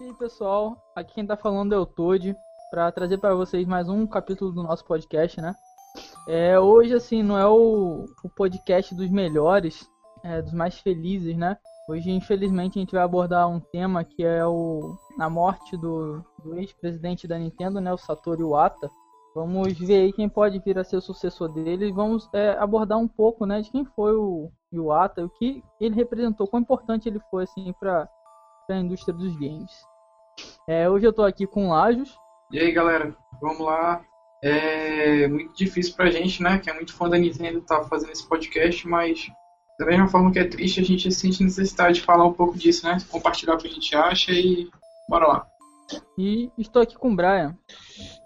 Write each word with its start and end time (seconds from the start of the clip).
E 0.00 0.04
aí, 0.04 0.14
pessoal, 0.14 0.76
aqui 0.96 1.14
quem 1.14 1.26
tá 1.26 1.36
falando 1.36 1.74
é 1.74 1.78
o 1.78 1.86
Toad, 1.86 2.34
para 2.70 2.90
trazer 2.90 3.18
para 3.18 3.34
vocês 3.34 3.66
mais 3.66 3.88
um 3.88 4.06
capítulo 4.06 4.52
do 4.52 4.62
nosso 4.62 4.84
podcast, 4.84 5.40
né? 5.40 5.54
É, 6.26 6.58
hoje, 6.58 6.94
assim, 6.94 7.22
não 7.22 7.38
é 7.38 7.46
o, 7.46 8.06
o 8.24 8.28
podcast 8.28 8.94
dos 8.94 9.10
melhores, 9.10 9.88
é, 10.24 10.40
dos 10.40 10.52
mais 10.52 10.78
felizes, 10.78 11.36
né? 11.36 11.56
Hoje, 11.88 12.10
infelizmente, 12.10 12.78
a 12.78 12.80
gente 12.80 12.92
vai 12.92 13.02
abordar 13.02 13.48
um 13.48 13.60
tema 13.60 14.04
que 14.04 14.24
é 14.24 14.44
o 14.46 14.96
a 15.18 15.28
morte 15.28 15.76
do, 15.76 16.24
do 16.42 16.56
ex-presidente 16.56 17.28
da 17.28 17.38
Nintendo, 17.38 17.80
né, 17.80 17.92
o 17.92 17.98
Satoru 17.98 18.40
Iwata. 18.40 18.90
Vamos 19.34 19.78
ver 19.78 20.02
aí 20.02 20.12
quem 20.12 20.28
pode 20.28 20.58
vir 20.60 20.78
a 20.78 20.84
ser 20.84 20.96
o 20.96 21.02
sucessor 21.02 21.48
dele 21.48 21.88
e 21.88 21.92
vamos 21.92 22.28
é, 22.34 22.50
abordar 22.58 22.98
um 22.98 23.08
pouco, 23.08 23.46
né, 23.46 23.60
de 23.60 23.70
quem 23.70 23.84
foi 23.84 24.14
o 24.14 24.50
Iwata, 24.72 25.24
o 25.24 25.30
que 25.30 25.62
ele 25.80 25.94
representou, 25.94 26.46
quão 26.46 26.62
importante 26.62 27.08
ele 27.08 27.20
foi 27.30 27.44
assim 27.44 27.72
para 27.78 28.08
a 28.72 28.80
indústria 28.80 29.14
dos 29.14 29.34
games. 29.36 29.70
É, 30.68 30.88
hoje 30.88 31.06
eu 31.06 31.10
estou 31.10 31.24
aqui 31.24 31.46
com 31.46 31.66
o 31.66 31.70
Lajos. 31.70 32.16
E 32.50 32.58
aí, 32.58 32.72
galera, 32.72 33.14
vamos 33.40 33.60
lá. 33.60 34.04
É 34.42 35.28
muito 35.28 35.54
difícil 35.54 35.94
pra 35.94 36.10
gente, 36.10 36.42
né, 36.42 36.58
que 36.58 36.68
é 36.68 36.74
muito 36.74 36.92
fã 36.94 37.08
da 37.08 37.16
Nintendo, 37.16 37.60
tá 37.60 37.84
fazendo 37.84 38.10
esse 38.10 38.28
podcast, 38.28 38.88
mas 38.88 39.30
da 39.78 39.86
mesma 39.86 40.08
forma 40.08 40.30
que 40.30 40.38
é 40.38 40.44
triste, 40.44 40.80
a 40.80 40.84
gente 40.84 41.10
sente 41.12 41.42
necessidade 41.42 41.94
de 41.94 42.02
falar 42.02 42.24
um 42.24 42.32
pouco 42.32 42.56
disso, 42.56 42.86
né? 42.86 42.98
Compartilhar 43.10 43.54
o 43.54 43.58
que 43.58 43.66
a 43.66 43.70
gente 43.70 43.94
acha 43.96 44.32
e 44.32 44.68
bora 45.08 45.26
lá. 45.26 45.46
E 46.16 46.50
estou 46.58 46.82
aqui 46.82 46.96
com 46.96 47.12
o 47.12 47.16
Brian. 47.16 47.56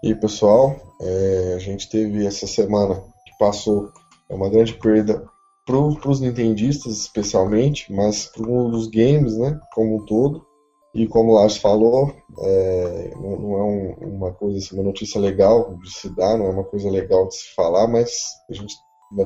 E 0.03 0.09
aí, 0.09 0.15
pessoal, 0.15 0.75
é, 1.01 1.53
a 1.55 1.59
gente 1.59 1.89
teve 1.89 2.25
essa 2.25 2.47
semana 2.47 2.95
que 3.25 3.37
passou 3.39 3.91
é 4.29 4.35
uma 4.35 4.49
grande 4.49 4.73
perda 4.73 5.27
para 5.67 6.09
os 6.09 6.21
nintendistas 6.21 6.93
especialmente, 6.93 7.91
mas 7.93 8.25
para 8.25 8.49
os 8.49 8.87
games, 8.87 9.37
né, 9.37 9.59
como 9.73 9.97
um 9.97 10.05
todo. 10.05 10.47
E 10.95 11.05
como 11.05 11.31
o 11.31 11.35
Lars 11.35 11.57
falou, 11.57 12.11
é, 12.39 13.11
não, 13.15 13.57
é 13.57 13.63
um, 13.63 14.15
uma 14.15 14.33
coisa, 14.33 14.57
assim, 14.57 14.73
uma 14.75 14.85
notícia 14.85 15.19
legal 15.21 15.77
de 15.77 15.93
se 15.93 16.09
dar, 16.15 16.37
não 16.37 16.47
é 16.47 16.49
uma 16.49 16.63
coisa 16.63 16.89
legal 16.89 17.27
de 17.27 17.35
se 17.35 17.53
falar, 17.53 17.87
mas 17.87 18.09
a 18.49 18.53
gente 18.53 18.73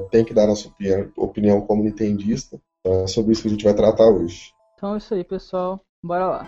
tem 0.10 0.26
que 0.26 0.34
dar 0.34 0.48
nossa 0.48 0.68
opinião, 0.68 1.12
opinião 1.16 1.62
como 1.62 1.84
nintendista. 1.84 2.60
Então 2.80 3.04
é 3.04 3.08
sobre 3.08 3.32
isso 3.32 3.44
que 3.44 3.48
a 3.48 3.52
gente 3.52 3.64
vai 3.64 3.74
tratar 3.74 4.08
hoje. 4.08 4.52
Então 4.76 4.96
é 4.96 4.98
isso 4.98 5.14
aí, 5.14 5.24
pessoal. 5.24 5.80
Bora 6.04 6.28
lá. 6.28 6.48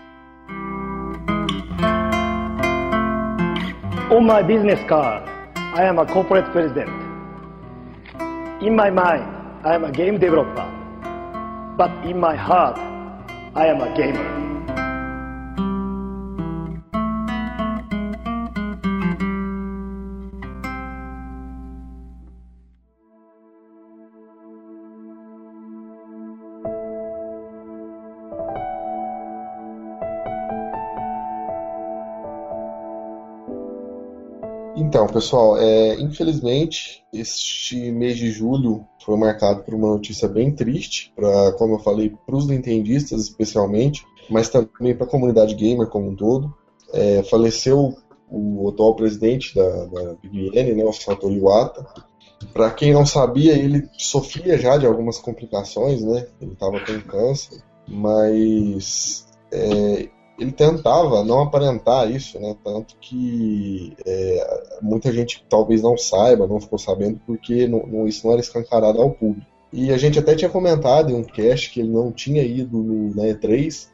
On 4.11 4.21
my 4.21 4.43
business 4.43 4.79
card, 4.89 5.25
I 5.55 5.87
am 5.87 5.99
a 5.99 6.05
corporate 6.05 6.51
president. 6.51 6.89
In 8.61 8.75
my 8.75 8.89
mind, 8.91 9.32
I 9.65 9.75
am 9.75 9.85
a 9.85 9.91
game 9.93 10.19
developer. 10.19 10.69
But 11.77 11.89
in 12.05 12.19
my 12.19 12.35
heart, 12.35 12.77
I 13.55 13.67
am 13.67 13.79
a 13.79 13.95
gamer. 13.95 14.42
Então, 35.03 35.13
pessoal, 35.13 35.57
é, 35.57 35.99
infelizmente, 35.99 37.03
este 37.11 37.91
mês 37.91 38.15
de 38.15 38.31
julho 38.31 38.85
foi 39.03 39.17
marcado 39.17 39.61
por 39.61 39.73
uma 39.73 39.89
notícia 39.89 40.29
bem 40.29 40.49
triste, 40.49 41.11
para, 41.13 41.51
como 41.53 41.75
eu 41.75 41.79
falei, 41.79 42.13
para 42.25 42.35
os 42.37 42.47
nintendistas 42.47 43.23
especialmente, 43.23 44.05
mas 44.29 44.47
também 44.47 44.95
para 44.95 45.05
a 45.05 45.09
comunidade 45.09 45.55
gamer 45.55 45.87
como 45.87 46.09
um 46.09 46.15
todo. 46.15 46.53
É, 46.93 47.21
faleceu 47.23 47.97
o 48.29 48.69
atual 48.69 48.95
presidente 48.95 49.53
da, 49.53 49.85
da 49.87 50.15
N, 50.23 50.73
né, 50.73 50.85
o 50.85 50.93
Satoru 50.93 51.33
Iwata. 51.33 51.85
Para 52.53 52.71
quem 52.71 52.93
não 52.93 53.05
sabia, 53.05 53.57
ele 53.57 53.89
sofria 53.97 54.57
já 54.57 54.77
de 54.77 54.85
algumas 54.85 55.17
complicações, 55.17 56.01
né? 56.01 56.27
Ele 56.39 56.53
estava 56.53 56.79
com 56.79 57.01
câncer, 57.01 57.61
mas 57.89 59.27
é, 59.51 60.07
ele 60.37 60.51
tentava 60.51 61.23
não 61.23 61.41
aparentar 61.41 62.09
isso, 62.09 62.39
né? 62.39 62.55
Tanto 62.63 62.95
que 62.99 63.93
é, 64.05 64.79
muita 64.81 65.11
gente 65.11 65.45
talvez 65.47 65.81
não 65.81 65.97
saiba, 65.97 66.47
não 66.47 66.59
ficou 66.59 66.79
sabendo, 66.79 67.19
porque 67.25 67.67
não, 67.67 68.07
isso 68.07 68.25
não 68.25 68.33
era 68.33 68.41
escancarado 68.41 69.01
ao 69.01 69.11
público. 69.11 69.45
E 69.71 69.91
a 69.91 69.97
gente 69.97 70.19
até 70.19 70.35
tinha 70.35 70.49
comentado 70.49 71.11
em 71.11 71.15
um 71.15 71.23
cast 71.23 71.71
que 71.71 71.79
ele 71.79 71.89
não 71.89 72.11
tinha 72.11 72.43
ido 72.43 72.77
no, 72.77 73.15
na 73.15 73.23
E3. 73.23 73.89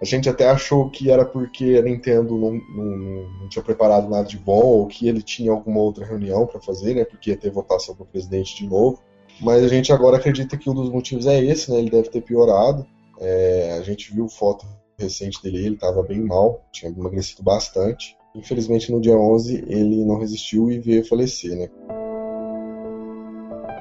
A 0.00 0.04
gente 0.04 0.28
até 0.28 0.48
achou 0.48 0.90
que 0.90 1.10
era 1.10 1.24
porque 1.24 1.76
a 1.78 1.82
Nintendo 1.82 2.36
não, 2.36 2.52
não, 2.52 3.28
não 3.40 3.48
tinha 3.48 3.62
preparado 3.62 4.08
nada 4.08 4.26
de 4.26 4.38
bom, 4.38 4.62
ou 4.62 4.86
que 4.86 5.08
ele 5.08 5.22
tinha 5.22 5.50
alguma 5.50 5.80
outra 5.80 6.04
reunião 6.04 6.46
para 6.46 6.60
fazer, 6.60 6.94
né? 6.94 7.04
Porque 7.04 7.30
ia 7.30 7.36
ter 7.36 7.50
votação 7.50 7.94
para 7.94 8.04
o 8.04 8.06
presidente 8.06 8.56
de 8.56 8.68
novo. 8.68 9.00
Mas 9.40 9.62
a 9.62 9.68
gente 9.68 9.92
agora 9.92 10.16
acredita 10.16 10.56
que 10.56 10.70
um 10.70 10.74
dos 10.74 10.90
motivos 10.90 11.26
é 11.26 11.42
esse, 11.42 11.70
né? 11.70 11.78
Ele 11.78 11.90
deve 11.90 12.08
ter 12.08 12.22
piorado. 12.22 12.86
É, 13.18 13.76
a 13.78 13.82
gente 13.82 14.12
viu 14.12 14.28
foto 14.28 14.66
recente 14.98 15.42
dele, 15.42 15.58
ele 15.58 15.74
estava 15.74 16.02
bem 16.02 16.20
mal, 16.20 16.64
tinha 16.72 16.90
emagrecido 16.90 17.42
bastante. 17.42 18.16
Infelizmente, 18.34 18.92
no 18.92 19.00
dia 19.00 19.16
11, 19.16 19.64
ele 19.66 20.04
não 20.04 20.18
resistiu 20.18 20.70
e 20.70 20.78
veio 20.78 21.06
falecer, 21.06 21.56
né? 21.56 21.68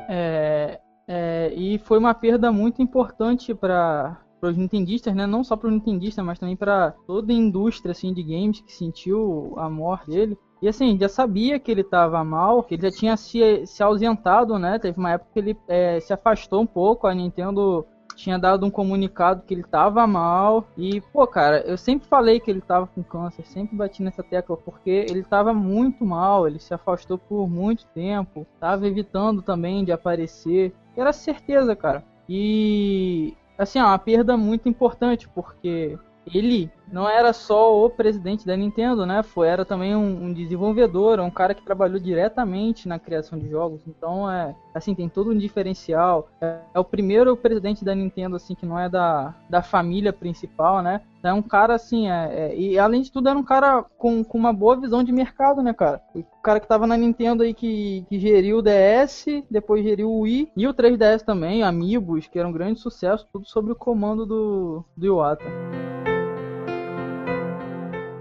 É, 0.09 0.80
é, 1.08 1.53
e 1.56 1.78
foi 1.80 1.98
uma 1.98 2.14
perda 2.14 2.52
muito 2.52 2.81
importante 2.81 3.53
para 3.53 4.18
os 4.42 4.56
nintendistas, 4.56 5.14
né? 5.14 5.26
Não 5.26 5.44
só 5.44 5.56
para 5.56 5.68
os 5.68 5.74
nintendistas, 5.74 6.24
mas 6.24 6.40
também 6.40 6.56
para 6.56 6.92
toda 7.06 7.34
a 7.34 7.36
indústria 7.36 7.92
assim 7.92 8.14
de 8.14 8.24
games 8.24 8.62
que 8.62 8.72
sentiu 8.72 9.53
a 9.58 9.70
morte 9.70 10.09
dele. 10.09 10.38
E 10.62 10.68
assim, 10.68 10.97
já 10.97 11.09
sabia 11.09 11.59
que 11.59 11.70
ele 11.70 11.82
estava 11.82 12.24
mal, 12.24 12.64
que 12.64 12.76
ele 12.76 12.84
já 12.84 12.92
tinha 12.92 13.18
se, 13.18 13.66
se 13.66 13.84
ausentado, 13.84 14.58
né? 14.58 14.80
Teve 14.80 14.97
uma 14.97 15.12
época 15.12 15.32
que 15.34 15.40
ele 15.40 15.58
é, 15.68 16.00
se 16.00 16.14
afastou 16.14 16.62
um 16.62 16.66
pouco, 16.66 17.08
a 17.08 17.14
Nintendo 17.14 17.86
tinha 18.16 18.40
dado 18.40 18.66
um 18.66 18.72
comunicado 18.72 19.44
que 19.46 19.53
ele 19.53 19.64
tava 19.64 20.08
mal. 20.08 20.68
E, 20.78 21.02
pô, 21.14 21.28
cara, 21.28 21.62
eu 21.62 21.78
sempre 21.78 22.08
falei 22.08 22.40
que 22.40 22.50
ele 22.50 22.62
tava 22.62 22.88
com 22.88 23.03
câncer, 23.03 23.46
sempre 23.46 23.76
bati 23.76 24.02
nessa 24.02 24.24
tecla, 24.24 24.58
porque 24.58 25.06
ele 25.09 25.24
tava 25.24 25.53
muito 25.53 26.06
mal, 26.06 26.48
ele 26.48 26.59
se 26.59 26.74
afastou 26.74 27.18
por 27.18 27.48
muito 27.48 27.86
tempo, 27.88 28.48
tava 28.59 28.88
evitando 28.88 29.42
também 29.42 29.84
de 29.84 29.92
aparecer. 29.92 30.74
Era 30.96 31.12
certeza, 31.12 31.76
cara. 31.76 32.03
E, 32.28 33.36
assim, 33.58 33.80
é 33.80 33.84
uma 33.84 34.00
perda 34.00 34.36
muito 34.38 34.68
importante, 34.68 35.28
porque 35.30 35.97
ele 36.34 36.72
não 36.91 37.09
era 37.09 37.34
só 37.34 37.84
o 37.84 37.90
presidente 37.90 38.46
da 38.46 38.56
Nintendo, 38.56 39.06
né? 39.06 39.24
Foi, 39.24 39.47
era 39.47 39.66
também 39.66 39.96
um, 39.96 40.25
um, 40.25 40.34
desenvolvedor, 40.34 41.19
um 41.19 41.31
cara 41.31 41.53
que 41.53 41.63
trabalhou 41.63 42.00
diretamente 42.00 42.88
na 42.88 43.00
criação 43.00 43.38
de 43.40 43.50
jogos. 43.50 43.81
Então, 43.88 44.30
é 44.30 44.56
assim, 44.74 44.94
tem 44.94 45.09
todo 45.09 45.31
um 45.31 45.38
diferencial. 45.38 46.30
É, 46.40 46.59
é, 46.74 46.80
o 46.80 46.84
primeiro 46.84 47.35
presidente 47.35 47.84
da 47.84 47.96
Nintendo, 47.96 48.35
assim, 48.35 48.56
que 48.56 48.66
não 48.66 48.78
é 48.78 48.90
da, 48.90 49.34
da 49.50 49.62
família 49.62 50.14
principal, 50.14 50.81
né? 50.81 51.02
É 51.24 51.34
um 51.34 51.41
cara, 51.41 51.74
assim, 51.74 52.08
é, 52.08 52.52
é, 52.52 52.56
e 52.56 52.78
além 52.78 53.02
de 53.02 53.12
tudo, 53.12 53.30
era 53.30 53.38
um 53.38 53.44
cara 53.44 53.84
com, 53.97 54.24
com 54.24 54.38
uma 54.38 54.53
boa 54.53 54.80
visão 54.80 55.03
de 55.03 55.12
mercado, 55.12 55.64
né, 55.64 55.74
cara? 55.74 56.00
O 56.14 56.24
cara 56.44 56.59
que 56.59 56.68
tava 56.68 56.85
na 56.85 56.96
Nintendo 56.96 57.41
aí 57.41 57.53
que, 57.53 58.06
que 58.08 58.19
geriu 58.19 58.59
o 58.59 58.62
DS, 58.62 59.25
depois 59.50 59.84
geriu 59.84 60.12
o 60.12 60.19
Wii 60.22 60.52
e 60.56 60.68
o 60.68 60.74
3DS 60.74 61.24
também, 61.24 61.64
Amiibos, 61.64 62.28
que 62.28 62.38
era 62.38 62.47
um 62.47 62.53
grande 62.53 62.80
sucesso, 62.80 63.28
tudo 63.34 63.47
sob 63.47 63.72
o 63.72 63.75
comando 63.75 64.25
do, 64.25 64.85
do 64.96 65.06
Iwata. 65.06 65.46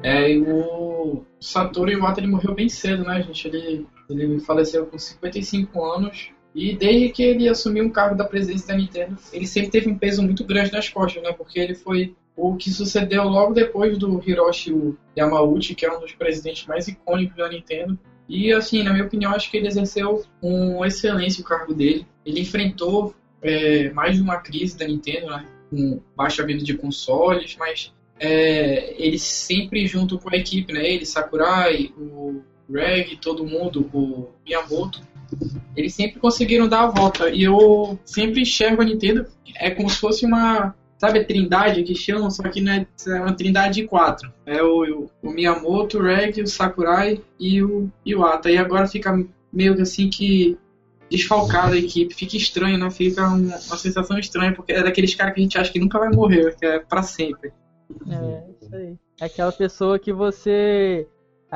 É, 0.05 0.31
e 0.31 0.39
o 0.39 1.25
Satoru 1.41 1.91
Iwata 1.91 2.21
ele 2.21 2.27
morreu 2.27 2.55
bem 2.55 2.69
cedo, 2.69 3.05
né, 3.05 3.23
gente? 3.23 3.49
Ele, 3.49 3.87
ele 4.11 4.39
faleceu 4.39 4.85
com 4.85 4.99
55 4.99 5.83
anos. 5.83 6.29
E 6.55 6.77
desde 6.77 7.09
que 7.09 7.23
ele 7.23 7.49
assumiu 7.49 7.85
um 7.85 7.91
cargo 7.91 8.15
da 8.15 8.25
presidência 8.25 8.69
da 8.69 8.77
Nintendo, 8.77 9.17
ele 9.33 9.47
sempre 9.47 9.71
teve 9.71 9.89
um 9.89 9.97
peso 9.97 10.23
muito 10.23 10.45
grande 10.45 10.71
nas 10.71 10.91
costas, 10.91 11.23
né? 11.23 11.33
Porque 11.33 11.59
ele 11.59 11.75
foi 11.75 12.15
o 12.37 12.55
que 12.55 12.71
sucedeu 12.71 13.25
logo 13.25 13.55
depois 13.55 13.97
do 13.97 14.23
Hiroshi 14.23 14.95
Yamauchi, 15.17 15.75
que 15.75 15.87
é 15.87 15.97
um 15.97 15.99
dos 15.99 16.13
presidentes 16.13 16.67
mais 16.67 16.87
icônicos 16.87 17.39
da 17.39 17.49
Nintendo. 17.49 17.99
E, 18.29 18.53
assim, 18.53 18.83
na 18.83 18.93
minha 18.93 19.07
opinião, 19.07 19.33
acho 19.33 19.51
que 19.51 19.57
ele 19.57 19.69
exerceu 19.69 20.23
com 20.39 20.85
excelência 20.85 21.41
o 21.41 21.47
cargo 21.47 21.73
dele. 21.73 22.07
Ele 22.27 22.41
enfrentou 22.41 23.15
é, 23.41 23.91
mais 23.91 24.17
de 24.17 24.23
uma 24.23 24.37
crise 24.37 24.77
da 24.77 24.87
Nintendo, 24.87 25.29
né? 25.29 25.47
Com 25.71 26.03
baixa 26.15 26.45
venda 26.45 26.63
de 26.63 26.75
consoles, 26.77 27.57
mas 27.59 27.91
é, 28.25 28.95
eles 28.97 29.21
sempre 29.21 29.87
junto 29.87 30.19
com 30.19 30.31
a 30.33 30.37
equipe, 30.37 30.73
né? 30.73 30.89
Ele, 30.89 31.05
Sakurai, 31.05 31.93
o 31.99 32.41
Reg, 32.73 33.19
todo 33.19 33.47
mundo, 33.47 33.91
o 33.93 34.31
Miyamoto, 34.47 35.03
eles 35.77 35.95
sempre 35.95 36.19
conseguiram 36.19 36.67
dar 36.67 36.85
a 36.85 36.91
volta. 36.91 37.29
E 37.29 37.43
eu 37.43 37.99
sempre 38.03 38.41
enxergo 38.41 38.81
a 38.81 38.85
Nintendo 38.85 39.27
é 39.57 39.71
como 39.71 39.91
se 39.91 39.99
fosse 39.99 40.25
uma, 40.25 40.75
sabe, 40.97 41.19
a 41.19 41.25
trindade 41.25 41.83
que 41.83 41.95
chamam, 41.95 42.31
só 42.31 42.45
que 42.45 42.63
não 42.63 42.73
é, 42.73 42.87
é 43.07 43.21
uma 43.21 43.35
trindade 43.35 43.83
de 43.83 43.87
quatro. 43.87 44.33
É 44.47 44.63
o, 44.63 45.11
o 45.23 45.31
Miyamoto, 45.31 45.99
o 45.99 46.03
Reg, 46.03 46.41
o 46.41 46.47
Sakurai 46.47 47.21
e 47.39 47.63
o 47.63 47.91
Iwata. 48.07 48.51
E 48.51 48.57
agora 48.57 48.87
fica 48.87 49.23
meio 49.53 49.81
assim 49.83 50.09
que 50.09 50.57
desfalcada 51.11 51.75
a 51.75 51.79
equipe, 51.79 52.15
fica 52.15 52.39
estranho, 52.39 52.79
né? 52.79 52.91
Fica 52.91 53.29
uma, 53.29 53.37
uma 53.37 53.77
sensação 53.77 54.19
estranha, 54.19 54.55
porque 54.55 54.73
é 54.73 54.83
daqueles 54.83 55.15
caras 55.15 55.35
que 55.35 55.41
a 55.41 55.43
gente 55.43 55.59
acha 55.59 55.71
que 55.71 55.79
nunca 55.79 55.99
vai 55.99 56.09
morrer, 56.09 56.57
que 56.57 56.65
é 56.65 56.79
para 56.79 57.03
sempre. 57.03 57.53
É, 58.09 58.51
isso 58.61 58.75
aí. 58.75 58.99
É 59.21 59.27
aquela 59.27 59.53
pessoa 59.53 59.99
que 59.99 60.13
você. 60.13 61.09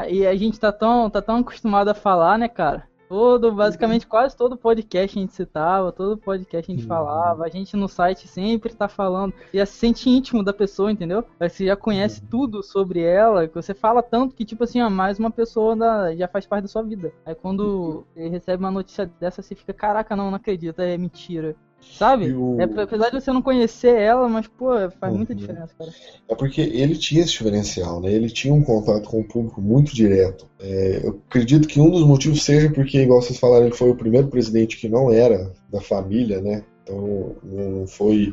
E 0.09 0.27
a 0.27 0.35
gente 0.37 0.61
tá 0.61 0.71
tão, 0.71 1.11
tá 1.11 1.21
tão 1.21 1.39
acostumado 1.39 1.89
a 1.89 1.95
falar, 1.95 2.39
né, 2.39 2.49
cara? 2.49 2.89
Todo, 3.09 3.51
basicamente 3.51 4.07
quase 4.07 4.37
todo 4.37 4.55
podcast 4.55 5.19
a 5.19 5.23
gente 5.23 5.33
citava, 5.33 5.91
todo 5.91 6.19
podcast 6.19 6.71
a 6.71 6.75
gente 6.75 6.83
uhum. 6.83 6.89
falava, 6.89 7.45
a 7.45 7.49
gente 7.49 7.75
no 7.75 7.89
site 7.89 8.29
sempre 8.29 8.75
tá 8.75 8.87
falando, 8.87 9.33
e 9.51 9.65
se 9.65 9.73
sente 9.73 10.11
íntimo 10.11 10.45
da 10.45 10.53
pessoa, 10.53 10.93
entendeu? 10.93 11.25
Você 11.41 11.65
já 11.65 11.75
conhece 11.75 12.21
uhum. 12.21 12.27
tudo 12.29 12.63
sobre 12.63 13.01
ela, 13.01 13.49
que 13.49 13.55
você 13.55 13.73
fala 13.73 14.03
tanto 14.03 14.35
que, 14.35 14.45
tipo 14.45 14.63
assim, 14.63 14.83
ó, 14.83 14.91
mais 14.91 15.19
uma 15.19 15.31
pessoa 15.31 15.75
da, 15.75 16.15
já 16.15 16.29
faz 16.29 16.47
parte 16.47 16.65
da 16.65 16.69
sua 16.69 16.83
vida. 16.83 17.11
Aí 17.25 17.35
quando 17.35 17.61
uhum. 17.61 18.05
você 18.15 18.29
recebe 18.29 18.63
uma 18.63 18.71
notícia 18.71 19.11
dessa, 19.19 19.41
você 19.41 19.55
fica, 19.55 19.73
caraca, 19.73 20.15
não, 20.15 20.31
não 20.31 20.37
acredito, 20.37 20.79
é 20.81 20.99
mentira. 20.99 21.57
Sabe? 21.81 22.33
O... 22.33 22.61
É, 22.61 22.65
apesar 22.65 23.11
de 23.11 23.21
você 23.21 23.33
não 23.33 23.43
conhecer 23.43 23.95
ela, 23.97 24.29
mas, 24.29 24.47
pô, 24.47 24.69
faz 25.01 25.13
uhum. 25.13 25.19
muita 25.19 25.35
diferença, 25.35 25.71
cara. 25.77 25.91
É 26.29 26.35
porque 26.35 26.61
ele 26.61 26.97
tinha 26.97 27.23
esse 27.23 27.33
diferencial, 27.33 28.01
né? 28.01 28.13
Ele 28.13 28.31
tinha 28.31 28.55
um 28.55 28.63
contato 28.63 29.09
com 29.09 29.21
o 29.21 29.25
público 29.25 29.61
muito 29.61 29.95
direto. 29.95 30.47
É, 30.61 31.01
eu 31.03 31.21
acredito 31.29 31.67
que 31.67 31.81
um 31.81 31.91
dos 31.91 32.05
motivos 32.05 32.45
seja 32.45 32.71
porque, 32.71 33.03
igual 33.03 33.21
vocês 33.21 33.39
falaram, 33.39 33.67
ele 33.67 33.75
foi 33.75 33.91
o 33.91 33.97
primeiro 33.97 34.29
presidente 34.29 34.77
que 34.77 34.89
não 34.89 35.11
era 35.13 35.53
da 35.69 35.81
família, 35.81 36.41
né? 36.41 36.63
Então, 36.85 37.37
não 37.43 37.87
foi 37.87 38.33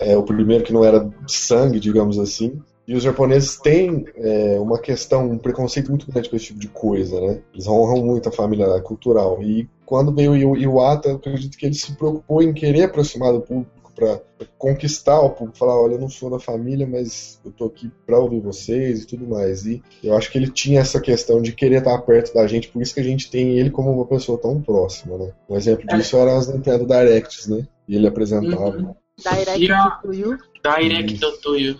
é, 0.00 0.16
o 0.16 0.22
primeiro 0.22 0.64
que 0.64 0.72
não 0.72 0.84
era 0.84 1.00
de 1.00 1.32
sangue, 1.32 1.80
digamos 1.80 2.18
assim. 2.18 2.60
E 2.86 2.94
os 2.94 3.02
japoneses 3.02 3.56
têm 3.56 4.04
é, 4.16 4.58
uma 4.58 4.78
questão, 4.78 5.30
um 5.30 5.38
preconceito 5.38 5.88
muito 5.88 6.10
grande 6.10 6.28
com 6.28 6.36
esse 6.36 6.46
tipo 6.46 6.58
de 6.58 6.68
coisa, 6.68 7.20
né? 7.20 7.40
Eles 7.54 7.66
honram 7.66 8.04
muito 8.04 8.28
a 8.28 8.32
família 8.32 8.80
cultural. 8.80 9.40
E 9.42 9.68
quando 9.92 10.10
veio 10.10 10.32
o 10.32 10.56
Iwata, 10.56 11.10
eu 11.10 11.16
acredito 11.16 11.58
que 11.58 11.66
ele 11.66 11.74
se 11.74 11.94
preocupou 11.94 12.42
em 12.42 12.54
querer 12.54 12.84
aproximar 12.84 13.30
do 13.30 13.42
público 13.42 13.92
para 13.94 14.22
conquistar 14.56 15.20
o 15.20 15.28
público, 15.28 15.58
falar, 15.58 15.78
olha, 15.78 15.96
eu 15.96 16.00
não 16.00 16.08
sou 16.08 16.30
da 16.30 16.38
família, 16.38 16.86
mas 16.86 17.38
eu 17.44 17.52
tô 17.52 17.66
aqui 17.66 17.90
para 18.06 18.18
ouvir 18.18 18.40
vocês 18.40 19.02
e 19.02 19.06
tudo 19.06 19.26
mais. 19.26 19.66
E 19.66 19.82
eu 20.02 20.16
acho 20.16 20.32
que 20.32 20.38
ele 20.38 20.50
tinha 20.50 20.80
essa 20.80 20.98
questão 20.98 21.42
de 21.42 21.52
querer 21.52 21.80
estar 21.80 21.98
perto 21.98 22.32
da 22.32 22.46
gente, 22.46 22.68
por 22.68 22.80
isso 22.80 22.94
que 22.94 23.00
a 23.00 23.04
gente 23.04 23.30
tem 23.30 23.58
ele 23.58 23.68
como 23.68 23.92
uma 23.92 24.06
pessoa 24.06 24.38
tão 24.38 24.62
próxima, 24.62 25.18
né? 25.18 25.30
Um 25.46 25.56
exemplo 25.56 25.86
disso 25.86 26.16
era 26.16 26.38
as 26.38 26.48
Nintendo 26.48 26.86
Directs, 26.86 27.46
né? 27.46 27.68
E 27.86 27.94
ele 27.94 28.06
apresentava. 28.06 28.74
Uhum. 28.74 28.94
Direct 29.18 30.06
do 30.06 30.14
You. 30.14 30.38
Direct 30.64 31.20
do 31.42 31.54
You. 31.54 31.76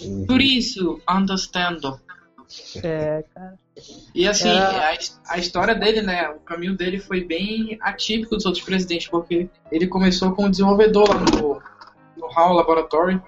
Uhum. 0.00 0.26
Por 0.26 0.40
isso, 0.40 1.00
understando. 1.08 2.00
É, 2.82 3.24
cara. 3.34 3.58
E 4.14 4.28
assim, 4.28 4.50
Era... 4.50 4.90
a, 4.90 5.34
a, 5.34 5.38
história 5.38 5.74
dele, 5.74 6.02
né? 6.02 6.28
O 6.30 6.40
caminho 6.40 6.76
dele 6.76 6.98
foi 6.98 7.24
bem 7.24 7.78
atípico 7.80 8.36
dos 8.36 8.46
outros 8.46 8.64
presidentes, 8.64 9.08
porque 9.08 9.48
ele 9.70 9.86
começou 9.86 10.32
como 10.32 10.50
desenvolvedor 10.50 11.08
lá 11.08 11.20
no, 11.20 11.62
no 12.16 12.38
HAL 12.38 12.54
Laboratory. 12.54 13.20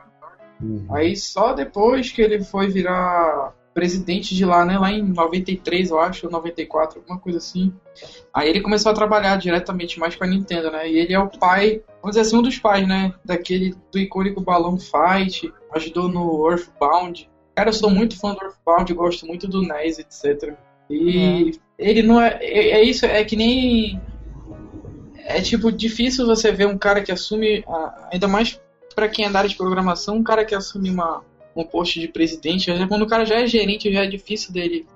Uhum. 0.61 0.87
Aí 0.91 1.17
só 1.17 1.53
depois 1.53 2.11
que 2.11 2.23
ele 2.23 2.43
foi 2.43 2.69
virar 2.69 3.53
presidente 3.77 4.35
de 4.35 4.43
lá, 4.43 4.65
né? 4.65 4.79
Lá 4.79 4.91
em 4.91 5.03
93, 5.03 5.91
eu 5.91 6.01
acho, 6.01 6.31
94, 6.31 6.99
alguma 6.99 7.19
coisa 7.19 7.37
assim. 7.37 7.75
Aí 8.33 8.49
ele 8.49 8.63
começou 8.63 8.91
a 8.91 8.95
trabalhar 8.95 9.37
diretamente 9.37 10.01
mais 10.01 10.17
com 10.17 10.25
a 10.25 10.27
Nintendo, 10.27 10.71
né? 10.71 10.89
E 10.89 10.97
ele 10.97 11.13
é 11.13 11.19
o 11.19 11.29
pai, 11.29 11.83
vamos 12.01 12.17
dizer 12.17 12.21
assim, 12.21 12.39
um 12.39 12.43
dos 12.43 12.59
pais, 12.59 12.89
né? 12.89 13.13
Daquele 13.23 13.75
do 13.93 13.99
icônico 13.99 14.41
Balloon 14.41 14.79
Fight, 14.79 15.53
ajudou 15.75 16.09
no 16.09 16.51
Earthbound. 16.51 17.29
Cara, 17.57 17.71
eu 17.71 17.73
sou 17.73 17.89
muito 17.89 18.21
fã 18.21 18.35
do 18.35 18.45
Earthbound, 18.45 18.93
gosto 18.93 19.27
muito 19.27 19.49
do 19.49 19.63
NES, 19.63 19.99
etc. 19.99 20.55
E 20.91 21.55
é. 21.79 21.89
ele 21.91 22.03
não 22.03 22.21
é, 22.21 22.39
é. 22.43 22.71
É 22.73 22.83
isso, 22.83 23.07
é 23.07 23.25
que 23.25 23.35
nem. 23.35 23.99
É 25.25 25.41
tipo 25.41 25.73
difícil 25.73 26.27
você 26.27 26.53
ver 26.53 26.67
um 26.67 26.77
cara 26.77 27.03
que 27.03 27.11
assume, 27.11 27.65
ainda 28.13 28.29
mais 28.29 28.61
para 28.95 29.09
quem 29.09 29.25
é 29.25 29.31
da 29.31 29.39
área 29.39 29.49
de 29.49 29.57
programação, 29.57 30.17
um 30.17 30.23
cara 30.23 30.45
que 30.45 30.55
assume 30.55 30.91
uma 30.91 31.25
um 31.57 31.65
posto 31.65 31.99
de 31.99 32.07
presidente, 32.07 32.71
quando 32.87 33.03
o 33.03 33.07
cara 33.07 33.25
já 33.25 33.37
é 33.37 33.47
gerente, 33.47 33.91
já 33.91 34.05
é 34.05 34.07
difícil 34.07 34.53
dele 34.53 34.87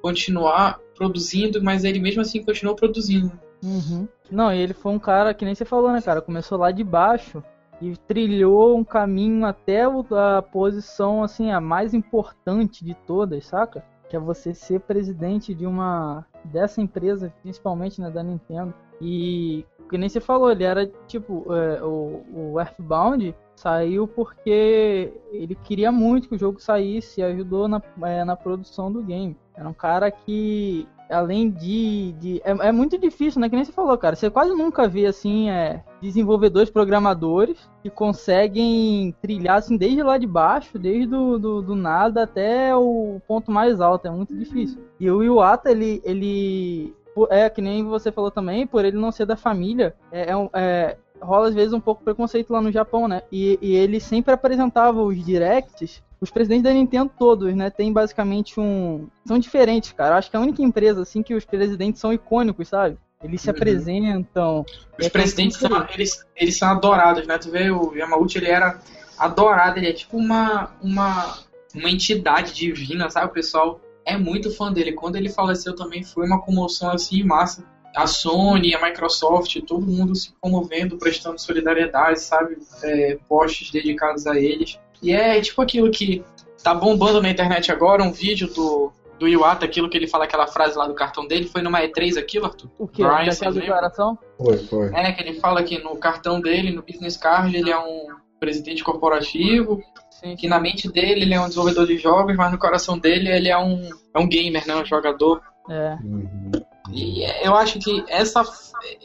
continuar 0.00 0.78
produzindo, 0.94 1.60
mas 1.60 1.82
ele 1.82 1.98
mesmo 1.98 2.20
assim 2.22 2.44
continuou 2.44 2.76
produzindo. 2.76 3.32
Uhum. 3.62 4.06
Não, 4.30 4.54
e 4.54 4.60
ele 4.60 4.72
foi 4.72 4.92
um 4.92 4.98
cara 5.00 5.34
que 5.34 5.44
nem 5.44 5.56
você 5.56 5.64
falou, 5.64 5.90
né, 5.90 6.00
cara? 6.00 6.22
Começou 6.22 6.56
lá 6.56 6.70
de 6.70 6.84
baixo 6.84 7.42
e 7.80 7.96
trilhou 7.96 8.76
um 8.76 8.84
caminho 8.84 9.44
até 9.44 9.84
a 9.84 10.42
posição 10.42 11.22
assim 11.22 11.50
a 11.50 11.60
mais 11.60 11.94
importante 11.94 12.84
de 12.84 12.94
todas, 12.94 13.46
saca? 13.46 13.84
Que 14.08 14.16
é 14.16 14.20
você 14.20 14.54
ser 14.54 14.80
presidente 14.80 15.54
de 15.54 15.66
uma 15.66 16.24
dessa 16.44 16.80
empresa, 16.80 17.32
principalmente 17.42 18.00
né, 18.00 18.10
da 18.10 18.22
Nintendo. 18.22 18.72
E 19.00 19.64
que 19.88 19.98
nem 19.98 20.08
você 20.08 20.20
falou, 20.20 20.50
ele 20.50 20.64
era 20.64 20.86
tipo 21.06 21.52
é, 21.52 21.82
o, 21.82 22.24
o 22.32 22.60
Earthbound 22.60 23.34
saiu 23.54 24.06
porque 24.06 25.12
ele 25.30 25.54
queria 25.54 25.90
muito 25.90 26.28
que 26.28 26.34
o 26.34 26.38
jogo 26.38 26.60
saísse 26.60 27.20
e 27.20 27.24
ajudou 27.24 27.68
na, 27.68 27.80
é, 28.02 28.24
na 28.24 28.36
produção 28.36 28.92
do 28.92 29.02
game. 29.02 29.36
Era 29.54 29.68
um 29.68 29.74
cara 29.74 30.10
que, 30.10 30.86
além 31.10 31.50
de. 31.50 32.12
de 32.12 32.40
é, 32.44 32.50
é, 32.68 32.72
muito 32.72 32.98
difícil, 32.98 33.40
né? 33.40 33.48
Que 33.48 33.56
nem 33.56 33.64
você 33.64 33.72
falou, 33.72 33.96
cara. 33.96 34.16
Você 34.16 34.30
quase 34.30 34.52
nunca 34.54 34.88
vê, 34.88 35.06
assim, 35.06 35.50
é, 35.50 35.82
desenvolvedores, 36.00 36.70
programadores 36.70 37.68
que 37.82 37.90
conseguem 37.90 39.14
trilhar, 39.20 39.58
assim, 39.58 39.76
desde 39.76 40.02
lá 40.02 40.18
de 40.18 40.26
baixo, 40.26 40.78
desde 40.78 41.06
do, 41.06 41.38
do, 41.38 41.62
do 41.62 41.74
nada 41.74 42.24
até 42.24 42.74
o 42.74 43.20
ponto 43.26 43.50
mais 43.50 43.80
alto. 43.80 44.06
É 44.06 44.10
muito 44.10 44.36
difícil. 44.36 44.80
E 44.98 45.10
o 45.10 45.22
Iwata, 45.22 45.70
ele. 45.70 46.00
ele 46.04 46.94
é, 47.30 47.48
que 47.48 47.62
nem 47.62 47.82
você 47.82 48.12
falou 48.12 48.30
também, 48.30 48.66
por 48.66 48.84
ele 48.84 48.98
não 48.98 49.10
ser 49.10 49.24
da 49.24 49.36
família, 49.36 49.94
é, 50.12 50.30
é, 50.30 50.48
é 50.52 50.96
rola 51.18 51.48
às 51.48 51.54
vezes 51.54 51.72
um 51.72 51.80
pouco 51.80 52.04
preconceito 52.04 52.52
lá 52.52 52.60
no 52.60 52.70
Japão, 52.70 53.08
né? 53.08 53.22
E, 53.32 53.58
e 53.62 53.74
ele 53.74 54.00
sempre 54.00 54.34
apresentava 54.34 55.02
os 55.02 55.24
directs 55.24 56.02
os 56.20 56.30
presidentes 56.30 56.64
da 56.64 56.72
Nintendo 56.72 57.10
todos, 57.18 57.54
né, 57.54 57.70
tem 57.70 57.92
basicamente 57.92 58.58
um. 58.58 59.08
São 59.26 59.38
diferentes, 59.38 59.92
cara. 59.92 60.16
Acho 60.16 60.30
que 60.30 60.36
é 60.36 60.38
a 60.38 60.42
única 60.42 60.62
empresa, 60.62 61.02
assim, 61.02 61.22
que 61.22 61.34
os 61.34 61.44
presidentes 61.44 62.00
são 62.00 62.12
icônicos, 62.12 62.68
sabe? 62.68 62.96
Eles 63.22 63.40
se 63.40 63.48
uhum. 63.48 63.56
apresentam. 63.56 64.66
Os 64.98 65.06
é 65.06 65.10
presidentes 65.10 65.58
são, 65.58 65.86
eles, 65.92 66.24
eles 66.36 66.56
são 66.56 66.68
adorados, 66.68 67.26
né? 67.26 67.38
Tu 67.38 67.50
vê, 67.50 67.70
o 67.70 67.94
Yamauchi, 67.94 68.38
ele 68.38 68.48
era 68.48 68.80
adorado, 69.18 69.78
ele 69.78 69.88
é 69.88 69.92
tipo 69.92 70.16
uma, 70.16 70.70
uma, 70.82 71.38
uma 71.74 71.90
entidade 71.90 72.54
divina, 72.54 73.10
sabe? 73.10 73.26
O 73.26 73.30
pessoal 73.30 73.80
é 74.04 74.16
muito 74.16 74.50
fã 74.50 74.72
dele. 74.72 74.92
Quando 74.92 75.16
ele 75.16 75.28
faleceu 75.28 75.74
também 75.74 76.02
foi 76.02 76.26
uma 76.26 76.40
comoção 76.40 76.90
assim 76.90 77.22
massa 77.22 77.64
a 77.96 78.06
Sony, 78.06 78.74
a 78.74 78.86
Microsoft, 78.86 79.58
todo 79.66 79.86
mundo 79.86 80.14
se 80.14 80.30
comovendo, 80.38 80.98
prestando 80.98 81.40
solidariedade, 81.40 82.20
sabe? 82.20 82.58
É, 82.82 83.18
posts 83.26 83.70
dedicados 83.70 84.26
a 84.26 84.38
eles. 84.38 84.78
E 85.02 85.12
é 85.12 85.40
tipo 85.40 85.60
aquilo 85.62 85.90
que 85.90 86.24
tá 86.62 86.74
bombando 86.74 87.22
na 87.22 87.30
internet 87.30 87.70
agora, 87.70 88.02
um 88.02 88.12
vídeo 88.12 88.48
do, 88.48 88.92
do 89.18 89.28
Iwata, 89.28 89.64
aquilo 89.64 89.88
que 89.88 89.96
ele 89.96 90.06
fala, 90.06 90.24
aquela 90.24 90.46
frase 90.46 90.76
lá 90.76 90.86
do 90.86 90.94
cartão 90.94 91.26
dele, 91.26 91.46
foi 91.46 91.62
numa 91.62 91.80
E3 91.80 92.18
aquilo, 92.18 92.46
Arthur? 92.46 92.70
O 92.78 92.88
que? 92.88 93.02
Brian, 93.02 93.26
Daquela 93.26 93.52
declaração? 93.52 94.18
Foi, 94.36 94.58
foi. 94.58 94.90
É, 94.94 95.12
que 95.12 95.22
ele 95.22 95.38
fala 95.40 95.62
que 95.62 95.78
no 95.78 95.96
cartão 95.96 96.40
dele, 96.40 96.72
no 96.72 96.82
business 96.82 97.16
card, 97.16 97.56
ele 97.56 97.70
é 97.70 97.78
um 97.78 98.08
presidente 98.38 98.84
corporativo, 98.84 99.82
Sim. 100.10 100.36
que 100.36 100.48
na 100.48 100.58
mente 100.58 100.90
dele 100.90 101.22
ele 101.22 101.34
é 101.34 101.40
um 101.40 101.48
desenvolvedor 101.48 101.86
de 101.86 101.96
jogos, 101.98 102.36
mas 102.36 102.52
no 102.52 102.58
coração 102.58 102.98
dele 102.98 103.30
ele 103.30 103.48
é 103.48 103.58
um, 103.58 103.88
é 104.14 104.18
um 104.18 104.28
gamer, 104.28 104.66
né? 104.66 104.76
Um 104.76 104.84
jogador. 104.84 105.40
É. 105.68 105.96
Uhum. 106.02 106.50
E 106.92 107.24
eu 107.44 107.54
acho 107.54 107.78
que 107.78 108.04
essa, 108.08 108.42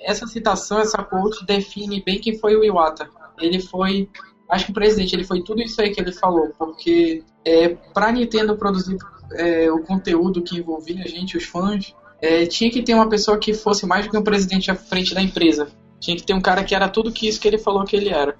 essa 0.01 0.27
citação, 0.27 0.79
essa 0.79 1.01
quote, 1.03 1.45
define 1.45 2.01
bem 2.03 2.19
quem 2.19 2.37
foi 2.37 2.55
o 2.55 2.63
Iwata. 2.63 3.09
Ele 3.39 3.59
foi, 3.59 4.07
acho 4.51 4.65
que 4.65 4.71
o 4.71 4.73
presidente, 4.73 5.15
ele 5.15 5.23
foi 5.23 5.41
tudo 5.41 5.61
isso 5.61 5.81
aí 5.81 5.91
que 5.91 6.01
ele 6.01 6.11
falou, 6.11 6.53
porque 6.59 7.23
é, 7.45 7.69
para 7.93 8.11
Nintendo 8.11 8.57
produzir 8.57 8.97
é, 9.33 9.71
o 9.71 9.81
conteúdo 9.81 10.43
que 10.43 10.57
envolvia 10.57 11.03
a 11.03 11.07
gente, 11.07 11.37
os 11.37 11.45
fãs, 11.45 11.95
é, 12.21 12.45
tinha 12.45 12.69
que 12.69 12.83
ter 12.83 12.93
uma 12.93 13.09
pessoa 13.09 13.37
que 13.37 13.53
fosse 13.53 13.85
mais 13.85 14.05
do 14.05 14.11
que 14.11 14.17
um 14.17 14.23
presidente 14.23 14.69
à 14.69 14.75
frente 14.75 15.15
da 15.15 15.21
empresa. 15.21 15.69
Tinha 15.99 16.17
que 16.17 16.23
ter 16.23 16.33
um 16.33 16.41
cara 16.41 16.63
que 16.63 16.75
era 16.75 16.89
tudo 16.89 17.11
que 17.11 17.27
isso 17.27 17.39
que 17.39 17.47
ele 17.47 17.57
falou 17.57 17.85
que 17.85 17.95
ele 17.95 18.09
era. 18.09 18.35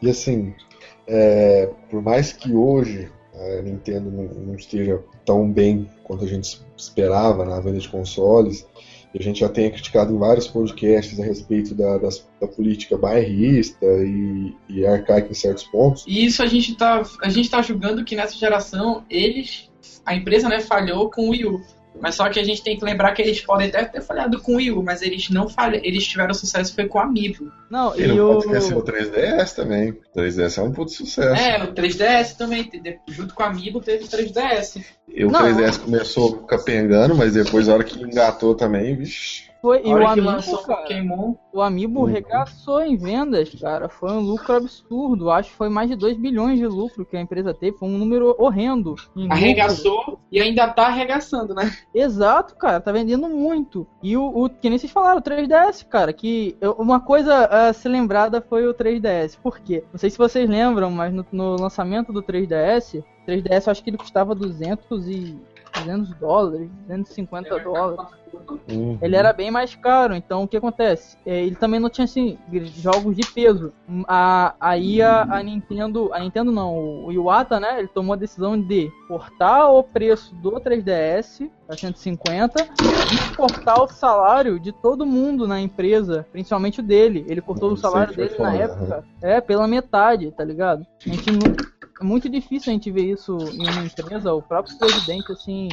E 0.00 0.08
assim, 0.08 0.54
é, 1.06 1.68
por 1.90 2.00
mais 2.00 2.32
que 2.32 2.54
hoje 2.54 3.10
a 3.34 3.62
Nintendo 3.62 4.10
não, 4.10 4.24
não 4.24 4.54
esteja 4.54 5.02
tão 5.24 5.50
bem 5.50 5.90
quanto 6.04 6.24
a 6.24 6.28
gente 6.28 6.60
esperava 6.76 7.44
na 7.44 7.60
venda 7.60 7.78
de 7.78 7.88
consoles. 7.88 8.66
A 9.14 9.22
gente 9.22 9.40
já 9.40 9.48
tem 9.48 9.70
criticado 9.70 10.14
em 10.14 10.18
vários 10.18 10.46
podcasts 10.46 11.18
a 11.18 11.24
respeito 11.24 11.74
da, 11.74 11.96
das, 11.98 12.26
da 12.40 12.46
política 12.46 12.98
bairrista 12.98 13.86
e, 13.86 14.54
e 14.68 14.86
arcaica 14.86 15.30
em 15.30 15.34
certos 15.34 15.64
pontos. 15.64 16.04
E 16.06 16.24
isso 16.24 16.42
a 16.42 16.46
gente 16.46 16.72
está 16.72 17.02
a 17.22 17.28
gente 17.28 17.50
tá 17.50 17.62
julgando 17.62 18.04
que 18.04 18.14
nessa 18.14 18.36
geração 18.36 19.04
eles, 19.08 19.70
a 20.04 20.14
empresa 20.14 20.48
né, 20.48 20.60
falhou 20.60 21.10
com 21.10 21.28
o 21.28 21.30
Wii 21.30 21.46
U. 21.46 21.62
Mas 22.00 22.14
só 22.14 22.28
que 22.28 22.38
a 22.38 22.44
gente 22.44 22.62
tem 22.62 22.76
que 22.76 22.84
lembrar 22.84 23.12
que 23.12 23.22
eles 23.22 23.40
podem 23.40 23.68
até 23.68 23.84
ter 23.84 24.00
falhado 24.00 24.40
com 24.40 24.52
o 24.52 24.56
Wii 24.56 24.72
U, 24.72 24.82
mas 24.82 25.02
eles 25.02 25.30
não 25.30 25.48
falham, 25.48 25.80
eles 25.82 26.06
tiveram 26.06 26.34
sucesso 26.34 26.74
foi 26.74 26.86
com 26.86 26.98
o 26.98 27.00
Amiibo. 27.00 27.50
Não, 27.70 27.98
e, 27.98 28.06
não 28.06 28.30
o... 28.30 28.34
pode 28.34 28.46
esquecer 28.46 28.76
o 28.76 28.82
3DS 28.82 29.54
também. 29.54 29.90
O 29.90 30.18
3DS 30.18 30.58
é 30.58 30.62
um 30.62 30.72
puto 30.72 30.92
sucesso. 30.92 31.40
É, 31.40 31.62
o 31.64 31.72
3DS 31.72 32.36
também, 32.36 32.70
junto 33.08 33.34
com 33.34 33.42
o 33.42 33.46
Amiibo 33.46 33.80
teve 33.80 34.04
o 34.04 34.08
3DS. 34.08 34.84
E 35.08 35.24
o 35.24 35.30
não, 35.30 35.40
3DS 35.40 35.78
começou 35.78 36.38
capengando, 36.44 37.14
mas 37.14 37.32
depois, 37.32 37.66
na 37.66 37.74
hora 37.74 37.84
que 37.84 38.00
engatou 38.00 38.54
também, 38.54 38.94
vixi. 38.94 39.45
Foi, 39.62 39.80
e 39.84 39.92
o 39.92 40.06
Amiibo, 40.06 40.26
lançou 40.28 40.58
o 40.60 40.62
cara, 40.62 40.80
Pokémon, 40.82 41.34
o 41.52 41.60
Amiibo 41.60 42.00
Uhum. 42.00 42.06
regaçou 42.06 42.82
em 42.82 42.96
vendas, 42.96 43.50
cara. 43.60 43.88
Foi 43.88 44.12
um 44.12 44.20
lucro 44.20 44.54
absurdo. 44.54 45.30
Acho 45.30 45.50
que 45.50 45.56
foi 45.56 45.68
mais 45.68 45.88
de 45.88 45.96
2 45.96 46.16
bilhões 46.16 46.58
de 46.58 46.66
lucro 46.66 47.04
que 47.04 47.16
a 47.16 47.20
empresa 47.20 47.52
teve. 47.54 47.76
Foi 47.76 47.88
um 47.88 47.98
número 47.98 48.34
horrendo. 48.38 48.90
lucro. 48.90 49.32
arregaçou 49.32 50.20
e 50.30 50.40
ainda 50.40 50.68
tá 50.68 50.86
arregaçando, 50.86 51.54
né? 51.54 51.72
Exato, 51.94 52.54
cara, 52.56 52.80
tá 52.80 52.92
vendendo 52.92 53.28
muito. 53.28 53.86
E 54.02 54.16
o, 54.16 54.44
o 54.44 54.48
que 54.48 54.68
nem 54.68 54.78
vocês 54.78 54.92
falaram, 54.92 55.18
o 55.18 55.22
3DS, 55.22 55.82
cara, 55.88 56.12
que 56.12 56.56
eu- 56.60 56.72
uma 56.78 57.00
coisa 57.00 57.46
a 57.46 57.72
ser 57.72 57.88
lembrada 57.88 58.40
foi 58.40 58.66
o 58.66 58.74
3DS. 58.74 59.36
Por 59.42 59.58
quê? 59.58 59.82
Não 59.92 59.98
sei 59.98 60.10
se 60.10 60.18
vocês 60.18 60.48
lembram, 60.48 60.90
mas 60.90 61.12
no, 61.12 61.24
no 61.32 61.56
lançamento 61.60 62.12
do 62.12 62.22
3DS, 62.22 63.02
3DS 63.26 63.66
eu 63.66 63.70
acho 63.72 63.82
que 63.82 63.90
ele 63.90 63.96
custava 63.98 64.34
200 64.34 65.08
e 65.08 65.36
200 65.80 66.14
dólares, 66.14 66.70
250 66.88 67.58
dólares. 67.60 68.06
Uhum. 68.68 68.98
Ele 69.00 69.16
era 69.16 69.32
bem 69.32 69.50
mais 69.50 69.74
caro, 69.74 70.14
então 70.14 70.42
o 70.42 70.48
que 70.48 70.56
acontece? 70.56 71.16
É, 71.24 71.44
ele 71.44 71.56
também 71.56 71.80
não 71.80 71.88
tinha 71.88 72.04
assim 72.04 72.38
jogos 72.76 73.16
de 73.16 73.26
peso. 73.32 73.72
A, 74.06 74.54
aí 74.60 75.00
a, 75.00 75.22
a 75.22 75.42
Nintendo, 75.42 76.10
a 76.12 76.20
Nintendo 76.20 76.52
não, 76.52 77.04
o 77.04 77.12
Iwata, 77.12 77.58
né? 77.58 77.78
Ele 77.78 77.88
tomou 77.88 78.14
a 78.14 78.16
decisão 78.16 78.60
de 78.60 78.90
cortar 79.08 79.70
o 79.70 79.82
preço 79.82 80.34
do 80.36 80.52
3DS 80.52 81.50
a 81.68 81.76
150 81.76 82.62
e 82.62 83.36
cortar 83.36 83.82
o 83.82 83.88
salário 83.88 84.60
de 84.60 84.72
todo 84.72 85.06
mundo 85.06 85.48
na 85.48 85.60
empresa, 85.60 86.26
principalmente 86.30 86.80
o 86.80 86.82
dele. 86.82 87.24
Ele 87.28 87.40
cortou 87.40 87.72
o 87.72 87.76
salário 87.76 88.14
dele 88.14 88.36
na 88.38 88.54
época, 88.54 89.04
é 89.22 89.40
pela 89.40 89.66
metade, 89.66 90.30
tá 90.30 90.44
ligado? 90.44 90.86
A 91.04 91.08
gente 91.08 91.32
não, 91.32 91.40
muito 92.02 92.28
difícil 92.28 92.70
a 92.70 92.74
gente 92.74 92.90
ver 92.90 93.04
isso 93.04 93.36
em 93.54 93.70
uma 93.70 93.84
empresa, 93.84 94.32
o 94.34 94.42
próprio 94.42 94.76
presidente 94.78 95.32
assim 95.32 95.68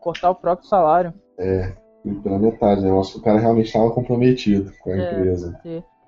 cortar 0.00 0.30
o 0.30 0.34
próprio 0.34 0.68
salário. 0.68 1.12
E 1.38 2.12
Pela 2.22 2.38
metade, 2.38 2.82
né? 2.82 2.90
Eu 2.90 3.00
acho 3.00 3.12
que 3.12 3.18
o 3.18 3.22
cara 3.22 3.38
realmente 3.38 3.66
estava 3.66 3.90
comprometido 3.90 4.72
com 4.80 4.90
a 4.90 4.96
É. 4.96 5.00
empresa. 5.00 5.60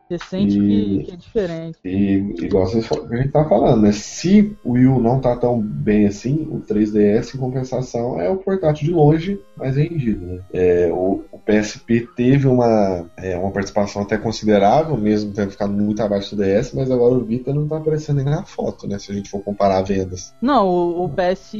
Você 0.08 0.18
sente 0.18 0.58
E- 0.58 0.98
que, 0.98 1.04
que 1.04 1.12
é 1.12 1.16
diferente. 1.16 1.78
E 1.84 2.44
igual 2.44 2.66
vocês 2.66 2.86
a 2.90 3.16
gente 3.16 3.30
tá 3.30 3.44
falando, 3.44 3.82
né? 3.82 3.92
Se 3.92 4.56
o 4.64 4.72
Wii 4.72 5.00
não 5.00 5.20
tá 5.20 5.36
tão 5.36 5.60
bem 5.60 6.06
assim, 6.06 6.46
o 6.50 6.60
3DS, 6.60 7.34
em 7.34 7.38
compensação, 7.38 8.20
é 8.20 8.28
o 8.28 8.36
portátil 8.36 8.86
de 8.86 8.92
longe 8.92 9.40
mais 9.56 9.76
vendido, 9.76 10.26
né? 10.26 10.40
É, 10.52 10.90
o, 10.92 11.24
o 11.32 11.38
PSP 11.38 12.08
teve 12.14 12.46
uma, 12.46 13.06
é, 13.16 13.36
uma 13.36 13.50
participação 13.50 14.02
até 14.02 14.16
considerável, 14.16 14.96
mesmo 14.96 15.32
tendo 15.32 15.50
ficado 15.50 15.72
muito 15.72 16.02
abaixo 16.02 16.34
do 16.36 16.42
DS, 16.42 16.72
mas 16.74 16.90
agora 16.90 17.14
o 17.14 17.24
Vita 17.24 17.52
não 17.52 17.66
tá 17.66 17.78
aparecendo 17.78 18.16
nem 18.16 18.26
na 18.26 18.44
foto, 18.44 18.86
né? 18.86 18.98
Se 18.98 19.10
a 19.10 19.14
gente 19.14 19.30
for 19.30 19.42
comparar 19.42 19.82
vendas. 19.82 20.34
Não, 20.40 20.68
o, 20.68 21.04
o 21.04 21.08
PS. 21.08 21.54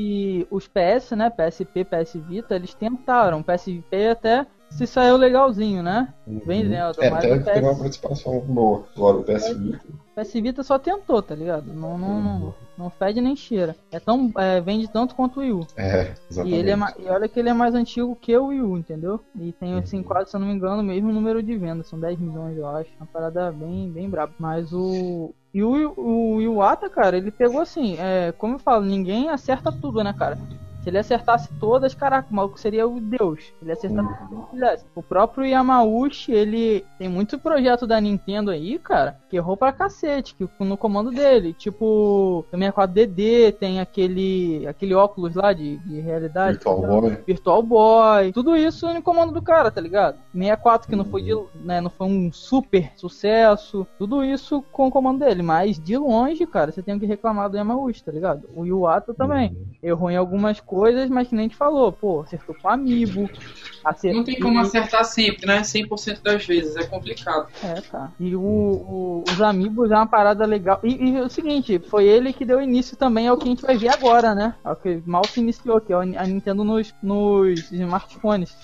Os 0.50 0.66
PS, 0.68 1.12
né? 1.16 1.30
PSP, 1.30 1.84
PS 1.84 2.14
Vita, 2.28 2.56
eles 2.56 2.74
tentaram. 2.74 3.40
O 3.40 3.44
PSP 3.44 4.08
até 4.10 4.46
se 4.76 4.86
saiu 4.86 5.16
legalzinho, 5.16 5.82
né? 5.82 6.12
Bem 6.26 6.68
dentro, 6.68 7.02
É, 7.02 7.08
até 7.08 7.32
o 7.34 7.42
teve 7.44 7.60
uma 7.60 7.72
PS, 7.72 7.78
participação 7.78 8.40
boa. 8.40 8.84
Agora 8.96 9.16
o 9.18 9.22
PS 9.24 9.48
Vita. 9.56 9.80
PS 10.16 10.32
Vita 10.34 10.62
só 10.62 10.78
tentou, 10.78 11.20
tá 11.22 11.34
ligado? 11.34 11.72
Não, 11.72 11.98
não, 11.98 12.20
não, 12.20 12.54
não 12.78 12.90
fede 12.90 13.20
nem 13.20 13.34
cheira. 13.34 13.74
É 13.90 13.98
tão, 13.98 14.32
é, 14.36 14.60
vende 14.60 14.86
tanto 14.88 15.14
quanto 15.14 15.38
o 15.38 15.40
Wii 15.40 15.52
U. 15.52 15.66
É, 15.76 16.02
E, 16.02 16.14
exatamente. 16.30 16.56
ele 16.56 16.70
é, 16.70 16.76
e 17.00 17.08
olha 17.08 17.28
que 17.28 17.40
ele 17.40 17.48
é 17.48 17.52
mais 17.54 17.74
antigo 17.74 18.16
que 18.20 18.36
o 18.36 18.46
Wii 18.46 18.60
U, 18.62 18.78
entendeu? 18.78 19.20
E 19.40 19.52
tem, 19.52 19.74
assim, 19.74 19.98
Uhum. 19.98 20.02
quase, 20.04 20.30
se 20.30 20.36
eu 20.36 20.40
não 20.40 20.46
me 20.48 20.54
engano, 20.54 20.82
o 20.82 20.84
mesmo 20.84 21.12
número 21.12 21.42
de 21.42 21.56
vendas. 21.56 21.88
São 21.88 21.98
10 21.98 22.18
milhões, 22.18 22.56
eu 22.56 22.66
acho. 22.68 22.90
Uma 22.98 23.06
parada 23.06 23.50
bem, 23.52 23.90
bem 23.90 24.08
braba. 24.08 24.32
Mas 24.38 24.72
o. 24.72 25.32
E 25.52 25.62
o, 25.62 25.94
o 25.96 26.42
Iwata, 26.42 26.90
cara, 26.90 27.16
ele 27.16 27.30
pegou 27.30 27.60
assim, 27.60 27.96
é, 28.00 28.32
como 28.32 28.54
eu 28.56 28.58
falo, 28.58 28.84
ninguém 28.84 29.28
acerta 29.28 29.70
tudo, 29.70 30.02
né, 30.02 30.12
cara? 30.12 30.36
Se 30.84 30.90
ele 30.90 30.98
acertasse 30.98 31.48
todas, 31.58 31.94
caraca, 31.94 32.28
o 32.30 32.34
maluco 32.36 32.60
seria 32.60 32.86
o 32.86 33.00
Deus. 33.00 33.54
Ele 33.62 33.72
acertasse 33.72 34.18
tudo 34.28 34.42
que 34.42 34.50
quisesse. 34.50 34.84
O 34.94 35.02
próprio 35.02 35.46
Yamauchi, 35.46 36.30
ele 36.30 36.84
tem 36.98 37.08
muito 37.08 37.38
projeto 37.38 37.86
da 37.86 37.98
Nintendo 37.98 38.50
aí, 38.50 38.78
cara, 38.78 39.16
que 39.30 39.36
errou 39.36 39.56
pra 39.56 39.72
cacete, 39.72 40.34
que 40.34 40.46
no 40.60 40.76
comando 40.76 41.10
dele. 41.10 41.54
Tipo, 41.54 42.44
o 42.52 42.56
64DD, 42.56 43.52
tem 43.58 43.80
aquele 43.80 44.66
aquele 44.66 44.94
óculos 44.94 45.34
lá 45.34 45.54
de, 45.54 45.78
de 45.78 46.00
realidade. 46.00 46.58
Virtual 46.58 46.80
tá? 46.82 46.88
Boy. 46.88 47.18
Virtual 47.26 47.62
Boy, 47.62 48.32
tudo 48.32 48.54
isso 48.54 48.92
no 48.92 49.02
comando 49.02 49.32
do 49.32 49.40
cara, 49.40 49.70
tá 49.70 49.80
ligado? 49.80 50.18
64 50.34 50.86
que 50.86 50.96
não 50.96 51.06
foi, 51.06 51.22
de, 51.22 51.34
né, 51.54 51.80
não 51.80 51.88
foi 51.88 52.06
um 52.06 52.30
super 52.30 52.92
sucesso, 52.96 53.86
tudo 53.98 54.22
isso 54.22 54.62
com 54.70 54.88
o 54.88 54.90
comando 54.90 55.20
dele, 55.20 55.42
mas 55.42 55.78
de 55.78 55.96
longe, 55.96 56.46
cara, 56.46 56.70
você 56.70 56.82
tem 56.82 56.98
que 56.98 57.06
reclamar 57.06 57.48
do 57.48 57.56
Yamauchi, 57.56 58.04
tá 58.04 58.12
ligado? 58.12 58.48
O 58.54 58.66
Iwata 58.66 59.14
também, 59.14 59.44
Uhum. 59.54 59.64
errou 59.82 60.10
em 60.10 60.16
algumas 60.16 60.60
coisas, 60.60 60.73
mas 61.10 61.28
que 61.28 61.34
nem 61.34 61.48
te 61.48 61.56
falou, 61.56 61.92
pô, 61.92 62.22
acertou 62.22 62.54
com 62.54 62.68
o 62.68 62.70
Amiibo, 62.70 63.30
acertou... 63.84 64.18
Não 64.18 64.24
tem 64.24 64.38
como 64.40 64.58
acertar 64.60 65.04
sempre, 65.04 65.46
né? 65.46 65.62
100% 65.62 66.22
das 66.22 66.44
vezes, 66.46 66.76
é 66.76 66.84
complicado. 66.84 67.48
É, 67.62 67.80
tá. 67.80 68.10
E 68.18 68.34
o, 68.34 68.40
o- 68.42 69.24
os 69.30 69.40
Amiibos 69.40 69.90
é 69.90 69.94
uma 69.94 70.06
parada 70.06 70.44
legal. 70.44 70.80
E, 70.82 70.94
e 70.94 71.20
o 71.20 71.28
seguinte, 71.28 71.78
foi 71.78 72.06
ele 72.06 72.32
que 72.32 72.44
deu 72.44 72.60
início 72.60 72.96
também 72.96 73.28
ao 73.28 73.36
que 73.36 73.44
a 73.44 73.50
gente 73.50 73.62
vai 73.62 73.76
ver 73.76 73.88
agora, 73.88 74.34
né? 74.34 74.54
Ao 74.64 74.74
que 74.76 75.02
mal 75.06 75.24
se 75.26 75.40
iniciou, 75.40 75.80
que 75.80 75.92
é 75.92 75.96
a 75.96 76.26
Nintendo 76.26 76.64
nos, 76.64 76.94
nos 77.02 77.70
smartphones. 77.70 78.54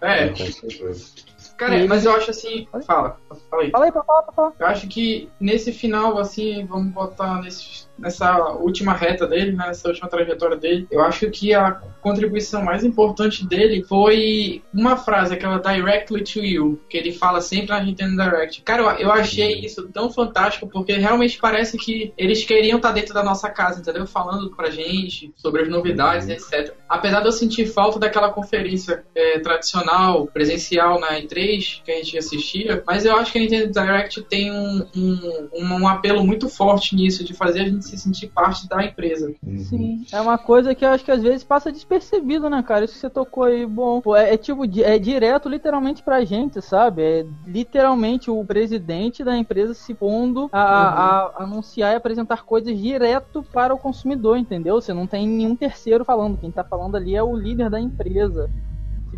É, 0.00 0.28
Com 0.28 0.36
certeza. 0.36 1.12
cara, 1.56 1.74
ele- 1.76 1.88
mas 1.88 2.04
eu 2.04 2.12
acho 2.12 2.30
assim. 2.30 2.68
Fala, 2.86 3.18
fala 3.50 3.62
aí. 3.62 3.70
Fala 3.70 3.84
aí, 3.86 3.92
pra 3.92 4.02
falar. 4.04 4.52
Eu 4.58 4.66
acho 4.66 4.86
que 4.86 5.28
nesse 5.40 5.72
final, 5.72 6.18
assim, 6.18 6.64
vamos 6.66 6.92
botar 6.92 7.40
nesse, 7.42 7.87
nessa 7.98 8.52
última 8.52 8.92
reta 8.92 9.26
dele, 9.26 9.52
né, 9.52 9.66
nessa 9.66 9.88
última 9.88 10.08
trajetória 10.08 10.56
dele, 10.56 10.86
eu 10.90 11.02
acho 11.02 11.30
que 11.30 11.54
a 11.54 11.72
contribuição 12.00 12.62
mais 12.62 12.84
importante 12.84 13.46
dele 13.46 13.82
foi 13.84 14.62
uma 14.72 14.96
frase, 14.96 15.34
aquela 15.34 15.58
directly 15.58 16.22
to 16.22 16.40
you, 16.40 16.80
que 16.88 16.96
ele 16.96 17.12
fala 17.12 17.40
sempre 17.40 17.70
na 17.70 17.82
Nintendo 17.82 18.22
Direct. 18.22 18.62
Cara, 18.62 18.96
eu, 19.00 19.10
achei 19.10 19.60
isso 19.60 19.88
tão 19.88 20.10
fantástico, 20.10 20.68
porque 20.68 20.92
realmente 20.92 21.38
parece 21.38 21.76
que 21.76 22.12
eles 22.16 22.44
queriam 22.44 22.76
estar 22.76 22.92
dentro 22.92 23.12
da 23.12 23.22
nossa 23.22 23.50
casa, 23.50 23.80
entendeu? 23.80 24.06
Falando 24.06 24.54
pra 24.54 24.70
gente 24.70 25.32
sobre 25.36 25.62
as 25.62 25.68
novidades, 25.68 26.28
etc. 26.28 26.74
Apesar 26.88 27.20
de 27.20 27.26
eu 27.26 27.32
sentir 27.32 27.66
falta 27.66 27.98
daquela 27.98 28.30
conferência 28.30 29.04
é, 29.14 29.38
tradicional, 29.40 30.26
presencial 30.26 31.00
na 31.00 31.20
E3, 31.20 31.82
que 31.84 31.90
a 31.90 31.96
gente 31.96 32.16
assistia, 32.16 32.82
mas 32.86 33.04
eu 33.04 33.16
acho 33.16 33.32
que 33.32 33.38
a 33.38 33.42
Nintendo 33.42 33.72
Direct 33.72 34.22
tem 34.22 34.52
um, 34.52 34.86
um, 34.94 35.50
um 35.52 35.88
apelo 35.88 36.24
muito 36.24 36.48
forte 36.48 36.94
nisso, 36.94 37.24
de 37.24 37.34
fazer 37.34 37.60
a 37.60 37.64
gente 37.64 37.87
se 37.88 37.98
sentir 37.98 38.28
parte 38.28 38.68
da 38.68 38.84
empresa. 38.84 39.32
Uhum. 39.44 39.58
Sim, 39.58 40.04
é 40.12 40.20
uma 40.20 40.38
coisa 40.38 40.74
que 40.74 40.84
eu 40.84 40.90
acho 40.90 41.04
que 41.04 41.10
às 41.10 41.22
vezes 41.22 41.44
passa 41.44 41.72
despercebido, 41.72 42.48
né, 42.48 42.62
cara? 42.62 42.84
Isso 42.84 42.94
que 42.94 43.00
você 43.00 43.10
tocou 43.10 43.44
aí, 43.44 43.66
bom. 43.66 44.00
É, 44.16 44.34
é 44.34 44.36
tipo, 44.36 44.62
é 44.82 44.98
direto 44.98 45.48
literalmente 45.48 46.02
pra 46.02 46.24
gente, 46.24 46.60
sabe? 46.62 47.02
É 47.02 47.26
literalmente 47.46 48.30
o 48.30 48.44
presidente 48.44 49.24
da 49.24 49.36
empresa 49.36 49.74
se 49.74 49.94
pondo 49.94 50.48
a, 50.52 50.60
a- 50.60 51.32
a 51.38 51.42
anunciar 51.44 51.92
e 51.92 51.96
apresentar 51.96 52.44
coisas 52.44 52.76
direto 52.78 53.42
para 53.52 53.74
o 53.74 53.78
consumidor, 53.78 54.36
entendeu? 54.36 54.80
Você 54.80 54.92
não 54.92 55.06
tem 55.06 55.26
nenhum 55.26 55.56
terceiro 55.56 56.04
falando. 56.04 56.38
Quem 56.38 56.50
tá 56.50 56.64
falando 56.64 56.96
ali 56.96 57.14
é 57.14 57.22
o 57.22 57.36
líder 57.36 57.70
da 57.70 57.80
empresa. 57.80 58.48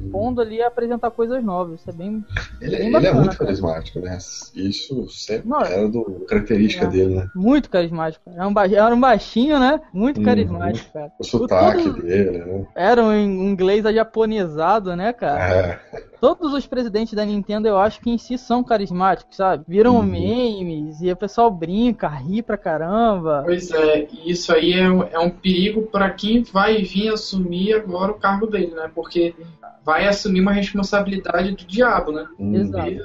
Se 0.00 0.08
pondo 0.10 0.40
ali 0.40 0.62
a 0.62 0.68
apresentar 0.68 1.10
coisas 1.10 1.42
novas. 1.44 1.80
Isso 1.80 1.90
é 1.90 1.92
bem. 1.92 2.24
Ele, 2.60 2.76
Bem 2.76 2.86
ele 2.86 2.96
é 2.96 3.00
bacana, 3.00 3.14
muito 3.20 3.30
cara. 3.32 3.44
carismático, 3.44 3.98
né? 4.00 4.18
Isso 4.54 5.08
sempre 5.10 5.48
Não, 5.48 5.60
era 5.60 5.88
do 5.88 6.24
característica 6.28 6.86
é. 6.86 6.88
dele, 6.88 7.14
né? 7.16 7.28
Muito 7.34 7.68
carismático. 7.68 8.30
Era 8.30 8.48
um, 8.48 8.52
ba- 8.52 8.66
era 8.66 8.94
um 8.94 9.00
baixinho, 9.00 9.58
né? 9.58 9.80
Muito 9.92 10.18
Uhum. 10.18 10.24
carismático, 10.24 10.92
cara. 10.92 11.12
O 11.18 11.24
sotaque 11.24 11.82
todo- 11.84 12.02
dele, 12.02 12.38
né? 12.38 12.66
Era 12.74 13.02
um 13.04 13.14
inglês 13.14 13.84
japonesado, 13.94 14.96
né, 14.96 15.12
cara? 15.12 15.80
É, 15.94 16.10
Todos 16.20 16.52
os 16.52 16.66
presidentes 16.66 17.14
da 17.14 17.24
Nintendo 17.24 17.66
eu 17.66 17.78
acho 17.78 17.98
que 17.98 18.10
em 18.10 18.18
si 18.18 18.36
são 18.36 18.62
carismáticos, 18.62 19.34
sabe? 19.36 19.64
Viram 19.66 19.96
Uhum. 19.96 20.02
memes 20.02 21.00
e 21.00 21.10
o 21.10 21.16
pessoal 21.16 21.50
brinca, 21.50 22.08
ri 22.08 22.42
pra 22.42 22.58
caramba. 22.58 23.42
Pois 23.44 23.70
é, 23.70 24.06
e 24.12 24.30
isso 24.30 24.52
aí 24.52 24.74
é, 24.74 24.90
um- 24.90 25.02
é 25.02 25.18
um 25.18 25.30
perigo 25.30 25.82
para 25.82 26.10
quem 26.10 26.42
vai 26.42 26.82
vir 26.82 27.08
assumir 27.12 27.72
agora 27.72 28.12
o 28.12 28.18
cargo 28.18 28.46
dele, 28.46 28.74
né? 28.74 28.90
Porque 28.94 29.34
vai 29.90 30.06
assumir 30.06 30.40
uma 30.40 30.52
responsabilidade 30.52 31.50
do 31.50 31.64
diabo, 31.66 32.12
né? 32.12 32.24
hum, 32.38 32.54
Exato. 32.54 33.00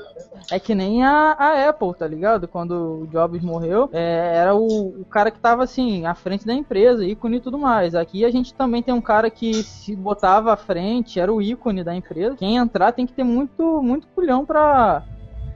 É 0.51 0.59
que 0.59 0.75
nem 0.75 1.03
a, 1.03 1.31
a 1.31 1.69
Apple, 1.69 1.95
tá 1.95 2.07
ligado? 2.07 2.47
Quando 2.47 3.01
o 3.01 3.07
Jobs 3.07 3.43
morreu, 3.43 3.89
é, 3.91 4.33
era 4.35 4.53
o, 4.53 5.01
o 5.01 5.05
cara 5.05 5.31
que 5.31 5.39
tava 5.39 5.63
assim, 5.63 6.05
à 6.05 6.13
frente 6.13 6.45
da 6.45 6.53
empresa, 6.53 7.03
ícone 7.03 7.37
e 7.37 7.41
tudo 7.41 7.57
mais. 7.57 7.95
Aqui 7.95 8.23
a 8.23 8.29
gente 8.29 8.53
também 8.53 8.83
tem 8.83 8.93
um 8.93 9.01
cara 9.01 9.31
que 9.31 9.63
se 9.63 9.95
botava 9.95 10.53
à 10.53 10.55
frente, 10.55 11.19
era 11.19 11.33
o 11.33 11.41
ícone 11.41 11.83
da 11.83 11.95
empresa. 11.95 12.35
Quem 12.35 12.57
entrar 12.57 12.91
tem 12.91 13.07
que 13.07 13.13
ter 13.13 13.23
muito, 13.23 13.81
muito 13.81 14.07
culhão 14.09 14.45
pra, 14.45 15.01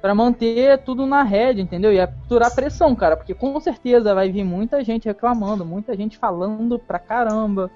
pra 0.02 0.16
manter 0.16 0.80
tudo 0.80 1.06
na 1.06 1.22
rede, 1.22 1.62
entendeu? 1.62 1.94
E 1.94 2.00
aturar 2.00 2.56
pressão, 2.56 2.96
cara, 2.96 3.16
porque 3.16 3.36
com 3.36 3.60
certeza 3.60 4.16
vai 4.16 4.32
vir 4.32 4.44
muita 4.44 4.84
gente 4.84 5.06
reclamando, 5.06 5.64
muita 5.64 5.96
gente 5.96 6.18
falando 6.18 6.80
pra 6.80 6.98
caramba. 6.98 7.70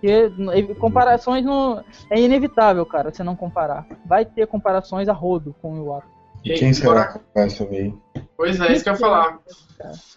Porque 0.00 0.74
comparações 0.78 1.44
não. 1.44 1.84
É 2.10 2.20
inevitável, 2.20 2.86
cara, 2.86 3.12
você 3.12 3.24
não 3.24 3.34
comparar. 3.34 3.86
Vai 4.06 4.24
ter 4.24 4.46
comparações 4.46 5.08
a 5.08 5.12
rodo 5.12 5.54
com 5.60 5.74
o 5.74 5.76
Iwata. 5.76 6.06
E 6.44 6.54
quem 6.54 6.72
será 6.72 7.08
que 7.08 7.20
vai 7.34 7.44
assumir? 7.44 7.94
Pois 8.36 8.60
é, 8.60 8.72
isso 8.72 8.84
que 8.84 8.90
eu 8.90 8.94
ia 8.94 8.98
falar. 8.98 9.38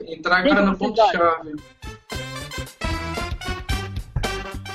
Entrar 0.07 0.38
agora 0.38 0.63
no 0.63 0.77
ponto-chave. 0.77 1.55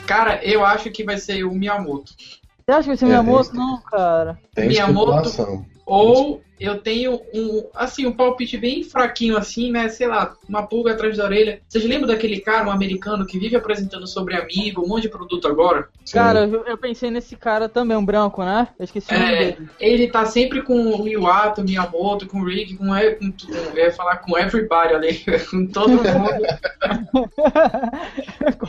Cara, 0.06 0.44
eu 0.44 0.64
acho 0.64 0.90
que 0.90 1.04
vai 1.04 1.18
ser 1.18 1.44
o 1.44 1.52
Miyamoto. 1.52 2.12
Você 2.12 2.72
acha 2.72 2.82
que 2.82 2.88
vai 2.88 2.96
ser 2.96 3.04
É, 3.04 3.08
Miyamoto? 3.08 3.54
Não, 3.54 3.80
cara. 3.82 4.38
Tem 4.54 4.68
Miyamoto-. 4.68 5.64
Ou 5.84 6.42
eu 6.58 6.78
tenho 6.78 7.20
um, 7.34 7.64
assim, 7.74 8.06
um 8.06 8.12
palpite 8.12 8.56
bem 8.56 8.82
fraquinho 8.82 9.36
assim, 9.36 9.70
né? 9.70 9.88
Sei 9.88 10.06
lá, 10.06 10.34
uma 10.48 10.66
pulga 10.66 10.92
atrás 10.92 11.16
da 11.16 11.24
orelha. 11.24 11.60
Vocês 11.68 11.84
lembram 11.84 12.08
daquele 12.08 12.40
cara, 12.40 12.66
um 12.66 12.70
americano, 12.70 13.26
que 13.26 13.38
vive 13.38 13.56
apresentando 13.56 14.06
sobre 14.06 14.34
amigo, 14.34 14.82
um 14.82 14.88
monte 14.88 15.02
de 15.02 15.08
produto 15.08 15.46
agora? 15.46 15.88
Cara, 16.12 16.46
eu, 16.46 16.64
eu 16.64 16.78
pensei 16.78 17.10
nesse 17.10 17.36
cara 17.36 17.68
também, 17.68 17.96
um 17.96 18.04
branco, 18.04 18.42
né? 18.44 18.68
Eu 18.78 18.84
esqueci 18.84 19.12
o 19.12 19.18
nome 19.18 19.34
É, 19.34 19.38
dele. 19.52 19.68
ele 19.80 20.08
tá 20.08 20.24
sempre 20.24 20.62
com 20.62 21.00
o 21.00 21.08
Iwata, 21.08 21.60
o 21.60 21.64
Miyamoto, 21.64 22.26
com 22.26 22.40
o 22.40 22.44
Rick, 22.44 22.76
com, 22.76 22.86
com, 22.86 22.92
com 22.92 23.76
eu 23.76 23.84
ia 23.84 23.92
falar 23.92 24.16
com 24.18 24.38
everybody 24.38 24.94
ali, 24.94 25.24
com 25.50 25.66
todo 25.66 25.90
mundo. 25.90 26.06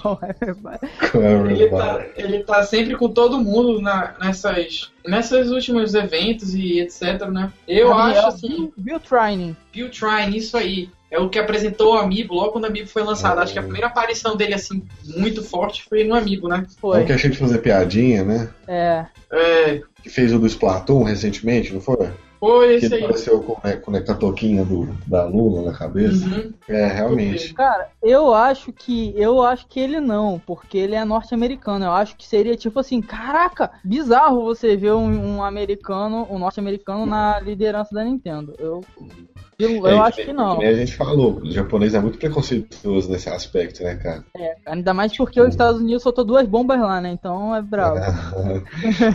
Qual 0.01 0.20
é? 0.22 0.36
Ele 1.51 1.70
tá, 1.70 2.06
ele 2.15 2.44
tá 2.44 2.63
sempre 2.63 2.96
com 2.96 3.10
todo 3.10 3.39
mundo 3.39 3.82
na, 3.82 4.13
nessas, 4.20 4.91
nessas 5.06 5.50
últimos 5.50 5.94
eventos 5.94 6.53
e 6.56 6.79
etc, 6.79 7.27
né? 7.29 7.51
Eu 7.79 7.89
Gabriel 7.89 8.19
acho 8.19 8.27
assim, 8.27 8.72
Bill 8.77 9.00
Trining. 9.00 9.55
Bill 9.72 9.89
Trine, 9.89 10.38
isso 10.38 10.57
aí. 10.57 10.89
É 11.10 11.17
o 11.19 11.29
que 11.29 11.39
apresentou 11.39 11.93
o 11.93 11.98
Amiibo 11.98 12.34
logo 12.34 12.51
quando 12.51 12.65
o 12.65 12.67
Amiibo 12.67 12.89
foi 12.89 13.01
lançado. 13.01 13.39
É. 13.39 13.43
Acho 13.43 13.53
que 13.53 13.60
a 13.60 13.63
primeira 13.63 13.88
aparição 13.88 14.36
dele, 14.36 14.53
assim, 14.53 14.84
muito 15.05 15.41
forte 15.41 15.86
foi 15.88 16.03
no 16.03 16.13
Amiibo, 16.15 16.50
né? 16.50 16.65
Foi. 16.81 17.00
É 17.00 17.03
o 17.03 17.05
que 17.05 17.13
achei 17.13 17.29
de 17.29 17.38
fazer 17.38 17.60
piadinha, 17.60 18.24
né? 18.25 18.50
É. 18.67 19.05
É, 19.31 19.81
Que 20.03 20.10
fez 20.10 20.34
o 20.34 20.39
do 20.39 20.48
Splatoon 20.48 21.03
recentemente, 21.03 21.74
não 21.74 21.79
foi? 21.79 22.10
Foi 22.39 22.67
Que 22.67 22.74
esse 22.75 22.86
ele 22.88 22.96
aí. 22.96 23.03
apareceu 23.03 23.41
com, 23.41 23.56
com 23.56 23.96
a 23.96 24.15
toquinha 24.15 24.63
do, 24.63 24.88
da 25.06 25.25
Lula 25.25 25.72
na 25.72 25.77
cabeça. 25.77 26.25
Uhum. 26.25 26.53
É, 26.67 26.86
realmente. 26.88 27.53
Cara, 27.53 27.89
eu 28.01 28.34
acho 28.34 28.72
que 28.72 29.13
eu 29.15 29.41
acho 29.41 29.67
que 29.67 29.79
ele 29.79 30.00
não, 30.00 30.39
porque 30.46 30.77
ele 30.77 30.96
é 30.96 31.03
norte-americano. 31.03 31.86
Eu 31.86 31.91
acho 31.91 32.15
que 32.15 32.25
seria 32.27 32.56
tipo 32.56 32.79
assim, 32.79 33.01
caraca, 33.01 33.72
bizarro 33.84 34.44
você 34.44 34.75
ver 34.75 34.94
um, 34.94 35.38
um 35.38 35.44
americano, 35.44 36.27
um 36.29 36.38
norte-americano 36.39 37.06
na 37.06 37.39
liderança 37.39 37.94
da 37.94 38.03
Nintendo. 38.03 38.53
Eu 38.58 38.84
eu, 39.60 39.72
eu 39.78 39.88
É, 39.88 39.98
acho 40.00 40.24
que 40.24 40.32
não. 40.34 40.60
a 40.62 40.74
gente 40.74 40.96
falou, 40.96 41.38
o 41.42 41.52
japonês 41.52 41.94
é 41.96 42.00
muito 42.00 42.18
preconceituoso 42.20 43.10
nesse 43.10 43.28
aspecto, 43.30 43.84
né, 43.84 43.96
cara? 43.96 44.24
É, 44.36 44.56
ainda 44.66 44.94
mais 44.94 45.16
porque 45.18 45.42
os 45.42 45.50
Estados 45.50 45.82
Unidos 45.82 46.04
soltou 46.04 46.24
duas 46.24 46.48
bombas 46.48 46.80
lá, 46.80 47.02
né? 47.02 47.10
Então 47.12 47.56
é 47.56 47.62
bravo. 47.62 48.00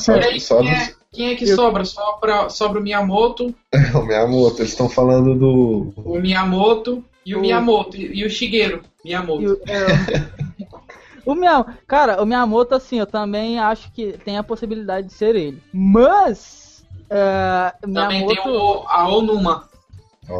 só, 0.01 0.17
E 0.17 0.25
aí, 0.25 0.41
só 0.41 0.59
quem, 0.61 0.71
é, 0.71 0.75
dos- 0.87 0.97
quem 1.13 1.29
é 1.31 1.35
que 1.37 1.49
Eu- 1.49 1.55
sobra? 1.57 1.85
Sobra, 1.85 2.49
sobra 2.49 2.81
o 2.81 2.83
Miyamoto, 2.83 3.55
o 3.95 4.03
Miyamoto, 4.03 4.61
eles 4.63 4.73
estão 4.73 4.89
falando 4.89 5.35
do. 5.39 5.93
o 5.97 6.19
Miyamoto 6.19 7.05
e 7.25 7.35
o, 7.35 7.39
O- 7.39 7.41
Miyamoto. 7.41 7.97
E, 7.97 8.21
e 8.21 8.25
o 8.27 8.31
Shigeru 8.31 8.83
Miyamoto. 9.05 9.45
O- 9.53 9.61
é, 9.71 9.87
o 11.25 11.35
Miyam, 11.37 11.65
cara, 11.87 12.21
o 12.21 12.27
Miyamoto, 12.27 12.75
assim, 12.75 12.99
eu 12.99 13.07
também 13.07 13.61
acho 13.61 13.93
que 13.93 14.19
tem 14.25 14.37
a 14.39 14.43
possibilidade 14.43 15.07
de 15.07 15.13
ser 15.13 15.37
ele. 15.37 15.63
Mas. 15.73 16.85
É, 17.09 17.73
Também 17.81 18.27
Miyamoto... 18.27 18.43
tem 18.43 18.53
o, 18.57 18.85
a 18.89 19.09
Onuma. 19.09 19.69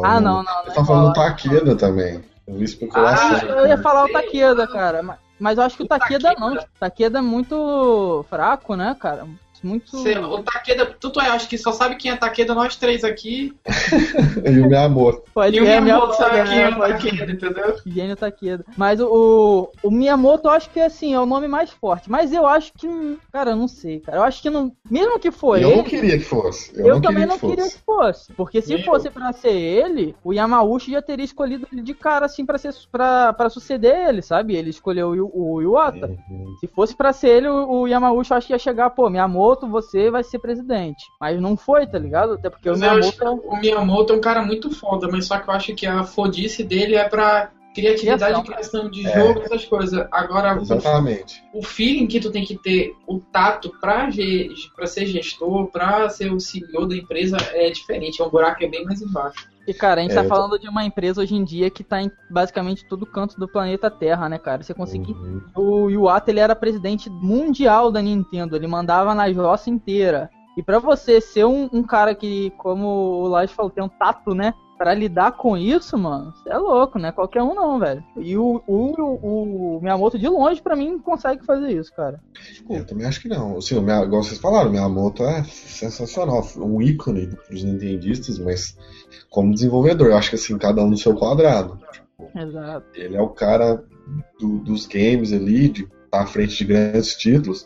Ah, 0.03 0.19
não, 0.19 0.37
não, 0.37 0.43
não 0.43 0.53
Eles 0.61 0.67
estão 0.69 0.85
falando 0.85 1.07
do. 1.07 1.13
Takeda 1.13 1.75
também. 1.75 2.23
Eu 2.47 2.55
vi 2.55 2.63
especulação. 2.65 3.29
Ah, 3.37 3.45
Eu 3.61 3.67
ia 3.67 3.77
falar 3.77 4.05
o 4.05 4.11
Takeda, 4.11 4.67
cara. 4.67 5.01
ma- 5.03 5.17
Mas 5.39 5.57
eu 5.57 5.63
acho 5.63 5.75
que 5.77 5.83
o 5.83 5.85
O 5.85 5.89
Takeda 5.89 6.29
Takeda. 6.29 6.39
não. 6.39 6.53
O 6.55 6.65
Takeda 6.79 7.19
é 7.19 7.21
muito 7.21 8.25
fraco, 8.29 8.75
né, 8.75 8.95
cara? 8.99 9.25
Muito. 9.63 9.97
Sei 9.97 10.17
o 10.17 10.43
Takeda, 10.43 10.85
tu, 10.85 11.09
tu 11.09 11.19
acho 11.19 11.47
que 11.47 11.57
só 11.57 11.71
sabe 11.71 11.95
quem 11.95 12.11
é 12.11 12.15
Takeda, 12.15 12.53
nós 12.53 12.75
três 12.75 13.03
aqui. 13.03 13.53
E 14.45 14.59
o 14.59 14.67
Miyamoto. 14.67 15.23
Pode 15.33 15.55
E 15.55 15.61
o 15.61 15.65
é, 15.65 15.79
Miyamoto 15.79 16.15
sabe 16.15 16.43
quem 16.49 16.59
é 16.61 16.69
né, 16.69 16.75
o 16.75 16.79
Takeda, 16.79 17.31
entendeu? 17.31 17.75
Gênio 17.85 18.15
Takeda. 18.15 18.65
Mas 18.77 18.99
o, 18.99 19.69
o, 19.83 19.87
o 19.87 19.91
Miyamoto 19.91 20.47
eu 20.47 20.51
acho 20.51 20.69
que 20.69 20.79
assim, 20.79 21.13
é 21.13 21.19
o 21.19 21.25
nome 21.25 21.47
mais 21.47 21.69
forte. 21.69 22.09
Mas 22.09 22.33
eu 22.33 22.45
acho 22.45 22.73
que. 22.73 23.17
Cara, 23.31 23.51
eu 23.51 23.55
não 23.55 23.67
sei, 23.67 23.99
cara. 23.99 24.17
Eu 24.17 24.23
acho 24.23 24.41
que 24.41 24.49
não. 24.49 24.71
Mesmo 24.89 25.19
que 25.19 25.31
for 25.31 25.57
eu 25.59 25.69
ele. 25.69 25.77
não 25.77 25.83
queria 25.83 26.17
que 26.17 26.25
fosse. 26.25 26.71
Eu, 26.75 26.87
Eu, 26.87 26.95
não 26.95 27.01
também 27.01 27.27
queria 27.27 27.27
não 27.27 27.39
queria 27.39 27.69
que 27.69 27.79
fosse. 27.85 28.33
Porque 28.33 28.61
se 28.61 28.73
Nem 28.73 28.83
fosse 28.83 29.09
pra 29.09 29.31
ser 29.31 29.53
ele, 29.53 30.15
o 30.23 30.33
Yamauchi 30.33 30.91
já 30.91 31.01
teria 31.01 31.25
escolhido 31.25 31.67
ele 31.71 31.81
de 31.81 31.93
cara, 31.93 32.25
assim, 32.25 32.45
pra, 32.45 32.57
ser, 32.57 32.73
pra, 32.91 33.31
pra 33.33 33.49
suceder 33.49 34.09
ele, 34.09 34.21
sabe? 34.21 34.55
Ele 34.55 34.69
escolheu 34.69 35.09
o, 35.09 35.15
Yu- 35.15 35.31
o 35.33 35.61
Iwata. 35.61 36.07
Uhum. 36.29 36.55
Se 36.59 36.67
fosse 36.67 36.95
pra 36.95 37.13
ser 37.13 37.29
ele, 37.29 37.47
o, 37.47 37.81
o 37.81 37.87
Yamauchi 37.87 38.31
eu 38.31 38.37
acho 38.37 38.47
que 38.47 38.53
ia 38.53 38.59
chegar, 38.59 38.89
pô, 38.89 39.09
Miyamoto, 39.09 39.52
você 39.67 40.09
vai 40.11 40.23
ser 40.23 40.39
presidente. 40.39 41.03
Mas 41.19 41.39
não 41.39 41.55
foi, 41.57 41.85
tá 41.87 41.97
ligado? 41.97 42.33
Até 42.33 42.49
porque 42.49 42.69
o 42.69 42.77
Mas 42.77 42.83
acho 42.83 43.17
Miyamoto. 43.19 43.41
que 43.41 43.47
o 43.47 43.59
Miyamoto 43.59 44.13
é 44.13 44.15
um 44.15 44.21
cara 44.21 44.41
muito 44.43 44.71
foda, 44.71 45.07
mas 45.11 45.25
só 45.25 45.37
que 45.39 45.49
eu 45.49 45.53
acho 45.53 45.73
que 45.75 45.85
a 45.85 46.03
fodice 46.03 46.63
dele 46.63 46.95
é 46.95 47.07
pra 47.07 47.51
criatividade, 47.75 48.43
Criação. 48.43 48.43
criação 48.43 48.89
de 48.91 49.07
É. 49.07 49.19
jogo, 49.19 49.41
essas 49.41 49.65
coisas. 49.65 50.07
Agora, 50.11 50.57
o, 50.57 50.61
Exatamente. 50.61 51.43
o 51.53 51.63
feeling 51.63 52.05
que 52.05 52.19
tu 52.19 52.29
tem 52.31 52.43
que 52.45 52.55
ter, 52.55 52.93
o 53.07 53.19
tato 53.19 53.71
pra, 53.81 54.09
pra 54.75 54.85
ser 54.85 55.05
gestor, 55.07 55.71
pra 55.71 56.07
ser 56.09 56.31
o 56.31 56.39
CEO 56.39 56.85
da 56.87 56.95
empresa 56.95 57.35
é 57.51 57.71
diferente, 57.71 58.21
é 58.21 58.25
um 58.25 58.29
buraco 58.29 58.63
é 58.63 58.67
bem 58.67 58.83
mais 58.85 59.01
embaixo. 59.01 59.49
E, 59.65 59.73
cara, 59.73 60.01
a 60.01 60.03
gente 60.03 60.11
É, 60.11 60.15
tá 60.15 60.23
eu 60.23 60.29
tô- 60.29 60.35
falando 60.35 60.59
de 60.59 60.67
uma 60.67 60.83
empresa 60.83 61.21
hoje 61.21 61.35
em 61.35 61.43
dia 61.43 61.69
que 61.69 61.83
tá 61.83 62.01
em 62.01 62.11
basicamente 62.29 62.85
todo 62.85 63.05
canto 63.05 63.39
do 63.39 63.47
planeta 63.47 63.89
Terra, 63.89 64.27
né, 64.27 64.37
cara? 64.37 64.61
Você 64.61 64.73
conseguir. 64.73 65.13
Uhum. 65.13 65.41
O 65.55 65.89
Iwata, 65.89 66.29
ele 66.31 66.39
era 66.41 66.55
presidente 66.55 67.09
mundial 67.09 67.91
da 67.91 68.01
Nintendo, 68.01 68.55
ele 68.55 68.67
mandava 68.67 69.15
na 69.15 69.25
roça 69.31 69.69
inteira. 69.69 70.29
E 70.57 70.61
pra 70.61 70.79
você 70.79 71.19
ser 71.21 71.45
um, 71.45 71.69
um 71.71 71.81
cara 71.81 72.13
que, 72.13 72.51
como 72.57 72.85
o 72.87 73.27
Lars 73.27 73.51
falou, 73.51 73.71
tem 73.71 73.83
um 73.83 73.89
tato, 73.89 74.35
né? 74.35 74.53
Pra 74.83 74.93
lidar 74.93 75.31
com 75.37 75.55
isso, 75.55 75.97
mano, 75.97 76.33
você 76.33 76.49
é 76.49 76.57
louco, 76.57 76.99
né? 76.99 77.09
Qualquer 77.13 77.41
um 77.41 77.55
não, 77.55 77.79
velho. 77.79 78.03
E 78.17 78.35
o, 78.35 78.61
o, 78.67 79.77
o, 79.77 79.79
Miyamoto, 79.81 80.19
de 80.19 80.27
longe, 80.27 80.61
pra 80.61 80.75
mim, 80.75 80.99
consegue 80.99 81.45
fazer 81.45 81.71
isso, 81.71 81.89
cara. 81.95 82.19
Desculpa. 82.33 82.81
Eu 82.81 82.85
também 82.85 83.07
acho 83.07 83.21
que 83.21 83.29
não. 83.29 83.55
Assim, 83.57 83.75
o 83.75 83.79
igual 83.81 84.21
vocês 84.21 84.41
falaram, 84.41 84.67
o 84.67 84.73
Miyamoto 84.73 85.23
é 85.23 85.41
sensacional, 85.45 86.45
um 86.57 86.81
ícone 86.81 87.27
pros 87.47 87.63
nintendistas, 87.63 88.37
mas 88.37 88.77
como 89.29 89.53
desenvolvedor, 89.53 90.07
eu 90.09 90.17
acho 90.17 90.31
que 90.31 90.35
assim, 90.35 90.57
cada 90.57 90.83
um 90.83 90.89
no 90.89 90.97
seu 90.97 91.15
quadrado. 91.15 91.79
Exato. 92.35 92.85
Ele 92.93 93.15
é 93.15 93.21
o 93.21 93.29
cara 93.29 93.81
do- 94.37 94.59
dos 94.59 94.85
games 94.85 95.31
ali, 95.31 95.69
de 95.69 95.83
estar 95.83 96.23
à 96.23 96.25
frente 96.25 96.57
de 96.57 96.65
grandes 96.65 97.15
títulos, 97.15 97.65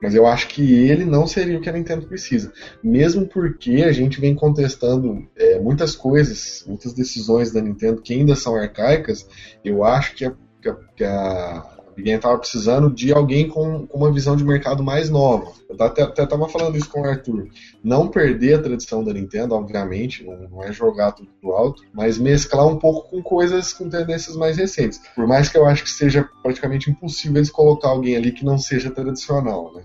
mas 0.00 0.14
eu 0.14 0.26
acho 0.26 0.48
que 0.48 0.88
ele 0.88 1.04
não 1.04 1.26
seria 1.26 1.58
o 1.58 1.60
que 1.60 1.68
a 1.68 1.72
Nintendo 1.72 2.06
precisa. 2.06 2.52
Mesmo 2.82 3.26
porque 3.26 3.84
a 3.84 3.92
gente 3.92 4.20
vem 4.20 4.34
contestando 4.34 5.26
é, 5.36 5.58
muitas 5.58 5.96
coisas, 5.96 6.64
muitas 6.66 6.92
decisões 6.92 7.52
da 7.52 7.60
Nintendo 7.60 8.02
que 8.02 8.14
ainda 8.14 8.36
são 8.36 8.56
arcaicas, 8.56 9.26
eu 9.64 9.84
acho 9.84 10.14
que 10.14 10.24
a, 10.24 10.34
que 10.94 11.04
a, 11.04 11.75
Game 12.02 12.16
estava 12.16 12.38
precisando 12.38 12.90
de 12.90 13.12
alguém 13.12 13.48
com, 13.48 13.86
com 13.86 13.98
uma 13.98 14.12
visão 14.12 14.36
de 14.36 14.44
mercado 14.44 14.82
mais 14.82 15.10
nova. 15.10 15.52
Eu 15.68 15.76
até, 15.84 16.02
até 16.02 16.26
tava 16.26 16.48
falando 16.48 16.76
isso 16.76 16.90
com 16.90 17.00
o 17.00 17.04
Arthur. 17.04 17.48
Não 17.82 18.08
perder 18.08 18.54
a 18.54 18.62
tradição 18.62 19.02
da 19.02 19.12
Nintendo, 19.12 19.54
obviamente, 19.54 20.24
não, 20.24 20.48
não 20.48 20.62
é 20.62 20.72
jogar 20.72 21.12
tudo 21.12 21.28
pro 21.40 21.52
alto, 21.52 21.82
mas 21.92 22.18
mesclar 22.18 22.66
um 22.66 22.76
pouco 22.76 23.10
com 23.10 23.22
coisas 23.22 23.72
com 23.72 23.88
tendências 23.88 24.36
mais 24.36 24.56
recentes. 24.56 25.00
Por 25.14 25.26
mais 25.26 25.48
que 25.48 25.58
eu 25.58 25.66
acho 25.66 25.82
que 25.82 25.90
seja 25.90 26.28
praticamente 26.42 26.90
impossível 26.90 27.38
eles 27.38 27.50
colocar 27.50 27.88
alguém 27.88 28.16
ali 28.16 28.32
que 28.32 28.44
não 28.44 28.58
seja 28.58 28.90
tradicional, 28.90 29.72
né? 29.74 29.82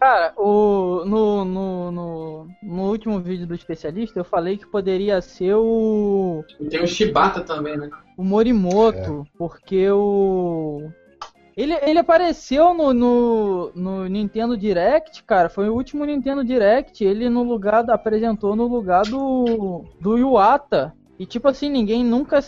Cara, 0.00 0.32
o, 0.36 1.04
no, 1.04 1.44
no, 1.44 1.90
no, 1.90 2.48
no 2.62 2.82
último 2.90 3.20
vídeo 3.20 3.46
do 3.46 3.54
especialista, 3.54 4.18
eu 4.18 4.24
falei 4.24 4.56
que 4.56 4.66
poderia 4.66 5.20
ser 5.20 5.54
o. 5.54 6.44
E 6.60 6.66
tem 6.66 6.82
o 6.82 6.86
Shibata 6.86 7.40
também, 7.40 7.76
né? 7.76 7.90
o 8.16 8.24
Morimoto, 8.24 9.26
porque 9.36 9.90
o. 9.90 10.88
Ele, 11.56 11.72
ele 11.82 11.98
apareceu 11.98 12.74
no, 12.74 12.92
no, 12.92 13.72
no 13.74 14.06
Nintendo 14.06 14.56
Direct, 14.58 15.22
cara. 15.24 15.48
Foi 15.48 15.68
o 15.70 15.74
último 15.74 16.04
Nintendo 16.04 16.44
Direct. 16.44 17.02
Ele 17.02 17.30
no 17.30 17.42
lugar. 17.42 17.82
da- 17.82 17.94
apresentou 17.94 18.54
no 18.54 18.66
lugar 18.66 19.02
do. 19.04 19.84
do 20.00 20.18
Iwata. 20.18 20.92
E 21.18 21.24
tipo 21.24 21.48
assim, 21.48 21.70
ninguém 21.70 22.04
nunca 22.04 22.40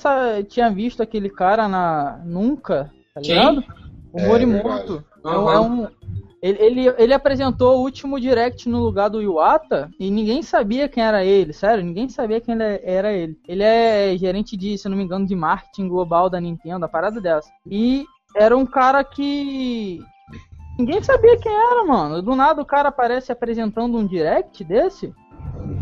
tinha 0.47 0.68
visto 0.71 1.03
aquele 1.03 1.31
cara 1.31 1.66
na. 1.66 2.21
Nunca, 2.25 2.92
tá 3.14 3.21
Quem? 3.23 3.35
ligado? 3.35 3.64
O 4.12 4.18
É, 4.21 4.27
Morimoto. 4.29 5.03
É, 5.25 5.29
um- 5.29 5.51
é 5.51 5.61
um. 5.61 5.88
Ele, 6.40 6.59
ele, 6.62 6.94
ele 6.99 7.14
apresentou 7.14 7.79
o 7.79 7.81
último 7.83 8.21
direct 8.21 8.68
no 8.68 8.79
lugar 8.81 9.09
do 9.09 9.21
Iwata 9.21 9.90
e 9.99 10.09
ninguém 10.09 10.40
sabia 10.42 10.88
quem 10.88 11.03
era 11.03 11.25
ele, 11.25 11.53
sério, 11.53 11.83
ninguém 11.85 12.09
sabia 12.09 12.40
quem 12.40 12.55
ele 12.55 12.81
era 12.85 13.12
ele. 13.12 13.37
Ele 13.49 13.62
é 13.64 14.14
gerente 14.16 14.57
de, 14.57 14.79
se 14.79 14.88
não 14.88 14.97
me 14.97 15.03
engano, 15.03 15.27
de 15.27 15.35
marketing 15.35 15.88
global 15.88 16.31
da 16.31 16.40
Nintendo, 16.40 16.85
a 16.85 16.88
parada 16.88 17.21
dessa. 17.21 17.51
E 17.68 18.05
era 18.35 18.57
um 18.57 18.67
cara 18.67 19.03
que. 19.05 20.01
Ninguém 20.79 21.03
sabia 21.03 21.37
quem 21.38 21.53
era, 21.53 21.85
mano. 21.85 22.23
Do 22.23 22.37
nada 22.37 22.62
o 22.62 22.67
cara 22.67 22.88
aparece 22.88 23.33
apresentando 23.33 23.99
um 23.99 24.07
direct 24.07 24.62
desse. 24.62 25.12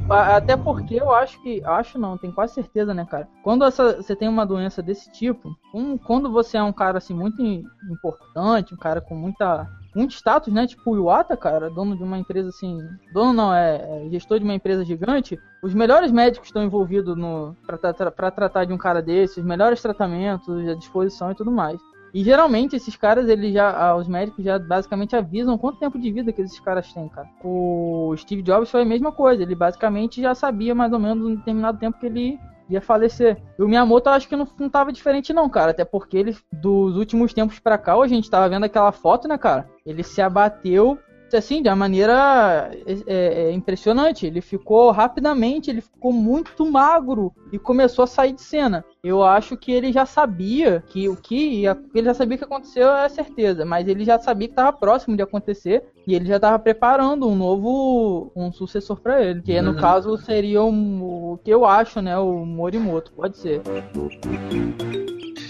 Até 0.08 0.56
porque 0.56 0.94
eu 0.94 1.12
acho 1.12 1.40
que. 1.42 1.62
Acho 1.64 1.98
não, 1.98 2.16
tenho 2.16 2.32
quase 2.32 2.54
certeza, 2.54 2.94
né, 2.94 3.04
cara? 3.04 3.28
Quando 3.42 3.64
essa, 3.64 3.96
você 3.96 4.14
tem 4.16 4.28
uma 4.28 4.46
doença 4.46 4.82
desse 4.82 5.10
tipo, 5.12 5.54
um- 5.74 5.98
quando 5.98 6.30
você 6.30 6.56
é 6.56 6.62
um 6.62 6.72
cara 6.72 6.98
assim 6.98 7.12
muito 7.14 7.42
im- 7.42 7.64
importante, 7.90 8.72
um 8.72 8.78
cara 8.78 9.00
com 9.00 9.14
muita. 9.14 9.68
Muito 9.94 10.12
status, 10.14 10.52
né? 10.52 10.66
Tipo 10.66 10.90
o 10.92 10.96
Iwata, 10.96 11.36
cara, 11.38 11.70
dono 11.70 11.96
de 11.96 12.02
uma 12.02 12.18
empresa 12.18 12.50
assim. 12.50 12.78
Dono 13.14 13.32
não, 13.32 13.52
é, 13.54 14.04
é 14.06 14.10
gestor 14.10 14.38
de 14.38 14.44
uma 14.44 14.54
empresa 14.54 14.84
gigante. 14.84 15.38
Os 15.62 15.72
melhores 15.74 16.12
médicos 16.12 16.48
estão 16.48 16.62
envolvidos 16.62 17.16
no 17.16 17.56
pra 17.66 18.30
tratar 18.30 18.64
de 18.66 18.72
um 18.74 18.78
cara 18.78 19.00
desse, 19.02 19.40
os 19.40 19.46
melhores 19.46 19.80
tratamentos, 19.80 20.68
a 20.68 20.74
disposição 20.74 21.30
e 21.30 21.34
tudo 21.34 21.50
mais. 21.50 21.80
E 22.14 22.22
geralmente 22.24 22.76
esses 22.76 22.96
caras, 22.96 23.28
eles 23.28 23.52
já, 23.52 23.70
ah, 23.70 23.96
os 23.96 24.08
médicos 24.08 24.44
já 24.44 24.58
basicamente 24.58 25.14
avisam 25.14 25.58
quanto 25.58 25.78
tempo 25.78 25.98
de 25.98 26.10
vida 26.10 26.32
que 26.32 26.42
esses 26.42 26.58
caras 26.60 26.92
têm, 26.92 27.08
cara. 27.08 27.28
O 27.44 28.14
Steve 28.16 28.42
Jobs 28.42 28.70
foi 28.70 28.82
a 28.82 28.86
mesma 28.86 29.12
coisa, 29.12 29.42
ele 29.42 29.54
basicamente 29.54 30.20
já 30.20 30.34
sabia 30.34 30.74
mais 30.74 30.92
ou 30.92 30.98
menos 30.98 31.24
um 31.24 31.34
determinado 31.34 31.78
tempo 31.78 31.98
que 31.98 32.06
ele 32.06 32.38
ia 32.68 32.80
falecer. 32.80 33.40
E 33.58 33.62
o 33.62 33.68
Miyamoto 33.68 34.08
acho 34.08 34.28
que 34.28 34.36
não, 34.36 34.46
não 34.58 34.68
tava 34.68 34.92
diferente 34.92 35.32
não, 35.32 35.48
cara, 35.48 35.70
até 35.70 35.84
porque 35.84 36.16
ele 36.16 36.36
dos 36.52 36.96
últimos 36.96 37.32
tempos 37.32 37.58
para 37.58 37.78
cá, 37.78 37.94
a 37.94 38.08
gente 38.08 38.30
tava 38.30 38.48
vendo 38.48 38.64
aquela 38.64 38.92
foto, 38.92 39.28
né, 39.28 39.38
cara? 39.38 39.68
Ele 39.84 40.02
se 40.02 40.20
abateu 40.20 40.98
assim, 41.34 41.62
de 41.62 41.68
uma 41.68 41.76
maneira 41.76 42.70
é, 42.86 42.92
é, 43.06 43.42
é, 43.44 43.52
impressionante. 43.52 44.26
Ele 44.26 44.40
ficou 44.40 44.90
rapidamente, 44.90 45.70
ele 45.70 45.80
ficou 45.80 46.12
muito 46.12 46.70
magro 46.70 47.32
e 47.50 47.58
começou 47.58 48.02
a 48.02 48.06
sair 48.06 48.32
de 48.32 48.42
cena. 48.42 48.84
Eu 49.02 49.24
acho 49.24 49.56
que 49.56 49.72
ele 49.72 49.92
já 49.92 50.04
sabia 50.04 50.84
que 50.88 51.08
o 51.08 51.16
que 51.16 51.60
ia, 51.60 51.78
ele 51.94 52.06
já 52.06 52.14
sabia 52.14 52.36
que 52.36 52.44
aconteceu 52.44 52.88
é 52.92 53.08
certeza, 53.08 53.64
mas 53.64 53.88
ele 53.88 54.04
já 54.04 54.18
sabia 54.18 54.48
que 54.48 54.52
estava 54.52 54.72
próximo 54.72 55.16
de 55.16 55.22
acontecer 55.22 55.84
e 56.06 56.14
ele 56.14 56.26
já 56.26 56.36
estava 56.36 56.58
preparando 56.58 57.26
um 57.26 57.34
novo 57.34 58.30
um 58.36 58.52
sucessor 58.52 59.00
para 59.00 59.24
ele, 59.24 59.42
que 59.42 59.56
uhum. 59.56 59.62
no 59.62 59.76
caso 59.76 60.16
seria 60.18 60.62
um, 60.62 61.02
o 61.02 61.38
que 61.42 61.50
eu 61.50 61.64
acho, 61.64 62.02
né, 62.02 62.18
o 62.18 62.44
Morimoto, 62.44 63.12
pode 63.12 63.38
ser. 63.38 63.62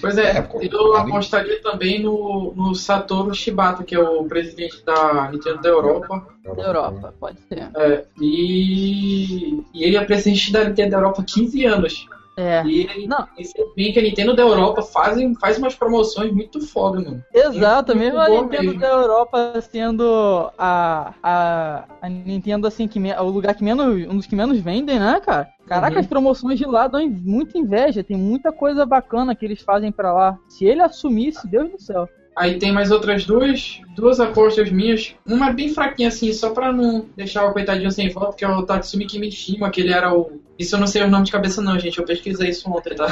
Pois 0.01 0.19
é, 0.19 0.39
é 0.39 0.49
eu 0.71 0.97
apostaria 0.97 1.61
também 1.63 2.03
no, 2.03 2.53
no 2.55 2.75
Satoru 2.75 3.35
Shibata, 3.35 3.85
que 3.85 3.95
é 3.95 4.01
o 4.01 4.25
presidente 4.25 4.85
da 4.85 5.31
Nintendo 5.31 5.61
da 5.63 5.69
Europa. 5.69 6.27
Da 6.57 6.63
Europa, 6.63 7.15
pode 7.19 7.39
ser. 7.49 7.69
É, 7.77 8.05
e, 8.21 9.63
e 9.75 9.85
ele 9.85 9.97
é 9.97 10.05
presidente 10.05 10.53
da 10.53 10.65
Nintendo 10.65 10.91
da 10.91 10.97
Europa 10.99 11.23
há 11.23 11.25
15 11.25 11.65
anos. 11.65 12.07
É. 12.37 12.63
E 12.67 13.07
não. 13.07 13.27
E 13.39 13.45
você 13.45 13.67
vê 13.75 13.93
que 13.93 13.99
a 13.99 14.03
Nintendo 14.03 14.37
da 14.37 14.43
Europa 14.43 14.83
faz, 14.83 15.19
faz 15.41 15.57
umas 15.57 15.75
promoções 15.75 16.31
muito 16.33 16.61
foda, 16.67 17.01
mano. 17.01 17.25
Exato, 17.33 17.97
mesmo 17.97 18.19
a 18.19 18.29
Nintendo 18.29 18.65
mesmo. 18.65 18.81
da 18.81 18.89
Europa 18.89 19.61
sendo 19.63 20.51
a, 20.59 21.15
a, 21.23 21.85
a 22.03 22.09
Nintendo, 22.09 22.67
assim, 22.67 22.87
que 22.87 23.01
me, 23.01 23.11
o 23.15 23.25
lugar 23.25 23.55
que 23.55 23.65
menos. 23.65 23.87
um 24.07 24.17
dos 24.17 24.27
que 24.27 24.37
menos 24.37 24.59
vendem, 24.59 24.99
né, 24.99 25.19
cara? 25.25 25.49
Caraca, 25.67 25.95
uhum. 25.95 26.01
as 26.01 26.07
promoções 26.07 26.59
de 26.59 26.67
lá 26.67 26.87
dão 26.87 27.09
muita 27.09 27.57
inveja, 27.57 28.05
tem 28.05 28.17
muita 28.17 28.53
coisa 28.53 28.85
bacana 28.85 29.35
que 29.35 29.45
eles 29.45 29.63
fazem 29.63 29.91
para 29.91 30.13
lá. 30.13 30.39
Se 30.49 30.67
ele 30.67 30.83
assumisse, 30.83 31.49
Deus 31.49 31.71
do 31.71 31.81
céu. 31.81 32.07
Aí 32.37 32.59
tem 32.59 32.71
mais 32.71 32.91
outras 32.91 33.25
duas, 33.25 33.81
duas 33.95 34.21
apostas 34.21 34.71
minhas. 34.71 35.15
Uma 35.25 35.51
bem 35.51 35.73
fraquinha 35.73 36.09
assim, 36.09 36.31
só 36.35 36.51
pra 36.51 36.71
não 36.71 37.07
deixar 37.17 37.47
o 37.47 37.53
coitadinho 37.55 37.91
sem 37.91 38.11
volta, 38.11 38.37
que 38.37 38.45
é 38.45 38.49
o 38.49 38.63
Tatsumi 38.63 39.07
Kimishima, 39.07 39.71
que 39.71 39.81
ele 39.81 39.91
era 39.91 40.15
o. 40.15 40.39
Isso 40.59 40.77
eu 40.77 40.81
não 40.81 40.87
sei 40.87 41.03
o 41.03 41.09
nome 41.09 41.25
de 41.25 41.33
cabeça 41.33 41.63
não, 41.63 41.79
gente. 41.79 41.99
Eu 41.99 42.05
pesquisei 42.05 42.51
isso 42.51 42.71
ontem, 42.71 42.95
tá? 42.95 43.07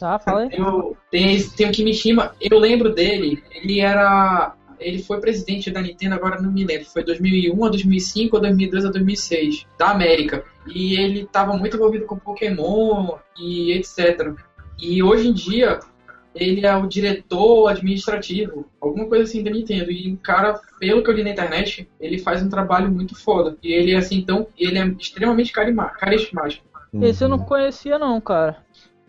Tá, 0.00 0.18
fala 0.18 0.42
aí. 0.42 0.50
Eu, 0.52 0.96
tem, 1.08 1.40
tem 1.50 1.68
o 1.68 1.72
Kimishima, 1.72 2.34
eu 2.40 2.58
lembro 2.58 2.92
dele, 2.92 3.42
ele 3.50 3.80
era. 3.80 4.54
Ele 4.80 5.02
foi 5.02 5.20
presidente 5.20 5.72
da 5.72 5.80
Nintendo, 5.80 6.14
agora 6.14 6.40
não 6.40 6.52
me 6.52 6.64
lembro. 6.64 6.86
Foi 6.86 7.04
2001 7.04 7.64
a 7.64 7.68
2005 7.68 8.36
ou 8.36 8.42
2002 8.42 8.84
a 8.84 8.90
2006, 8.90 9.66
da 9.76 9.90
América. 9.90 10.44
E 10.66 10.94
ele 10.94 11.22
estava 11.22 11.56
muito 11.56 11.76
envolvido 11.76 12.06
com 12.06 12.16
Pokémon 12.16 13.16
e 13.36 13.72
etc. 13.72 14.32
E 14.80 15.02
hoje 15.02 15.28
em 15.28 15.32
dia, 15.32 15.80
ele 16.38 16.66
é 16.66 16.76
o 16.76 16.86
diretor 16.86 17.68
administrativo, 17.68 18.66
alguma 18.80 19.06
coisa 19.06 19.24
assim 19.24 19.42
da 19.42 19.50
Nintendo. 19.50 19.90
E 19.90 20.12
o 20.12 20.16
cara, 20.18 20.60
pelo 20.78 21.02
que 21.02 21.10
eu 21.10 21.14
li 21.14 21.24
na 21.24 21.30
internet, 21.30 21.88
ele 22.00 22.18
faz 22.18 22.42
um 22.42 22.48
trabalho 22.48 22.90
muito 22.90 23.14
foda. 23.14 23.56
E 23.62 23.72
ele 23.72 23.92
é 23.92 23.96
assim, 23.96 24.18
então, 24.18 24.46
ele 24.56 24.78
é 24.78 24.86
extremamente 24.98 25.52
carismático. 25.52 26.66
Esse 27.02 27.24
eu 27.24 27.28
não 27.28 27.38
conhecia 27.38 27.98
não, 27.98 28.20
cara. 28.20 28.56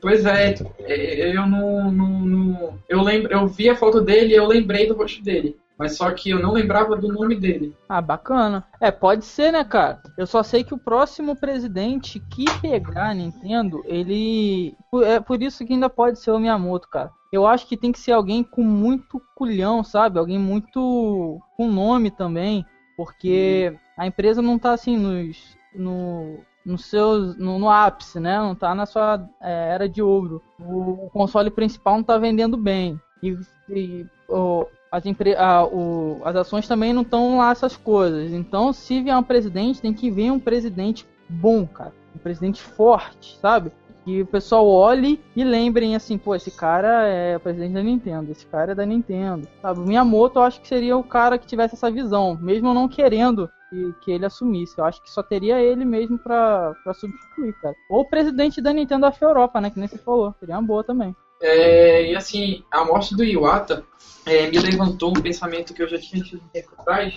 Pois 0.01 0.25
é, 0.25 0.55
é, 0.79 1.35
eu 1.35 1.45
não, 1.45 1.91
não, 1.91 2.19
não, 2.19 2.79
eu 2.87 3.01
lembro, 3.01 3.31
eu 3.33 3.47
vi 3.47 3.69
a 3.69 3.75
foto 3.75 4.01
dele 4.01 4.33
e 4.33 4.35
eu 4.35 4.47
lembrei 4.47 4.87
do 4.87 4.95
rosto 4.95 5.21
dele. 5.21 5.57
Mas 5.79 5.95
só 5.95 6.11
que 6.11 6.29
eu 6.29 6.41
não 6.41 6.51
lembrava 6.51 6.97
do 6.97 7.07
nome 7.07 7.37
dele. 7.37 7.73
Ah, 7.87 8.01
bacana. 8.01 8.65
É, 8.81 8.91
pode 8.91 9.23
ser, 9.23 9.53
né, 9.53 9.63
cara? 9.63 10.01
Eu 10.17 10.27
só 10.27 10.43
sei 10.43 10.61
que 10.61 10.73
o 10.73 10.77
próximo 10.77 11.37
presidente 11.37 12.19
que 12.19 12.43
pegar 12.59 13.11
a 13.11 13.13
Nintendo, 13.13 13.81
ele. 13.85 14.75
É 15.05 15.21
por 15.21 15.41
isso 15.41 15.65
que 15.65 15.71
ainda 15.71 15.89
pode 15.89 16.19
ser 16.19 16.31
o 16.31 16.39
Miyamoto, 16.39 16.89
cara. 16.89 17.09
Eu 17.31 17.47
acho 17.47 17.65
que 17.65 17.77
tem 17.77 17.93
que 17.93 17.99
ser 17.99 18.11
alguém 18.11 18.43
com 18.43 18.61
muito 18.61 19.21
culhão, 19.33 19.81
sabe? 19.81 20.19
Alguém 20.19 20.37
muito. 20.37 21.39
com 21.55 21.71
nome 21.71 22.11
também. 22.11 22.65
Porque 22.97 23.73
a 23.97 24.05
empresa 24.05 24.41
não 24.41 24.59
tá 24.59 24.73
assim 24.73 24.97
nos. 24.97 25.57
No, 25.73 26.39
no, 26.65 26.77
seus, 26.77 27.37
no, 27.37 27.57
no, 27.57 27.69
ápice, 27.69 28.19
né? 28.19 28.37
Não 28.37 28.53
tá 28.53 28.75
na 28.75 28.85
sua 28.85 29.25
é, 29.41 29.69
era 29.75 29.87
de 29.87 30.01
ouro. 30.01 30.41
O, 30.59 31.09
console 31.13 31.49
principal 31.49 31.95
não 31.95 32.03
tá 32.03 32.17
vendendo 32.17 32.57
bem. 32.57 32.99
E, 33.23 33.37
e 33.69 34.05
o, 34.27 34.65
as, 34.91 35.05
empre... 35.05 35.35
o... 35.71 36.21
as 36.23 36.35
ações 36.35 36.67
também 36.67 36.93
não 36.93 37.03
estão 37.03 37.37
lá 37.37 37.51
essas 37.51 37.77
coisas. 37.77 38.31
Então, 38.31 38.73
se 38.73 39.01
vier 39.01 39.17
um 39.17 39.23
presidente, 39.23 39.81
tem 39.81 39.93
que 39.93 40.09
vir 40.09 40.31
um 40.31 40.39
presidente 40.39 41.07
bom, 41.27 41.65
cara. 41.65 41.93
Um 42.15 42.19
presidente 42.19 42.61
forte, 42.61 43.37
sabe? 43.39 43.71
Que 44.03 44.21
o 44.21 44.25
pessoal 44.25 44.67
olhe 44.67 45.21
e 45.35 45.43
lembrem 45.43 45.95
assim, 45.95 46.17
pô, 46.17 46.33
esse 46.33 46.49
cara 46.49 47.07
é 47.07 47.37
o 47.37 47.39
presidente 47.39 47.73
da 47.73 47.83
Nintendo, 47.83 48.31
esse 48.31 48.45
cara 48.45 48.71
é 48.71 48.75
da 48.75 48.85
Nintendo. 48.85 49.47
Sabe? 49.61 49.79
O 49.79 49.83
Miyamoto 49.83 50.39
eu 50.39 50.43
acho 50.43 50.61
que 50.61 50.67
seria 50.67 50.97
o 50.97 51.03
cara 51.03 51.37
que 51.37 51.45
tivesse 51.45 51.75
essa 51.75 51.91
visão, 51.91 52.37
mesmo 52.41 52.73
não 52.73 52.87
querendo 52.87 53.49
que, 53.69 53.93
que 54.01 54.11
ele 54.11 54.25
assumisse. 54.25 54.77
Eu 54.77 54.85
acho 54.85 55.01
que 55.03 55.11
só 55.11 55.21
teria 55.21 55.61
ele 55.61 55.85
mesmo 55.85 56.17
pra 56.17 56.73
substituir, 56.95 57.53
cara. 57.61 57.75
Ou 57.89 58.01
o 58.01 58.09
presidente 58.09 58.61
da 58.61 58.73
Nintendo 58.73 59.01
da 59.01 59.13
Europa, 59.21 59.61
né? 59.61 59.69
Que 59.69 59.79
nem 59.79 59.87
você 59.87 59.97
falou. 59.97 60.33
Seria 60.39 60.55
uma 60.55 60.65
boa 60.65 60.83
também. 60.83 61.15
É, 61.41 62.11
e 62.11 62.15
assim, 62.15 62.63
a 62.69 62.83
morte 62.83 63.15
do 63.15 63.23
Iwata 63.23 63.85
é, 64.25 64.49
me 64.49 64.59
levantou 64.59 65.11
um 65.11 65.21
pensamento 65.21 65.73
que 65.73 65.81
eu 65.81 65.87
já 65.87 65.97
tinha 65.97 66.23
tido 66.23 66.41
um 66.43 66.47
tempo 66.49 66.69
atrás, 66.77 67.13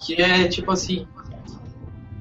que 0.00 0.20
é 0.20 0.48
tipo 0.48 0.70
assim, 0.70 1.06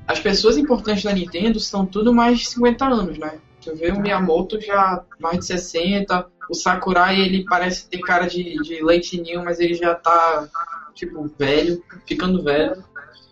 as 0.07 0.19
pessoas 0.19 0.57
importantes 0.57 1.03
da 1.03 1.13
Nintendo 1.13 1.59
são 1.59 1.85
tudo 1.85 2.13
mais 2.13 2.39
de 2.39 2.47
50 2.47 2.85
anos, 2.85 3.17
né? 3.17 3.39
Tu 3.61 3.73
vê 3.75 3.91
o 3.91 3.99
Miyamoto 3.99 4.59
já 4.59 5.03
mais 5.19 5.39
de 5.39 5.45
60, 5.45 6.27
o 6.49 6.53
Sakurai 6.53 7.19
ele 7.19 7.45
parece 7.45 7.87
ter 7.87 7.99
cara 7.99 8.27
de, 8.27 8.61
de 8.61 8.83
leite 8.83 9.19
ninho, 9.19 9.43
mas 9.43 9.59
ele 9.59 9.73
já 9.73 9.95
tá 9.95 10.49
tipo 10.93 11.31
velho, 11.39 11.81
ficando 12.05 12.43
velho. 12.43 12.83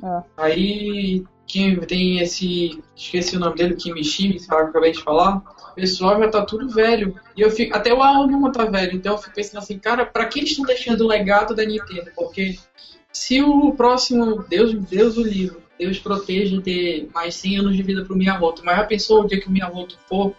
É. 0.03 0.23
Aí 0.37 1.23
quem 1.45 1.79
tem 1.81 2.19
esse. 2.19 2.81
Esqueci 2.95 3.35
o 3.35 3.39
nome 3.39 3.55
dele, 3.55 3.75
Kimishimi, 3.75 4.39
que 4.39 4.53
eu 4.53 4.57
acabei 4.57 4.93
de 4.93 5.03
falar. 5.03 5.43
O 5.71 5.75
pessoal 5.75 6.19
já 6.19 6.29
tá 6.29 6.45
tudo 6.45 6.69
velho. 6.69 7.15
E 7.35 7.41
eu 7.41 7.49
fico. 7.49 7.75
Até 7.75 7.93
o 7.93 8.01
Aonuma 8.01 8.51
tá 8.51 8.65
velho. 8.65 8.95
Então 8.95 9.13
eu 9.13 9.17
fico 9.17 9.35
pensando 9.35 9.59
assim, 9.59 9.79
cara, 9.79 10.05
pra 10.05 10.25
que 10.25 10.39
eles 10.39 10.51
estão 10.51 10.65
deixando 10.65 11.01
o 11.01 11.07
legado 11.07 11.55
da 11.55 11.65
Nintendo? 11.65 12.11
Porque 12.15 12.57
se 13.11 13.41
o 13.41 13.73
próximo. 13.73 14.43
Deus, 14.47 14.73
Deus 14.73 15.17
o 15.17 15.23
livro. 15.23 15.61
Deus 15.79 15.97
proteja 15.97 16.61
ter 16.61 17.09
mais 17.13 17.33
100 17.35 17.57
anos 17.57 17.75
de 17.75 17.81
vida 17.81 18.05
pro 18.05 18.15
Miyamoto. 18.15 18.63
Mas 18.63 18.77
já 18.77 18.83
pensou 18.83 19.23
o 19.23 19.27
dia 19.27 19.39
que 19.39 19.47
o 19.47 19.51
Miyamoto 19.51 19.97
for? 20.07 20.35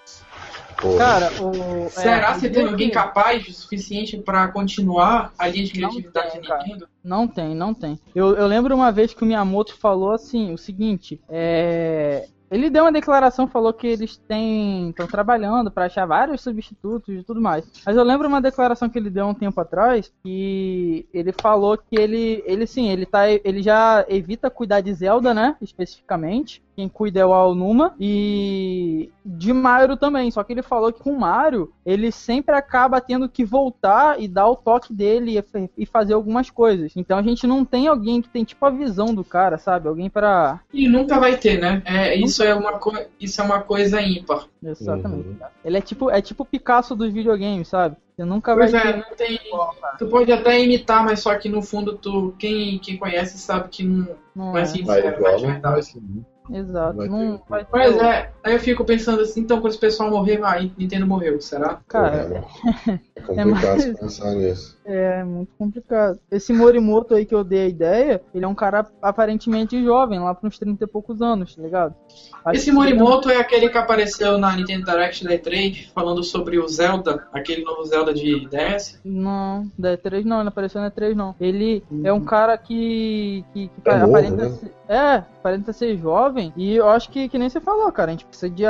Cara, 0.99 1.31
o, 1.40 1.88
será 1.90 2.33
é, 2.37 2.40
que 2.40 2.49
tem 2.49 2.66
alguém 2.66 2.90
capaz 2.90 3.47
o 3.47 3.53
suficiente 3.53 4.16
para 4.16 4.49
continuar 4.49 5.33
a 5.38 5.47
linha 5.47 5.64
de 5.64 5.73
criatividade 5.73 6.40
da 6.40 6.59
Nintendo? 6.59 6.88
Não 7.05 7.29
tem, 7.29 7.55
não 7.55 7.73
tem. 7.73 7.99
Eu, 8.14 8.35
eu 8.35 8.47
lembro 8.47 8.75
uma 8.75 8.90
vez 8.90 9.14
que 9.14 9.23
o 9.23 9.27
Miyamoto 9.27 9.77
falou 9.77 10.12
assim, 10.12 10.53
o 10.53 10.59
seguinte, 10.59 11.21
é, 11.29 12.27
ele 12.53 12.69
deu 12.69 12.85
uma 12.85 12.93
declaração, 12.93 13.49
falou 13.49 13.73
que 13.73 13.87
eles 13.87 14.19
têm 14.29 14.91
estão 14.91 15.07
trabalhando 15.07 15.71
para 15.71 15.87
achar 15.87 16.05
vários 16.05 16.43
substitutos 16.43 17.21
e 17.21 17.23
tudo 17.23 17.41
mais. 17.41 17.65
Mas 17.85 17.97
eu 17.97 18.05
lembro 18.05 18.29
uma 18.29 18.43
declaração 18.43 18.91
que 18.91 18.99
ele 18.99 19.09
deu 19.09 19.27
um 19.27 19.35
tempo 19.35 19.59
atrás 19.59 20.12
que 20.23 21.09
ele 21.15 21.33
falou 21.33 21.79
que 21.79 21.99
ele, 21.99 22.43
ele 22.47 22.67
sim, 22.67 22.91
ele 22.91 23.07
tá, 23.07 23.31
ele 23.31 23.62
já 23.62 24.05
evita 24.07 24.51
cuidar 24.51 24.83
de 24.83 24.93
Zelda, 24.93 25.33
né, 25.33 25.57
especificamente. 25.62 26.62
Quem 26.75 26.89
cuida 26.89 27.21
é 27.21 27.27
o 27.27 27.33
Alnuma 27.33 27.95
e 28.01 29.11
de 29.25 29.53
Mario 29.53 29.97
também. 29.97 30.31
Só 30.31 30.43
que 30.43 30.53
ele 30.53 30.63
falou 30.63 30.93
que 30.93 31.03
com 31.03 31.13
o 31.13 31.21
Mario 31.21 31.73
ele 31.85 32.11
sempre 32.11 32.55
acaba 32.55 33.01
tendo 33.01 33.29
que 33.29 33.45
voltar 33.45 34.21
e 34.21 34.27
dar 34.27 34.49
o 34.49 34.57
toque 34.57 34.93
dele 34.93 35.43
e 35.77 35.87
fazer 35.87 36.15
algumas 36.15 36.49
coisas. 36.49 36.93
Então 36.97 37.19
a 37.19 37.23
gente 37.23 37.47
não 37.47 37.65
tem 37.65 37.89
alguém 37.89 38.23
que 38.23 38.29
tem 38.29 38.45
tipo 38.45 38.65
a 38.65 38.71
visão 38.71 39.15
do 39.15 39.23
cara, 39.23 39.59
sabe? 39.59 39.89
Alguém 39.89 40.09
para 40.09 40.61
E 40.73 40.89
nunca 40.89 41.19
vai 41.19 41.37
ter, 41.37 41.61
né? 41.61 41.83
É, 41.85 42.15
isso 42.17 42.43
é 42.43 42.55
uma 42.55 42.81
isso 43.21 43.41
é 43.41 43.45
uma 43.45 43.61
coisa 43.61 44.01
ímpar. 44.01 44.47
Exatamente. 44.63 45.29
Uhum. 45.29 45.37
Ele 45.65 45.77
é 45.77 45.81
tipo 45.81 46.11
é 46.11 46.23
tipo 46.23 46.45
Picasso 46.45 46.97
dos 46.97 47.13
videogames, 47.13 47.69
sabe? 47.69 47.97
Você 48.15 48.25
nunca 48.25 48.55
pois 48.55 48.73
vai 48.73 48.81
é, 48.81 48.93
ter... 48.93 48.99
não 48.99 49.17
tem. 49.17 49.39
Tu 49.99 50.07
pode 50.07 50.33
até 50.33 50.61
imitar, 50.61 51.05
mas 51.05 51.21
só 51.21 51.35
que 51.37 51.49
no 51.49 51.63
fundo 51.63 51.97
tu 51.97 52.35
quem, 52.39 52.79
quem 52.79 52.97
conhece 52.97 53.39
sabe 53.39 53.69
que 53.69 53.83
não, 53.83 54.09
não 54.35 54.57
é 54.57 54.63
assim, 54.63 54.85
vai 54.85 55.07
igual, 55.07 55.41
não 55.41 55.61
vai 55.61 55.83
ser. 55.83 56.01
Exato. 56.53 56.97
Vai 56.97 57.09
não 57.09 57.38
ter... 57.38 57.45
vai 57.49 57.65
ter... 57.65 57.71
Mas 57.73 57.97
é, 57.97 58.31
aí 58.45 58.55
eu 58.55 58.61
fico 58.61 58.85
pensando 58.85 59.23
assim, 59.23 59.41
então 59.41 59.61
quando 59.61 59.73
esse 59.73 59.81
pessoal 59.81 60.11
morrer, 60.11 60.38
vai, 60.38 60.71
Nintendo 60.77 61.07
morreu, 61.07 61.41
será? 61.41 61.81
Cara, 61.88 62.45
é, 62.87 62.91
é 63.17 63.21
complicado 63.21 63.37
é 63.37 63.45
mais... 63.45 63.99
pensar 63.99 64.35
nisso. 64.35 64.79
É 64.85 65.23
muito 65.23 65.53
complicado. 65.57 66.18
Esse 66.31 66.53
Morimoto 66.53 67.14
aí 67.14 67.25
que 67.25 67.35
eu 67.35 67.45
dei 67.45 67.66
a 67.66 67.68
ideia, 67.68 68.23
ele 68.35 68.45
é 68.45 68.49
um 68.49 68.55
cara 68.55 68.85
aparentemente 69.01 69.83
jovem, 69.85 70.18
lá 70.18 70.35
para 70.35 70.49
uns 70.49 70.59
30 70.59 70.83
e 70.83 70.87
poucos 70.88 71.23
anos, 71.23 71.55
tá 71.55 71.62
ligado? 71.62 71.95
Acho 72.45 72.57
Esse 72.57 72.64
que- 72.66 72.73
Morimoto 72.73 73.31
é 73.31 73.37
aquele 73.37 73.68
que 73.68 73.79
apareceu 73.79 74.38
na 74.38 74.57
Nintendo 74.57 74.85
Direct 74.85 75.25
da 75.25 75.31
E3 75.35 75.92
falando 75.95 76.25
sobre 76.25 76.59
o 76.59 76.66
Zelda, 76.66 77.29
aquele 77.33 77.62
novo 77.64 77.85
Zelda 77.85 78.12
de 78.12 78.49
DS. 78.49 78.99
Não, 79.05 79.71
da 79.79 79.97
E3 79.97 80.25
não, 80.25 80.37
ele 80.38 80.45
não 80.45 80.49
apareceu 80.49 80.81
na 80.81 80.90
E3 80.90 81.14
não. 81.14 81.35
Ele 81.40 81.85
é 82.03 82.12
um 82.12 82.21
cara 82.25 82.59
que. 82.59 83.45
que, 83.53 83.68
que 83.68 83.88
É 83.88 83.99
novo, 83.99 84.11
aparenta 84.16 84.45
né? 84.49 84.51
ser. 84.51 84.73
É, 84.88 85.14
aparenta 85.38 85.73
ser 85.73 85.97
jovem. 85.97 86.53
E 86.57 86.75
eu 86.75 86.88
acho 86.88 87.09
que, 87.11 87.29
que 87.29 87.38
nem 87.38 87.49
você 87.49 87.61
falou, 87.61 87.90
cara. 87.92 88.11
A 88.11 88.12
gente 88.12 88.27
precisa 88.27 88.51
de, 88.51 88.64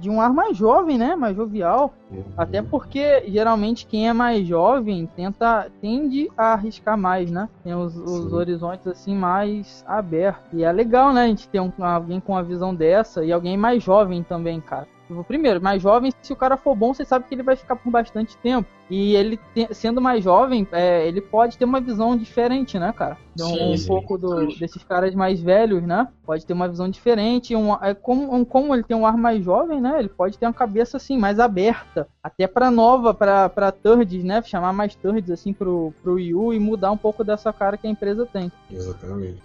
de 0.00 0.08
um 0.08 0.20
ar 0.20 0.32
mais 0.32 0.56
jovem, 0.56 0.96
né? 0.96 1.14
Mais 1.16 1.36
jovial. 1.36 1.92
Até 2.36 2.62
porque 2.62 3.24
geralmente 3.28 3.86
quem 3.86 4.08
é 4.08 4.12
mais 4.12 4.46
jovem 4.46 5.06
tenta 5.16 5.70
tende 5.80 6.30
a 6.36 6.52
arriscar 6.52 6.96
mais, 6.96 7.30
né? 7.30 7.48
Tem 7.64 7.74
os, 7.74 7.96
os 7.96 8.32
horizontes 8.32 8.86
assim 8.86 9.14
mais 9.14 9.84
abertos. 9.88 10.52
E 10.52 10.62
é 10.62 10.70
legal, 10.70 11.12
né? 11.12 11.24
A 11.24 11.28
gente 11.28 11.48
ter 11.48 11.60
um- 11.60 11.72
alguém 11.78 12.20
com 12.20 12.32
uma 12.32 12.42
visão 12.42 12.74
dessa 12.74 13.24
e 13.24 13.32
alguém 13.32 13.56
mais 13.56 13.82
jovem 13.82 14.22
também, 14.22 14.60
cara. 14.60 14.86
Tipo, 15.06 15.22
Primeiro, 15.24 15.62
mais 15.62 15.80
jovem, 15.80 16.12
se 16.20 16.32
o 16.32 16.36
cara 16.36 16.56
for 16.56 16.74
bom, 16.74 16.92
você 16.92 17.04
sabe 17.04 17.26
que 17.28 17.34
ele 17.34 17.42
vai 17.42 17.54
ficar 17.56 17.76
por 17.76 17.90
bastante 17.90 18.36
tempo. 18.38 18.68
E 18.88 19.14
ele 19.16 19.38
te- 19.54 19.72
sendo 19.74 20.00
mais 20.00 20.22
jovem, 20.22 20.66
é, 20.70 21.06
ele 21.06 21.20
pode 21.20 21.58
ter 21.58 21.64
uma 21.64 21.80
visão 21.80 22.16
diferente, 22.16 22.78
né, 22.78 22.92
cara? 22.92 23.16
Então, 23.34 23.48
Sim, 23.48 23.72
um 23.72 23.76
sim. 23.76 23.86
pouco 23.86 24.16
do- 24.16 24.46
desses 24.58 24.82
caras 24.84 25.14
mais 25.14 25.40
velhos, 25.40 25.82
né? 25.82 26.06
Pode 26.24 26.46
ter 26.46 26.52
uma 26.52 26.68
visão 26.68 26.88
diferente. 26.88 27.54
Um, 27.54 27.74
é 27.82 27.94
como, 27.94 28.32
um- 28.34 28.44
como 28.44 28.72
ele 28.74 28.84
tem 28.84 28.96
um 28.96 29.06
ar 29.06 29.16
mais 29.16 29.44
jovem, 29.44 29.80
né? 29.80 29.96
Ele 29.98 30.08
pode 30.08 30.38
ter 30.38 30.46
uma 30.46 30.52
cabeça 30.52 30.96
assim, 30.96 31.18
mais 31.18 31.38
aberta. 31.40 32.08
Até 32.22 32.46
pra 32.46 32.70
nova, 32.70 33.12
pra, 33.12 33.48
pra 33.48 33.72
Turds, 33.72 34.22
né? 34.24 34.40
Chamar 34.42 34.72
mais 34.72 34.94
Turds 34.94 35.30
assim 35.30 35.52
pro, 35.52 35.92
pro 36.02 36.14
Wii 36.14 36.34
U 36.34 36.52
e 36.52 36.58
mudar 36.60 36.90
um 36.92 36.96
pouco 36.96 37.22
dessa 37.24 37.52
cara 37.52 37.76
que 37.76 37.86
a 37.86 37.90
empresa 37.90 38.24
tem. 38.26 38.50
Exatamente. 38.70 39.42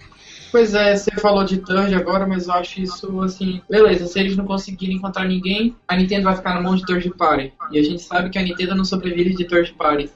Pois 0.52 0.74
é, 0.74 0.96
você 0.96 1.12
falou 1.12 1.44
de 1.44 1.60
Third 1.60 1.96
agora, 1.96 2.28
mas 2.28 2.48
eu 2.48 2.54
acho 2.54 2.82
isso 2.82 3.22
assim. 3.22 3.62
Beleza, 3.70 4.06
se 4.06 4.20
eles 4.20 4.36
não 4.36 4.46
conseguirem 4.46 4.98
encontrar 4.98 5.26
ninguém, 5.26 5.76
a 5.88 5.96
Nintendo 5.96 6.26
vai 6.26 6.36
ficar 6.36 6.56
na 6.56 6.62
mão 6.62 6.76
de 6.76 6.86
Third 6.86 7.10
Party. 7.12 7.54
E 7.72 7.80
a 7.80 7.84
gente 7.84 8.02
sabe 8.02 8.30
que 8.30 8.38
a 8.38 8.42
Nintendo 8.42 8.76
não 8.76 8.84
sobrevive 8.84 9.36
de 9.36 9.46
Third 9.46 9.74
Party. 9.74 10.10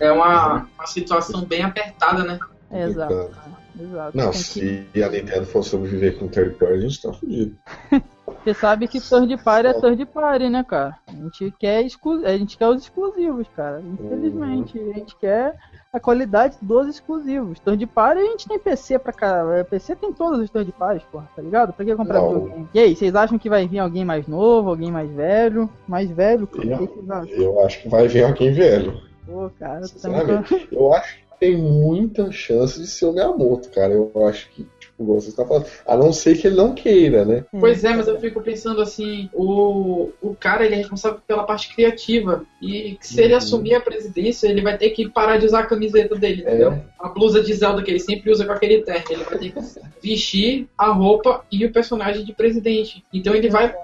É 0.00 0.10
uma, 0.10 0.66
uma 0.78 0.86
situação 0.86 1.44
bem 1.44 1.62
apertada, 1.62 2.24
né? 2.24 2.38
Exato. 2.72 3.14
Cara, 3.14 3.58
Exato. 3.80 4.16
Não, 4.16 4.32
se 4.32 4.86
a 4.96 5.08
Nintendo 5.08 5.46
for 5.46 5.62
sobreviver 5.62 6.18
com 6.18 6.26
third 6.26 6.56
party, 6.56 6.74
a 6.74 6.80
gente 6.80 7.02
tá 7.02 7.12
fudido. 7.12 7.56
Você 8.42 8.54
sabe 8.54 8.88
que 8.88 9.00
third 9.00 9.36
party 9.42 9.68
é 9.68 9.74
third 9.74 10.06
party, 10.06 10.48
né, 10.48 10.64
cara? 10.64 10.96
A 11.06 11.12
gente 11.12 11.52
quer 11.58 11.82
exclu... 11.82 12.24
a 12.24 12.36
gente 12.36 12.56
quer 12.56 12.68
os 12.68 12.82
exclusivos, 12.82 13.46
cara. 13.54 13.80
Infelizmente, 13.80 14.78
a 14.78 14.92
gente 14.94 15.16
quer 15.16 15.56
a 15.92 16.00
qualidade 16.00 16.56
dos 16.62 16.86
exclusivos. 16.88 17.58
Third 17.60 17.84
party 17.86 18.20
a 18.20 18.24
gente 18.24 18.48
tem 18.48 18.58
PC 18.58 18.98
pra 18.98 19.12
cara. 19.12 19.64
PC 19.64 19.96
tem 19.96 20.12
todos 20.12 20.40
os 20.40 20.50
third 20.50 20.70
parties, 20.72 21.06
porra, 21.10 21.28
tá 21.34 21.42
ligado? 21.42 21.72
Pra 21.72 21.84
que 21.84 21.94
comprar 21.94 22.20
videogame? 22.20 22.68
E 22.72 22.78
aí, 22.78 22.96
vocês 22.96 23.14
acham 23.14 23.38
que 23.38 23.50
vai 23.50 23.66
vir 23.66 23.80
alguém 23.80 24.04
mais 24.04 24.26
novo, 24.26 24.70
alguém 24.70 24.90
mais 24.90 25.10
velho? 25.10 25.68
Mais 25.86 26.10
velho? 26.10 26.48
Eu-? 26.54 27.26
Eu 27.26 27.66
acho 27.66 27.82
que 27.82 27.88
vai 27.88 28.08
vir 28.08 28.24
alguém 28.24 28.52
velho. 28.52 29.00
Pô, 29.26 29.50
cara, 29.58 29.82
eu 29.82 30.00
também. 30.00 30.44
Eu 30.72 30.94
acho 30.94 31.27
tem 31.38 31.56
muita 31.56 32.30
chance 32.32 32.80
de 32.80 32.86
ser 32.86 33.06
o 33.06 33.12
Miyamoto, 33.12 33.70
cara. 33.70 33.92
Eu 33.94 34.10
acho 34.26 34.48
que, 34.50 34.66
tipo, 34.78 35.04
você 35.04 35.28
está 35.30 35.44
falando. 35.44 35.66
A 35.86 35.96
não 35.96 36.12
ser 36.12 36.36
que 36.36 36.46
ele 36.46 36.56
não 36.56 36.74
queira, 36.74 37.24
né? 37.24 37.44
Pois 37.52 37.84
é, 37.84 37.94
mas 37.94 38.08
eu 38.08 38.18
fico 38.20 38.40
pensando 38.40 38.80
assim, 38.80 39.30
o, 39.32 40.10
o 40.20 40.34
cara 40.34 40.64
ele 40.66 40.74
é 40.74 40.78
responsável 40.78 41.20
pela 41.26 41.44
parte 41.44 41.74
criativa. 41.74 42.44
E 42.60 42.96
se 43.00 43.20
ele 43.22 43.32
Uhum. 43.32 43.38
assumir 43.38 43.74
a 43.74 43.80
presidência, 43.80 44.48
ele 44.48 44.62
vai 44.62 44.76
ter 44.76 44.90
que 44.90 45.08
parar 45.08 45.36
de 45.36 45.46
usar 45.46 45.60
a 45.60 45.66
camiseta 45.66 46.14
dele, 46.16 46.42
entendeu? 46.42 46.72
É. 46.72 46.82
A 46.98 47.08
blusa 47.08 47.42
de 47.42 47.52
Zelda 47.54 47.82
que 47.82 47.90
ele 47.90 48.00
sempre 48.00 48.30
usa 48.30 48.44
com 48.44 48.52
aquele 48.52 48.82
terno. 48.82 49.04
Ele 49.10 49.24
vai 49.24 49.38
ter 49.38 49.52
que 49.52 49.60
vestir 50.02 50.66
a 50.76 50.88
roupa 50.92 51.44
e 51.50 51.64
o 51.64 51.72
personagem 51.72 52.24
de 52.24 52.32
presidente. 52.32 53.04
Então 53.12 53.34
ele 53.34 53.48
vai. 53.48 53.74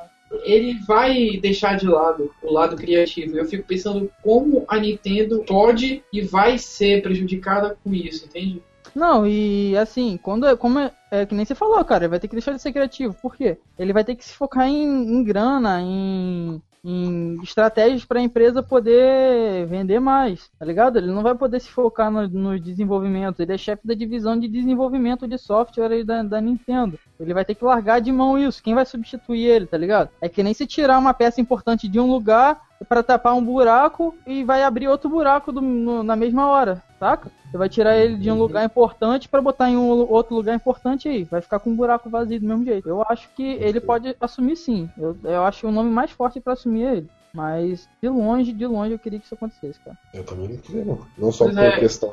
Ele 0.43 0.75
vai 0.87 1.39
deixar 1.41 1.77
de 1.77 1.87
lado 1.87 2.31
o 2.43 2.53
lado 2.53 2.77
criativo. 2.77 3.37
Eu 3.37 3.45
fico 3.45 3.67
pensando 3.67 4.11
como 4.23 4.65
a 4.69 4.79
Nintendo 4.79 5.45
pode 5.47 6.03
e 6.13 6.21
vai 6.23 6.59
ser 6.59 7.03
prejudicada 7.03 7.77
com 7.83 7.95
isso, 7.95 8.27
entende? 8.27 8.63
Não, 8.95 9.27
e 9.27 9.77
assim, 9.77 10.17
quando 10.23 10.47
é, 10.47 10.55
como 10.57 10.79
é, 10.79 10.93
é 11.11 11.27
que 11.27 11.35
nem 11.35 11.45
você 11.45 11.55
falou, 11.55 11.85
cara, 11.85 12.05
ele 12.05 12.11
vai 12.11 12.21
ter 12.21 12.29
que 12.29 12.37
deixar 12.37 12.53
de 12.53 12.63
ser 12.63 12.73
criativo. 12.73 13.15
Por 13.21 13.35
quê? 13.35 13.59
Ele 13.77 13.93
vai 13.93 14.05
ter 14.05 14.15
que 14.15 14.25
se 14.25 14.35
focar 14.35 14.69
em, 14.69 14.85
em 14.85 15.25
grana, 15.25 15.81
em, 15.81 16.63
em 16.85 17.41
estratégias 17.43 18.05
para 18.05 18.21
a 18.21 18.23
empresa 18.23 18.63
poder 18.63 19.67
vender 19.67 19.99
mais, 19.99 20.51
tá 20.59 20.67
ligado? 20.67 20.99
Ele 20.99 21.07
não 21.07 21.23
vai 21.23 21.35
poder 21.35 21.59
se 21.61 21.71
focar 21.71 22.11
no, 22.11 22.29
no 22.29 22.61
desenvolvimento. 22.61 23.41
Ele 23.41 23.55
é 23.55 23.59
chefe 23.59 23.87
da 23.87 23.95
divisão 23.95 24.39
de 24.39 24.47
desenvolvimento 24.47 25.27
de 25.27 25.39
software 25.39 26.05
da, 26.05 26.23
da 26.23 26.41
Nintendo. 26.41 26.99
Ele 27.19 27.33
vai 27.33 27.45
ter 27.45 27.55
que 27.55 27.65
largar 27.65 28.01
de 28.01 28.13
mão 28.13 28.39
isso. 28.39 28.63
Quem 28.63 28.75
vai 28.75 28.85
substituir 28.85 29.47
ele, 29.47 29.67
tá 29.67 29.79
ligado? 29.79 30.11
É 30.21 30.29
que 30.29 30.43
nem 30.43 30.53
se 30.53 30.67
tirar 30.67 30.99
uma 30.99 31.15
peça 31.15 31.41
importante 31.41 31.89
de 31.89 31.99
um 31.99 32.11
lugar 32.11 32.61
para 32.85 33.03
tapar 33.03 33.35
um 33.35 33.45
buraco 33.45 34.15
e 34.27 34.45
vai 34.45 34.63
abrir 34.63 34.89
outro 34.89 35.09
buraco 35.09 35.51
do- 35.53 35.61
no- 35.61 36.03
na 36.03 36.15
mesma 36.17 36.47
hora, 36.49 36.83
saca? 36.99 37.31
Você 37.51 37.57
vai 37.59 37.69
tirar 37.69 37.97
ele 37.97 38.17
de 38.17 38.31
um 38.31 38.39
lugar 38.39 38.65
importante 38.65 39.29
para 39.29 39.41
botar 39.41 39.71
em 39.71 39.77
um 39.77 39.89
outro 39.89 40.35
lugar 40.35 40.55
importante 40.57 41.09
aí. 41.09 41.25
Vai 41.25 41.41
ficar 41.41 41.59
com 41.61 41.71
um 41.71 41.77
buraco 41.77 42.11
vazio 42.11 42.41
do 42.41 42.47
mesmo 42.47 42.65
jeito. 42.65 42.89
Eu 42.89 43.05
acho 43.09 43.29
que 43.37 43.43
ele 43.43 43.81
pode 43.81 44.17
assumir 44.21 44.57
sim. 44.57 44.91
Eu, 44.99 45.17
eu 45.25 45.45
acho 45.45 45.67
o 45.67 45.73
nome 45.73 45.89
mais 45.91 46.11
forte 46.11 46.41
para 46.41 46.53
assumir 46.55 46.85
é 46.85 46.97
ele. 46.97 47.11
Mas 47.33 47.89
de 48.01 48.09
longe, 48.09 48.53
de 48.53 48.67
longe 48.67 48.93
eu 48.93 48.99
queria 48.99 49.19
que 49.19 49.25
isso 49.25 49.35
acontecesse, 49.35 49.81
cara. 49.81 49.97
Eu 50.13 50.25
também 50.25 50.49
não 50.49 50.57
queria, 50.57 50.85
não. 50.85 50.99
Não 51.19 51.33
só 51.33 51.45
Pois 51.47 51.57
por 51.57 51.65
é. 51.65 51.79
questão 51.79 52.13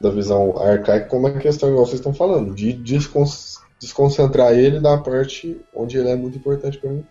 da 0.00 0.10
visão 0.10 0.56
arcaica, 0.58 1.06
como 1.06 1.26
a 1.26 1.32
questão, 1.32 1.68
igual 1.68 1.84
vocês 1.84 2.00
estão 2.00 2.14
falando, 2.14 2.54
de 2.54 2.72
descon- 2.72 3.24
desconcentrar 3.80 4.52
ele 4.52 4.80
da 4.80 4.96
parte 4.98 5.60
onde 5.74 5.98
ele 5.98 6.08
é 6.08 6.16
muito 6.16 6.38
importante 6.38 6.78
pra 6.78 6.90
mim. 6.90 7.04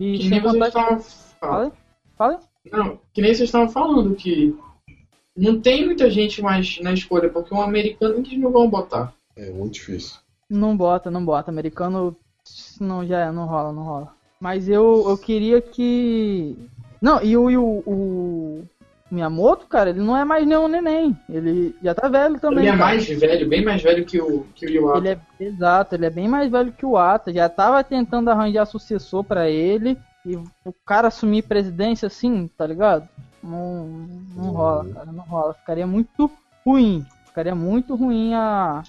E 0.00 0.16
Que 0.18 0.22
sem 0.22 0.30
nem 0.30 0.40
vocês 0.40 0.72
contar 0.74 1.00
Fala, 1.40 1.72
fala. 2.16 2.40
Não, 2.70 2.98
que 3.12 3.22
nem 3.22 3.32
vocês 3.32 3.48
estavam 3.48 3.68
falando 3.68 4.14
que 4.14 4.56
não 5.36 5.60
tem 5.60 5.84
muita 5.84 6.10
gente 6.10 6.42
mais 6.42 6.80
na 6.80 6.92
escolha, 6.92 7.28
porque 7.28 7.54
um 7.54 7.60
americano 7.60 8.14
eles 8.14 8.38
não 8.38 8.50
vão 8.50 8.68
botar. 8.68 9.12
É 9.36 9.50
muito 9.50 9.74
difícil. 9.74 10.18
Não 10.48 10.76
bota, 10.76 11.10
não 11.10 11.24
bota. 11.24 11.50
Americano 11.50 12.16
não 12.80 13.06
já 13.06 13.26
é, 13.26 13.32
não 13.32 13.46
rola, 13.46 13.72
não 13.72 13.82
rola. 13.82 14.14
Mas 14.40 14.68
eu, 14.68 15.04
eu 15.08 15.18
queria 15.18 15.60
que. 15.60 16.56
Não, 17.00 17.22
e 17.22 17.36
o, 17.36 17.50
e 17.50 17.58
o, 17.58 17.82
o 17.86 18.64
Miyamoto, 19.10 19.66
cara, 19.66 19.90
ele 19.90 20.00
não 20.00 20.16
é 20.16 20.24
mais 20.24 20.46
nenhum 20.46 20.68
neném. 20.68 21.16
Ele 21.28 21.74
já 21.82 21.94
tá 21.94 22.08
velho 22.08 22.40
também. 22.40 22.60
ele 22.60 22.68
é 22.68 22.70
cara. 22.72 22.84
mais 22.84 23.06
velho, 23.06 23.48
bem 23.48 23.64
mais 23.64 23.82
velho 23.82 24.04
que 24.04 24.20
o, 24.20 24.46
que 24.54 24.66
o 24.66 24.70
Iwata. 24.70 24.98
Ele 24.98 25.08
é 25.08 25.44
exato, 25.44 25.94
ele 25.94 26.06
é 26.06 26.10
bem 26.10 26.28
mais 26.28 26.50
velho 26.50 26.72
que 26.72 26.86
o 26.86 26.96
Ata. 26.96 27.32
Já 27.32 27.48
tava 27.48 27.84
tentando 27.84 28.30
arranjar 28.30 28.66
sucessor 28.66 29.22
pra 29.22 29.48
ele. 29.48 29.98
E 30.26 30.36
o 30.36 30.72
cara 30.84 31.06
assumir 31.08 31.42
presidência 31.42 32.06
assim, 32.08 32.48
tá 32.48 32.66
ligado? 32.66 33.08
Não, 33.42 33.86
não 34.34 34.44
Uhum. 34.44 34.50
rola, 34.50 34.84
cara, 34.92 35.12
não 35.12 35.22
rola. 35.24 35.54
Ficaria 35.54 35.86
muito 35.86 36.28
ruim. 36.66 37.06
Ficaria 37.26 37.54
muito 37.54 37.94
ruim 37.94 38.34
a, 38.34 38.82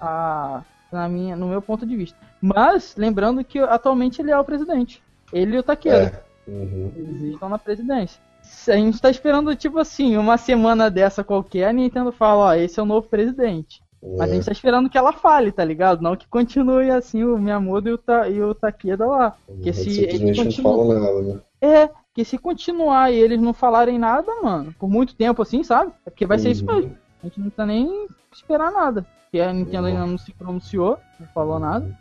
a 0.00 0.62
na 0.92 1.08
minha, 1.08 1.34
no 1.34 1.48
meu 1.48 1.60
ponto 1.60 1.84
de 1.84 1.96
vista. 1.96 2.16
Mas 2.40 2.94
lembrando 2.96 3.42
que 3.44 3.58
atualmente 3.58 4.20
ele 4.22 4.30
é 4.30 4.38
o 4.38 4.44
presidente. 4.44 5.02
Ele 5.32 5.56
e 5.56 5.58
o 5.58 5.62
Takeda. 5.62 6.22
É. 6.46 6.50
Uhum. 6.50 6.92
Eles 6.96 7.34
estão 7.34 7.48
na 7.48 7.58
presidência. 7.58 8.20
A 8.68 8.72
gente 8.76 9.00
tá 9.00 9.10
esperando, 9.10 9.54
tipo 9.54 9.78
assim, 9.78 10.16
uma 10.16 10.36
semana 10.36 10.90
dessa 10.90 11.22
qualquer, 11.22 11.68
a 11.68 11.72
Nintendo 11.72 12.10
fala, 12.10 12.44
ó, 12.46 12.54
esse 12.54 12.78
é 12.80 12.82
o 12.82 12.86
novo 12.86 13.08
presidente. 13.08 13.82
Mas 14.02 14.30
a 14.30 14.34
gente 14.34 14.46
tá 14.46 14.52
esperando 14.52 14.88
que 14.88 14.96
ela 14.96 15.12
fale, 15.12 15.52
tá 15.52 15.64
ligado? 15.64 16.00
Não 16.02 16.16
que 16.16 16.26
continue 16.28 16.90
assim 16.90 17.22
o 17.24 17.36
Miyamoto 17.38 17.88
e 17.88 17.92
o, 17.92 17.98
Ta 17.98 18.28
e 18.28 18.42
o 18.42 18.54
Takeda 18.54 19.06
lá. 19.06 19.34
Porque 19.46 19.72
se 19.72 20.00
eles 20.02 20.20
não 20.20 20.44
continuam. 20.44 20.76
fala 20.78 21.00
nada, 21.00 21.22
né? 21.22 21.40
É, 21.62 21.90
que 22.14 22.24
se 22.24 22.38
continuar 22.38 23.12
e 23.12 23.16
eles 23.18 23.40
não 23.40 23.52
falarem 23.52 23.98
nada, 23.98 24.26
mano, 24.42 24.74
por 24.78 24.88
muito 24.88 25.14
tempo 25.14 25.42
assim, 25.42 25.62
sabe? 25.62 25.92
É 26.06 26.10
porque 26.10 26.26
vai 26.26 26.38
ser 26.38 26.50
isso 26.50 26.64
Uhum. 26.66 26.76
mesmo. 26.76 26.96
A 27.22 27.26
gente 27.26 27.40
não 27.40 27.50
tá 27.50 27.66
nem 27.66 28.06
esperar 28.32 28.72
nada. 28.72 29.06
Porque 29.24 29.38
a 29.40 29.52
Nintendo 29.52 29.86
Uhum. 29.86 29.94
ainda 29.94 30.06
não 30.06 30.18
se 30.18 30.32
pronunciou, 30.32 30.98
não 31.18 31.26
falou 31.34 31.58
nada. 31.58 31.94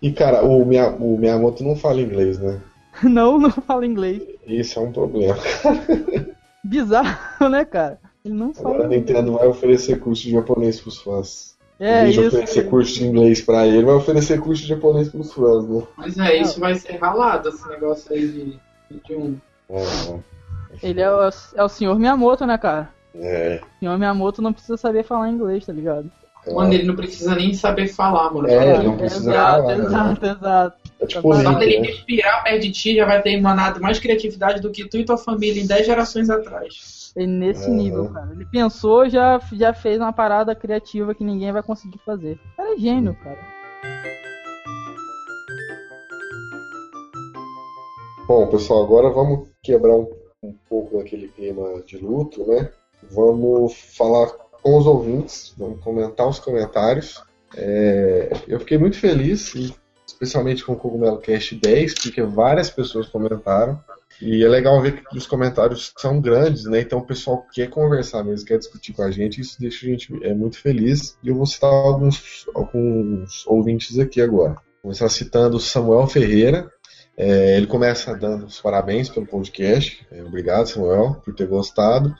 E 0.00 0.10
cara, 0.12 0.44
o, 0.44 0.64
Miya, 0.64 0.90
o 0.90 1.16
Miyamoto 1.18 1.62
não 1.62 1.76
fala 1.76 2.00
inglês, 2.00 2.38
né? 2.38 2.60
Não, 3.02 3.38
não 3.40 3.50
fala 3.50 3.84
inglês. 3.84 4.22
Isso 4.46 4.78
é 4.78 4.82
um 4.82 4.92
problema. 4.92 5.36
Bizarro, 6.64 7.48
né, 7.50 7.64
cara? 7.64 7.98
Ele 8.24 8.34
não 8.34 8.54
fala 8.54 8.70
Agora 8.70 8.84
a. 8.84 8.88
Nintendo 8.88 9.32
vai 9.32 9.46
oferecer 9.46 10.00
curso 10.00 10.22
de 10.22 10.30
japonês 10.32 10.80
pros 10.80 10.98
fãs. 10.98 11.54
É, 11.78 12.00
em 12.00 12.04
vez 12.04 12.14
de 12.14 12.20
oferecer 12.20 12.70
curso 12.70 12.94
de 12.94 13.04
inglês 13.04 13.42
pra 13.42 13.66
ele, 13.66 13.84
vai 13.84 13.94
oferecer 13.94 14.40
curso 14.40 14.62
de 14.62 14.68
japonês 14.68 15.08
pros 15.08 15.32
fãs, 15.32 15.68
né? 15.68 15.82
Mas 15.96 16.18
é, 16.18 16.36
isso 16.36 16.58
vai 16.58 16.74
ser 16.74 16.96
ralado, 16.96 17.48
esse 17.48 17.68
negócio 17.68 18.14
aí 18.14 18.28
de, 18.28 18.60
de 19.04 19.14
um. 19.14 19.36
É, 19.68 19.84
Ele 20.82 21.00
é 21.00 21.10
o, 21.10 21.28
é 21.54 21.64
o 21.64 21.68
senhor 21.68 21.98
Miyamoto, 21.98 22.46
né, 22.46 22.56
cara? 22.56 22.90
é. 23.14 23.60
O 23.76 23.78
senhor 23.80 23.98
Miyamoto 23.98 24.40
não 24.40 24.52
precisa 24.52 24.76
saber 24.76 25.04
falar 25.04 25.30
inglês, 25.30 25.66
tá 25.66 25.72
ligado? 25.72 26.10
é. 26.46 26.52
Mano, 26.54 26.72
ele 26.72 26.84
não 26.84 26.96
precisa 26.96 27.34
nem 27.34 27.52
saber 27.52 27.88
falar, 27.88 28.32
mano. 28.32 28.48
É, 28.48 28.74
ele 28.74 28.84
não 28.84 28.96
precisa 28.96 29.30
exato, 29.30 29.62
falar, 29.62 29.76
né? 29.76 29.84
exato, 29.84 30.26
exato. 30.26 30.76
É 31.00 31.06
tipo 31.06 31.34
Só 31.34 31.42
Só 31.42 31.50
Link, 31.50 31.58
dele 31.58 31.80
né? 31.80 31.86
respirar 31.88 32.44
perto 32.44 32.62
de 32.62 32.72
ti 32.72 32.96
já 32.96 33.04
vai 33.04 33.20
ter 33.20 33.32
emanado 33.32 33.80
mais 33.80 33.98
criatividade 33.98 34.60
do 34.60 34.70
que 34.70 34.88
tu 34.88 34.96
e 34.96 35.04
tua 35.04 35.18
família 35.18 35.62
em 35.62 35.66
10 35.66 35.86
gerações 35.86 36.30
atrás. 36.30 37.03
Ele 37.16 37.26
nesse 37.26 37.66
Aham. 37.66 37.76
nível, 37.76 38.12
cara. 38.12 38.32
Ele 38.32 38.44
pensou, 38.46 39.08
já, 39.08 39.40
já 39.52 39.72
fez 39.72 39.98
uma 39.98 40.12
parada 40.12 40.54
criativa 40.54 41.14
que 41.14 41.24
ninguém 41.24 41.52
vai 41.52 41.62
conseguir 41.62 41.98
fazer. 41.98 42.40
O 42.52 42.56
cara 42.56 42.74
é 42.74 42.76
gênio, 42.76 43.16
cara. 43.22 43.38
Bom, 48.26 48.46
pessoal, 48.48 48.84
agora 48.84 49.10
vamos 49.10 49.48
quebrar 49.62 49.94
um, 49.96 50.10
um 50.42 50.54
pouco 50.68 50.96
daquele 50.96 51.28
clima 51.28 51.82
de 51.86 51.98
luto, 51.98 52.44
né? 52.46 52.70
Vamos 53.10 53.74
falar 53.96 54.28
com 54.62 54.78
os 54.78 54.86
ouvintes, 54.86 55.54
vamos 55.58 55.80
comentar 55.80 56.26
os 56.26 56.38
comentários. 56.38 57.22
É, 57.54 58.30
eu 58.48 58.58
fiquei 58.60 58.78
muito 58.78 58.98
feliz, 58.98 59.54
especialmente 60.06 60.64
com 60.64 60.72
o 60.72 60.76
Cogumelo 60.76 61.18
Cast 61.18 61.54
10, 61.54 61.94
porque 61.94 62.22
várias 62.22 62.70
pessoas 62.70 63.06
comentaram. 63.08 63.78
E 64.20 64.44
é 64.44 64.48
legal 64.48 64.80
ver 64.80 65.02
que 65.04 65.18
os 65.18 65.26
comentários 65.26 65.92
são 65.96 66.20
grandes, 66.20 66.64
né? 66.64 66.80
Então 66.80 66.98
o 66.98 67.06
pessoal 67.06 67.46
quer 67.52 67.68
conversar 67.68 68.24
mesmo, 68.24 68.46
quer 68.46 68.58
discutir 68.58 68.92
com 68.92 69.02
a 69.02 69.10
gente, 69.10 69.40
isso 69.40 69.60
deixa 69.60 69.86
a 69.86 69.88
gente 69.90 70.24
é, 70.24 70.32
muito 70.32 70.58
feliz. 70.58 71.18
E 71.22 71.28
eu 71.28 71.34
vou 71.34 71.46
citar 71.46 71.70
alguns, 71.70 72.46
alguns 72.54 73.46
ouvintes 73.46 73.98
aqui 73.98 74.20
agora. 74.20 74.54
Vou 74.54 74.90
começar 74.90 75.08
citando 75.08 75.58
Samuel 75.58 76.06
Ferreira, 76.06 76.70
é, 77.16 77.56
ele 77.56 77.66
começa 77.66 78.14
dando 78.14 78.46
os 78.46 78.60
parabéns 78.60 79.08
pelo 79.08 79.26
podcast. 79.26 80.04
É, 80.10 80.22
obrigado, 80.22 80.66
Samuel, 80.66 81.20
por 81.24 81.34
ter 81.34 81.46
gostado. 81.46 82.14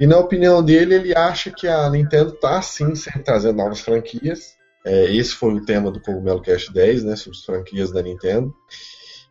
E 0.00 0.06
na 0.06 0.18
opinião 0.18 0.62
dele, 0.62 0.94
ele 0.94 1.16
acha 1.16 1.50
que 1.50 1.66
a 1.66 1.88
Nintendo 1.90 2.34
está 2.34 2.62
sim 2.62 2.92
trazendo 3.24 3.56
novas 3.56 3.80
franquias. 3.80 4.54
É, 4.84 5.12
esse 5.12 5.34
foi 5.34 5.54
o 5.54 5.64
tema 5.64 5.90
do 5.90 6.00
Cogumelo 6.00 6.40
Cast 6.40 6.72
10, 6.72 7.02
né, 7.02 7.16
sobre 7.16 7.38
as 7.38 7.44
franquias 7.44 7.90
da 7.90 8.02
Nintendo. 8.02 8.54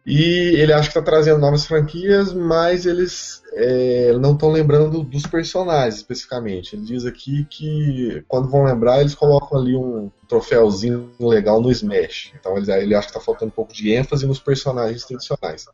E 0.06 0.22
ele 0.62 0.72
acha 0.72 0.84
que 0.84 0.98
está 0.98 1.02
trazendo 1.02 1.39
novas 1.39 1.65
franquias, 1.65 2.32
mas 2.32 2.86
eles 2.86 3.41
é, 3.54 4.13
não 4.20 4.34
estão 4.34 4.52
lembrando 4.52 5.02
dos 5.02 5.26
personagens 5.26 5.96
especificamente. 5.96 6.76
Ele 6.76 6.86
diz 6.86 7.06
aqui 7.06 7.44
que 7.50 8.24
quando 8.28 8.48
vão 8.48 8.65
lembrar, 8.65 9.02
eles 9.02 9.15
colocam 9.15 9.58
ali 9.58 9.76
um 9.76 10.12
troféuzinho 10.28 11.10
legal 11.20 11.60
no 11.60 11.72
Smash. 11.72 12.34
Então 12.39 12.56
ele, 12.56 12.72
ele 12.72 12.94
acha 12.94 13.08
que 13.08 13.12
está 13.12 13.20
faltando 13.20 13.48
um 13.48 13.56
pouco 13.56 13.74
de 13.74 13.91
ênfase 13.94 14.28
nos 14.28 14.39
personagens 14.39 15.06
tradicionais. 15.06 15.65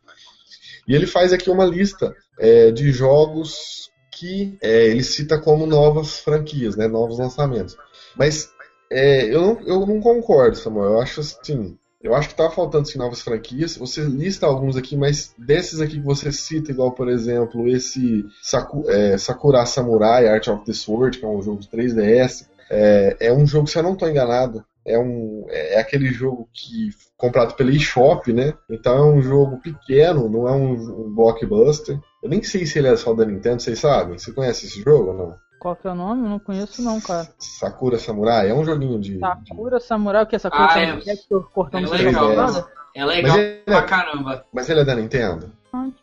E 0.88 0.94
ele 0.94 1.06
faz 1.06 1.32
aqui 1.32 1.50
uma 1.50 1.66
lista 1.66 2.16
é, 2.38 2.70
de 2.70 2.90
jogos 2.90 3.90
que 4.10 4.56
é, 4.62 4.86
ele 4.86 5.02
cita 5.02 5.38
como 5.38 5.66
novas 5.66 6.20
franquias, 6.20 6.74
né, 6.74 6.88
novos 6.88 7.18
lançamentos. 7.18 7.76
Mas 8.16 8.50
é, 8.90 9.24
eu, 9.26 9.42
não, 9.42 9.60
eu 9.60 9.86
não 9.86 10.00
concordo, 10.00 10.56
Samuel. 10.56 10.92
Eu 10.92 11.00
acho 11.00 11.20
assim. 11.20 11.76
Eu 12.02 12.14
acho 12.14 12.28
que 12.28 12.34
tá 12.34 12.50
faltando 12.50 12.88
sim, 12.88 12.98
novas 12.98 13.22
franquias. 13.22 13.76
Você 13.76 14.02
lista 14.02 14.44
alguns 14.44 14.76
aqui, 14.76 14.96
mas 14.96 15.32
desses 15.38 15.80
aqui 15.80 15.94
que 15.94 16.04
você 16.04 16.32
cita, 16.32 16.72
igual 16.72 16.92
por 16.92 17.08
exemplo 17.08 17.68
esse 17.68 18.24
Saku, 18.42 18.90
é, 18.90 19.16
Sakura 19.16 19.64
Samurai 19.64 20.26
Art 20.26 20.48
of 20.48 20.64
the 20.64 20.72
Sword, 20.72 21.18
que 21.18 21.24
é 21.24 21.28
um 21.28 21.40
jogo 21.40 21.60
de 21.60 21.68
3DS, 21.68 22.46
é, 22.68 23.16
é 23.20 23.32
um 23.32 23.46
jogo, 23.46 23.68
se 23.68 23.78
eu 23.78 23.82
não 23.82 23.92
estou 23.92 24.08
enganado, 24.08 24.64
é, 24.84 24.98
um, 24.98 25.46
é 25.48 25.78
aquele 25.78 26.08
jogo 26.08 26.48
que 26.52 26.90
comprado 27.16 27.54
pela 27.54 27.70
eShop, 27.70 28.32
né? 28.32 28.52
Então 28.68 28.96
é 28.96 29.04
um 29.04 29.22
jogo 29.22 29.60
pequeno, 29.60 30.28
não 30.28 30.48
é 30.48 30.52
um, 30.52 30.72
um 30.72 31.14
blockbuster. 31.14 32.00
Eu 32.20 32.28
nem 32.28 32.42
sei 32.42 32.66
se 32.66 32.78
ele 32.78 32.88
é 32.88 32.96
só 32.96 33.14
da 33.14 33.24
Nintendo, 33.24 33.62
vocês 33.62 33.78
sabem? 33.78 34.18
Você 34.18 34.32
conhece 34.32 34.66
esse 34.66 34.82
jogo 34.82 35.10
ou 35.10 35.14
não? 35.14 35.36
Qual 35.62 35.76
que 35.76 35.86
é 35.86 35.92
o 35.92 35.94
nome? 35.94 36.24
Eu 36.24 36.28
não 36.28 36.38
conheço 36.40 36.82
não, 36.82 37.00
cara. 37.00 37.28
Sakura 37.38 37.96
Samurai 37.96 38.50
é 38.50 38.52
um 38.52 38.64
joguinho 38.64 38.98
de. 39.00 39.14
de- 39.14 39.20
Sakura 39.20 39.78
Samurai, 39.78 40.24
o 40.24 40.26
que 40.26 40.34
é 40.34 40.38
Sakura 40.40 40.64
Ah, 40.64 40.68
Samurai? 40.70 41.02
é. 41.06 41.12
É 41.12 41.16
que 41.16 41.28
tô 41.28 41.40
cortando 41.40 41.86
É 41.94 41.98
legal. 41.98 42.68
É 42.96 43.04
legal 43.04 43.36
pra 43.64 43.76
é- 43.76 43.82
caramba. 43.82 44.44
Mas 44.52 44.68
ele 44.68 44.80
é 44.80 44.84
da 44.84 44.96
Nintendo? 44.96 45.52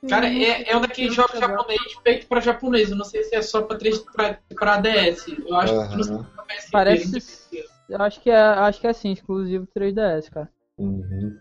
Cara, 0.10 0.28
é, 0.30 0.72
é 0.72 0.78
um 0.78 0.80
daqueles 0.80 1.14
jogos 1.14 1.38
japonês 1.38 1.78
feito 2.02 2.26
pra 2.28 2.40
japonês. 2.40 2.90
Eu 2.90 2.96
não 2.96 3.04
sei 3.04 3.22
se 3.24 3.36
é 3.36 3.42
só 3.42 3.62
pra, 3.62 3.78
3, 3.78 4.00
pra, 4.00 4.38
pra 4.56 4.78
DS. 4.78 5.28
Eu 5.46 5.56
acho 5.58 5.74
que 5.90 5.96
não 5.98 6.04
sei 6.04 6.04
se 6.06 6.12
é 6.14 6.24
pra 6.36 6.44
PSP, 6.46 6.72
Parece-. 6.72 7.66
Eu 7.90 8.02
acho 8.02 8.22
que 8.22 8.30
é, 8.32 8.40
acho 8.40 8.80
que 8.80 8.88
é 8.88 8.92
assim, 8.92 9.12
exclusivo 9.12 9.68
3DS, 9.76 10.30
cara. 10.32 10.48
Uhum. 10.78 11.38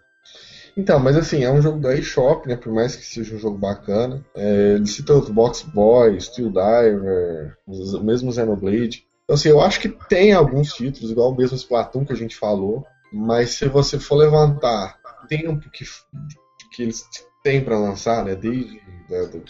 Então, 0.78 1.00
mas 1.00 1.16
assim, 1.16 1.42
é 1.42 1.50
um 1.50 1.60
jogo 1.60 1.80
da 1.80 1.92
eShop, 1.96 2.46
né? 2.46 2.54
Por 2.54 2.72
mais 2.72 2.94
que 2.94 3.04
seja 3.04 3.34
um 3.34 3.38
jogo 3.38 3.58
bacana. 3.58 4.24
É, 4.32 4.74
ele 4.76 4.86
cita 4.86 5.12
os 5.12 5.28
Box 5.28 5.62
Boy, 5.62 6.20
Steel 6.20 6.50
Diver, 6.50 7.56
o 7.66 8.00
mesmo 8.00 8.32
Xenoblade. 8.32 9.04
Então, 9.24 9.34
assim, 9.34 9.48
eu 9.48 9.60
acho 9.60 9.80
que 9.80 9.88
tem 10.08 10.32
alguns 10.32 10.72
títulos, 10.72 11.10
igual 11.10 11.32
o 11.32 11.36
mesmo 11.36 11.56
Splatoon 11.56 12.04
que 12.04 12.12
a 12.12 12.16
gente 12.16 12.36
falou. 12.36 12.86
Mas 13.12 13.50
se 13.50 13.66
você 13.66 13.98
for 13.98 14.14
levantar 14.14 14.96
tempo 15.28 15.68
que, 15.68 15.84
que 16.72 16.82
eles 16.84 17.04
têm 17.42 17.62
para 17.64 17.76
lançar, 17.76 18.24
né? 18.24 18.36
Desde 18.36 18.80
né, 19.10 19.26
do- 19.26 19.42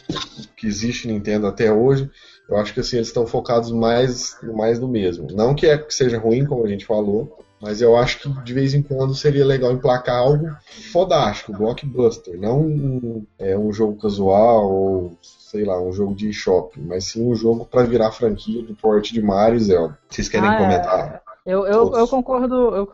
que 0.56 0.66
existe 0.66 1.08
Nintendo 1.08 1.46
até 1.46 1.70
hoje, 1.70 2.10
eu 2.48 2.56
acho 2.56 2.72
que 2.72 2.80
assim, 2.80 2.96
eles 2.96 3.08
estão 3.08 3.26
focados 3.26 3.70
mais, 3.70 4.34
mais 4.54 4.78
no 4.78 4.88
mesmo. 4.88 5.26
Não 5.32 5.54
que, 5.54 5.66
é, 5.66 5.76
que 5.76 5.92
seja 5.92 6.18
ruim, 6.18 6.46
como 6.46 6.64
a 6.64 6.68
gente 6.68 6.86
falou, 6.86 7.38
mas 7.60 7.80
eu 7.80 7.96
acho 7.96 8.20
que 8.20 8.28
de 8.42 8.52
vez 8.52 8.74
em 8.74 8.82
quando 8.82 9.14
seria 9.14 9.44
legal 9.44 9.72
emplacar 9.72 10.16
algo 10.16 10.48
fodástico, 10.92 11.52
blockbuster, 11.52 12.38
não 12.38 12.60
um, 12.60 13.26
é, 13.38 13.56
um 13.56 13.72
jogo 13.72 14.00
casual 14.00 14.70
ou 14.70 15.18
sei 15.20 15.64
lá, 15.64 15.80
um 15.80 15.92
jogo 15.92 16.14
de 16.14 16.32
shopping, 16.32 16.82
mas 16.82 17.04
sim 17.04 17.26
um 17.26 17.34
jogo 17.34 17.64
para 17.64 17.82
virar 17.84 18.12
franquia 18.12 18.62
do 18.62 18.74
porte 18.74 19.14
de 19.14 19.22
Mario 19.22 19.56
e 19.56 19.60
Zelda. 19.60 19.98
Vocês 20.08 20.28
querem 20.28 20.48
Ah, 20.48 20.54
é. 20.54 20.58
comentar? 20.58 21.22
Eu, 21.46 21.66
eu, 21.66 21.84
Todos. 21.84 21.98
eu 21.98 22.08
concordo, 22.08 22.54
eu 22.76 22.86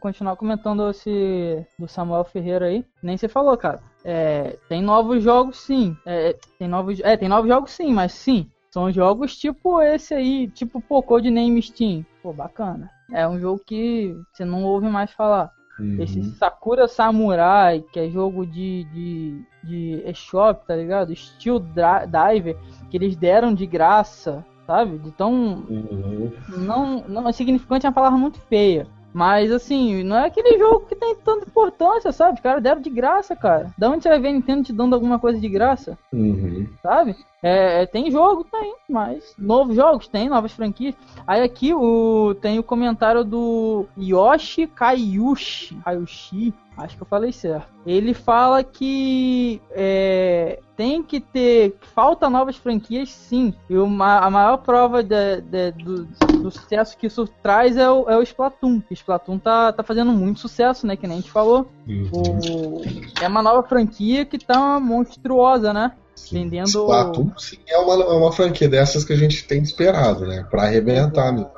continuar 0.00 0.34
comentando 0.34 0.88
esse 0.88 1.66
do 1.78 1.86
Samuel 1.86 2.24
Ferreira 2.24 2.66
aí. 2.66 2.82
Nem 3.02 3.18
você 3.18 3.28
falou, 3.28 3.54
cara. 3.58 3.80
É, 4.02 4.56
tem 4.70 4.80
novos 4.80 5.22
jogos 5.22 5.60
sim. 5.60 5.94
É, 6.06 6.34
tem 6.58 6.66
novos, 6.66 6.98
é, 7.00 7.14
tem 7.18 7.28
novos 7.28 7.48
jogos 7.50 7.72
sim, 7.72 7.92
mas 7.92 8.12
sim. 8.12 8.48
São 8.70 8.90
jogos 8.92 9.36
tipo 9.36 9.80
esse 9.82 10.14
aí, 10.14 10.48
tipo 10.48 10.80
pô, 10.80 11.02
Codename 11.02 11.60
Steam. 11.62 12.04
Pô, 12.22 12.32
bacana. 12.32 12.88
É 13.12 13.26
um 13.28 13.38
jogo 13.40 13.60
que 13.66 14.14
você 14.32 14.44
não 14.44 14.62
ouve 14.64 14.88
mais 14.88 15.10
falar. 15.12 15.50
Esse 15.98 16.18
Uhum. 16.20 16.34
Sakura 16.34 16.86
Samurai, 16.86 17.82
que 17.92 17.98
é 17.98 18.08
jogo 18.10 18.46
de, 18.46 18.84
de, 18.92 19.42
de 19.64 20.02
eShop, 20.06 20.66
tá 20.66 20.76
ligado? 20.76 21.14
Steel 21.16 21.58
Diver, 21.58 22.56
que 22.90 22.96
eles 22.96 23.16
deram 23.16 23.54
de 23.54 23.66
graça, 23.66 24.44
sabe? 24.66 24.98
De 24.98 25.10
tão 25.12 25.64
Uhum. 25.68 26.30
não, 26.48 27.08
não 27.08 27.28
é 27.28 27.32
significante 27.32 27.86
é 27.86 27.88
uma 27.88 27.94
palavra 27.94 28.18
muito 28.18 28.38
feia. 28.42 28.86
Mas 29.12 29.50
assim, 29.50 30.02
não 30.04 30.16
é 30.16 30.26
aquele 30.26 30.58
jogo 30.58 30.86
que 30.86 30.94
tem 30.94 31.14
tanta 31.16 31.46
importância, 31.46 32.12
sabe? 32.12 32.34
Os 32.34 32.40
caras 32.40 32.62
deram 32.62 32.80
de 32.80 32.90
graça, 32.90 33.34
cara. 33.34 33.72
Da 33.76 33.90
onde 33.90 34.02
você 34.02 34.08
vai 34.08 34.20
ver 34.20 34.28
a 34.28 34.32
Nintendo 34.32 34.62
te 34.62 34.72
dando 34.72 34.94
alguma 34.94 35.18
coisa 35.18 35.40
de 35.40 35.48
graça, 35.48 35.98
Uhum. 36.12 36.66
sabe? 36.82 37.16
É, 37.42 37.82
é, 37.82 37.86
tem 37.86 38.10
jogo, 38.10 38.44
tem, 38.44 38.74
mas 38.88 39.34
novos 39.38 39.74
jogos 39.74 40.06
tem, 40.06 40.28
novas 40.28 40.52
franquias. 40.52 40.94
Aí 41.26 41.42
aqui 41.42 41.72
o 41.74 42.34
tem 42.40 42.58
o 42.58 42.62
comentário 42.62 43.24
do 43.24 43.86
Yoshi 43.98 44.66
Kayushi, 44.66 45.74
Kayushi, 45.84 46.54
acho 46.84 46.96
que 46.96 47.02
eu 47.02 47.06
falei 47.06 47.32
certo. 47.32 47.68
Ele 47.86 48.12
fala 48.14 48.62
que 48.62 49.60
é, 49.70 50.58
tem 50.76 51.02
que 51.02 51.20
ter, 51.20 51.76
falta 51.94 52.28
novas 52.28 52.56
franquias, 52.56 53.10
sim. 53.10 53.54
E 53.68 53.76
uma, 53.76 54.18
a 54.18 54.30
maior 54.30 54.58
prova 54.58 55.02
de- 55.02 55.40
de- 55.42 55.72
do, 55.72 56.04
do 56.42 56.50
sucesso 56.50 56.96
que 56.96 57.06
isso 57.06 57.26
traz 57.42 57.76
é 57.76 57.90
o, 57.90 58.08
é 58.08 58.16
o 58.16 58.22
Splatoon. 58.22 58.82
O 58.90 58.92
Splatoon 58.94 59.38
tá, 59.38 59.72
tá 59.72 59.82
fazendo 59.82 60.12
muito 60.12 60.40
sucesso, 60.40 60.86
né? 60.86 60.96
Que 60.96 61.06
nem 61.06 61.18
a 61.18 61.20
gente 61.20 61.30
falou. 61.30 61.70
Uhum. 61.88 62.10
O, 62.12 62.82
é 63.22 63.28
uma 63.28 63.42
nova 63.42 63.62
franquia 63.66 64.24
que 64.24 64.38
tá 64.38 64.78
monstruosa, 64.80 65.72
né? 65.72 65.92
Vendendo. 66.30 66.66
Splatoon, 66.68 67.30
sim, 67.38 67.58
é 67.66 67.78
uma, 67.78 67.94
é 68.04 68.16
uma 68.16 68.32
franquia 68.32 68.68
dessas 68.68 69.04
que 69.04 69.12
a 69.12 69.16
gente 69.16 69.46
tem 69.46 69.62
esperado, 69.62 70.26
né? 70.26 70.46
Pra 70.50 70.64
arrebentar 70.64 71.32
mesmo. 71.32 71.50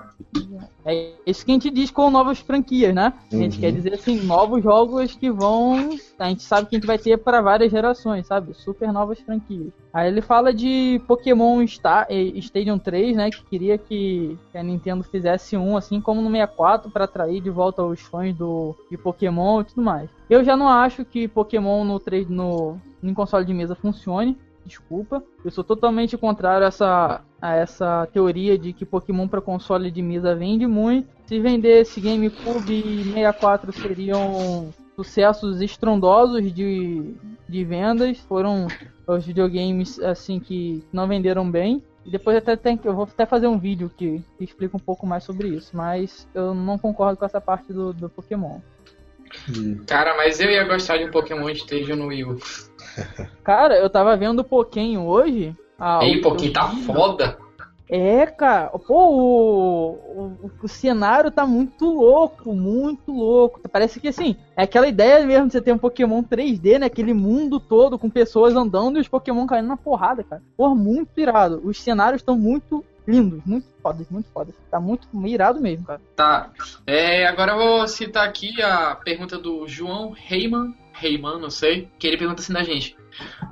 É 0.84 1.12
isso 1.26 1.44
que 1.44 1.50
a 1.52 1.54
gente 1.54 1.70
diz 1.70 1.90
com 1.90 2.10
novas 2.10 2.38
franquias, 2.40 2.94
né? 2.94 3.12
A 3.32 3.36
gente 3.36 3.54
Uhum. 3.56 3.60
quer 3.60 3.72
dizer 3.72 3.94
assim, 3.94 4.20
novos 4.20 4.62
jogos 4.62 5.14
que 5.14 5.30
vão. 5.30 5.96
A 6.18 6.28
gente 6.28 6.42
sabe 6.42 6.68
que 6.68 6.76
a 6.76 6.78
gente 6.78 6.86
vai 6.86 6.98
ter 6.98 7.16
para 7.18 7.40
várias 7.40 7.70
gerações, 7.70 8.26
sabe? 8.26 8.52
Super 8.54 8.92
novas 8.92 9.20
franquias. 9.20 9.72
Aí 9.92 10.08
ele 10.08 10.20
fala 10.22 10.52
de 10.52 11.00
Pokémon 11.06 11.64
Star, 11.66 12.06
Stadium 12.10 12.78
3, 12.78 13.16
né? 13.16 13.30
Que 13.30 13.44
queria 13.44 13.78
que 13.78 14.36
que 14.50 14.58
a 14.58 14.62
Nintendo 14.62 15.02
fizesse 15.04 15.56
um, 15.56 15.76
assim 15.76 16.00
como 16.00 16.20
no 16.20 16.30
64, 16.30 16.90
para 16.90 17.04
atrair 17.04 17.40
de 17.40 17.50
volta 17.50 17.82
os 17.82 18.00
fãs 18.00 18.34
do, 18.34 18.74
de 18.90 18.96
Pokémon 18.96 19.60
e 19.60 19.64
tudo 19.64 19.82
mais. 19.82 20.10
Eu 20.28 20.42
já 20.44 20.56
não 20.56 20.68
acho 20.68 21.04
que 21.04 21.28
Pokémon 21.28 21.84
no, 21.84 22.00
3, 22.00 22.28
no, 22.28 22.76
no 23.02 23.14
console 23.14 23.44
de 23.44 23.54
mesa 23.54 23.74
funcione. 23.74 24.36
Desculpa. 24.64 25.22
Eu 25.44 25.50
sou 25.50 25.64
totalmente 25.64 26.16
contrário 26.16 26.64
a 26.64 26.68
essa, 26.68 27.20
a 27.42 27.56
essa 27.56 28.08
teoria 28.12 28.56
de 28.56 28.72
que 28.72 28.86
Pokémon 28.86 29.26
para 29.26 29.40
console 29.40 29.90
de 29.90 30.00
mesa 30.00 30.32
vende 30.32 30.64
muito. 30.64 31.08
Se 31.26 31.40
vendesse 31.40 32.00
GameCube 32.00 32.72
e 32.72 33.02
64 33.02 33.72
seriam 33.72 34.72
sucessos 34.94 35.60
estrondosos 35.60 36.54
de, 36.54 37.14
de 37.48 37.64
vendas. 37.64 38.20
Foram 38.20 38.68
os 39.08 39.26
videogames 39.26 39.98
assim 39.98 40.38
que 40.38 40.84
não 40.92 41.08
venderam 41.08 41.50
bem. 41.50 41.82
E 42.06 42.10
depois 42.10 42.36
até 42.36 42.54
tem, 42.54 42.78
eu 42.84 42.94
vou 42.94 43.04
até 43.04 43.26
fazer 43.26 43.48
um 43.48 43.58
vídeo 43.58 43.90
que, 43.96 44.22
que 44.38 44.44
explica 44.44 44.76
um 44.76 44.80
pouco 44.80 45.04
mais 45.04 45.24
sobre 45.24 45.48
isso. 45.48 45.76
Mas 45.76 46.28
eu 46.32 46.54
não 46.54 46.78
concordo 46.78 47.16
com 47.18 47.24
essa 47.24 47.40
parte 47.40 47.72
do, 47.72 47.92
do 47.92 48.08
Pokémon. 48.08 48.60
Cara, 49.86 50.16
mas 50.16 50.38
eu 50.38 50.48
ia 50.48 50.62
gostar 50.64 50.98
de 50.98 51.04
um 51.06 51.10
Pokémon 51.10 51.48
Stage 51.50 51.92
no 51.94 52.06
Wii 52.06 52.24
U. 52.24 52.38
Cara, 53.42 53.76
eu 53.76 53.90
tava 53.90 54.16
vendo 54.16 54.40
o 54.40 54.44
Pokémon 54.44 55.06
hoje. 55.06 55.56
Ah, 55.84 55.98
Ei, 56.00 56.20
Pokémon 56.20 56.52
tá 56.52 56.68
foda. 56.68 57.36
É, 57.90 58.24
cara. 58.24 58.68
Pô, 58.68 59.10
o, 59.10 59.90
o, 60.44 60.50
o, 60.62 60.68
cenário 60.68 61.28
tá 61.28 61.44
muito 61.44 61.84
louco, 61.86 62.54
muito 62.54 63.10
louco. 63.10 63.60
Parece 63.68 63.98
que 63.98 64.06
assim, 64.06 64.36
é 64.56 64.62
aquela 64.62 64.86
ideia 64.86 65.26
mesmo 65.26 65.46
de 65.46 65.54
você 65.54 65.60
ter 65.60 65.72
um 65.72 65.78
Pokémon 65.78 66.22
3D, 66.22 66.78
né? 66.78 66.86
Aquele 66.86 67.12
mundo 67.12 67.58
todo 67.58 67.98
com 67.98 68.08
pessoas 68.08 68.54
andando 68.54 68.96
e 68.96 69.00
os 69.00 69.08
Pokémon 69.08 69.44
caindo 69.44 69.66
na 69.66 69.76
porrada, 69.76 70.22
cara. 70.22 70.40
Pô, 70.56 70.72
muito 70.72 71.18
irado. 71.18 71.60
Os 71.64 71.82
cenários 71.82 72.22
estão 72.22 72.38
muito 72.38 72.84
lindos, 73.04 73.40
muito 73.44 73.66
fodas, 73.82 74.06
muito 74.08 74.30
fodas. 74.32 74.54
Tá 74.70 74.78
muito 74.78 75.08
irado 75.26 75.60
mesmo, 75.60 75.84
cara. 75.84 76.00
Tá. 76.14 76.50
É, 76.86 77.26
agora 77.26 77.54
eu 77.54 77.58
vou 77.58 77.88
citar 77.88 78.24
aqui 78.24 78.62
a 78.62 78.94
pergunta 78.94 79.36
do 79.36 79.66
João 79.66 80.14
Heyman. 80.30 80.76
Heyman, 81.02 81.40
não 81.40 81.50
sei. 81.50 81.88
Que 81.98 82.06
ele 82.06 82.18
pergunta 82.18 82.40
assim 82.40 82.52
da 82.52 82.62
gente. 82.62 82.96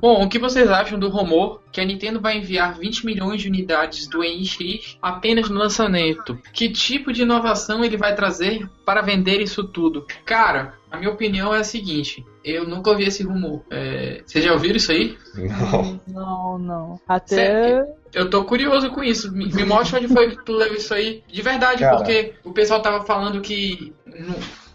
Bom, 0.00 0.24
o 0.24 0.28
que 0.28 0.38
vocês 0.38 0.68
acham 0.70 0.98
do 0.98 1.08
rumor 1.08 1.60
que 1.70 1.80
a 1.80 1.84
Nintendo 1.84 2.20
vai 2.20 2.38
enviar 2.38 2.78
20 2.78 3.04
milhões 3.04 3.42
de 3.42 3.48
unidades 3.48 4.06
do 4.06 4.20
NX 4.20 4.98
apenas 5.00 5.48
no 5.48 5.58
lançamento? 5.58 6.38
Que 6.52 6.68
tipo 6.70 7.12
de 7.12 7.22
inovação 7.22 7.84
ele 7.84 7.96
vai 7.96 8.14
trazer 8.14 8.68
para 8.84 9.02
vender 9.02 9.40
isso 9.40 9.64
tudo? 9.64 10.06
Cara, 10.24 10.74
a 10.90 10.96
minha 10.96 11.10
opinião 11.10 11.54
é 11.54 11.60
a 11.60 11.64
seguinte: 11.64 12.24
eu 12.44 12.66
nunca 12.66 12.90
ouvi 12.90 13.04
esse 13.04 13.22
rumor. 13.22 13.62
É... 13.70 14.22
Vocês 14.26 14.44
já 14.44 14.52
ouviram 14.52 14.76
isso 14.76 14.92
aí? 14.92 15.16
Não. 15.34 16.00
Não, 16.08 16.58
não. 16.58 17.00
Até. 17.06 17.36
Sério? 17.36 17.86
Eu 18.12 18.28
tô 18.28 18.44
curioso 18.44 18.90
com 18.90 19.04
isso. 19.04 19.32
Me, 19.32 19.46
me 19.46 19.64
mostra 19.64 19.98
onde 19.98 20.08
foi 20.08 20.30
que 20.30 20.44
tu 20.44 20.52
leu 20.52 20.74
isso 20.74 20.92
aí. 20.92 21.22
De 21.28 21.42
verdade, 21.42 21.80
Cara. 21.80 21.96
porque 21.96 22.34
o 22.42 22.52
pessoal 22.52 22.82
tava 22.82 23.04
falando 23.04 23.40
que 23.40 23.94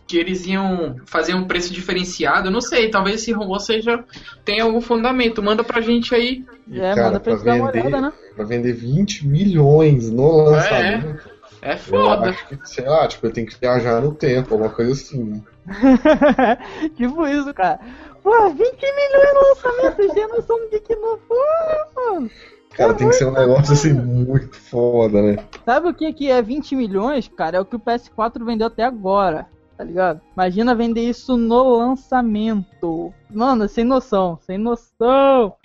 que 0.08 0.18
eles 0.18 0.46
iam 0.46 0.98
fazer 1.06 1.34
um 1.34 1.46
preço 1.46 1.74
diferenciado. 1.74 2.48
Eu 2.48 2.52
não 2.52 2.62
sei, 2.62 2.90
talvez 2.90 3.22
esse 3.22 3.32
rumor 3.32 3.60
seja 3.60 4.04
tenha 4.44 4.64
algum 4.64 4.82
fundamento. 4.82 5.42
Manda 5.42 5.64
pra 5.64 5.82
gente 5.82 6.14
aí. 6.14 6.46
É, 6.72 6.94
cara, 6.94 7.08
manda 7.08 7.20
pra, 7.20 7.36
pra 7.36 7.44
vender, 7.44 7.62
uma 7.62 7.72
olhada, 7.72 8.02
né? 8.02 8.14
Pra 8.36 8.46
vender 8.46 8.74
20 8.74 9.28
milhões 9.28 10.12
no 10.12 10.44
lançamento. 10.44 11.20
É, 11.62 11.72
é 11.74 11.78
foda. 11.78 12.28
Eu 12.28 12.32
acho 12.32 12.48
que, 12.48 12.60
sei 12.66 12.86
lá, 12.86 13.08
tipo, 13.08 13.26
eu 13.26 13.32
tenho 13.32 13.48
que 13.48 13.60
viajar 13.60 14.02
no 14.02 14.14
tempo, 14.14 14.54
alguma 14.54 14.70
coisa 14.70 14.92
assim. 14.92 15.44
tipo 16.96 17.28
isso, 17.28 17.52
cara. 17.54 17.80
Pô, 18.22 18.50
20 18.50 18.58
milhões 18.58 19.34
no 19.34 19.50
lançamento, 19.50 19.96
vocês 19.96 20.14
têm 20.14 20.28
noção 20.28 20.60
do 20.60 20.70
que 20.70 20.80
que 20.80 20.96
não 20.96 21.18
foi, 21.28 21.96
mano. 21.96 22.32
Cara, 22.76 22.94
tem 22.94 23.08
que 23.08 23.16
ser 23.16 23.26
um 23.26 23.32
negócio 23.32 23.74
assim 23.74 23.94
muito 23.94 24.56
foda, 24.58 25.22
né? 25.22 25.38
Sabe 25.64 25.88
o 25.88 25.94
que, 25.94 26.12
que 26.12 26.30
é 26.30 26.42
20 26.42 26.76
milhões, 26.76 27.28
cara? 27.30 27.58
É 27.58 27.60
o 27.60 27.66
que 27.66 27.78
o 27.78 27.80
PS4 27.80 28.44
vendeu 28.44 28.68
até 28.68 28.84
agora 28.84 29.48
tá 29.78 29.84
ligado? 29.84 30.22
Imagina 30.34 30.76
vender 30.76 31.10
isso 31.10 31.38
no 31.38 31.78
lançamento. 31.78 33.14
Mano, 33.30 33.68
sem 33.68 33.84
noção, 33.84 34.40
sem 34.42 34.58
noção. 34.58 35.56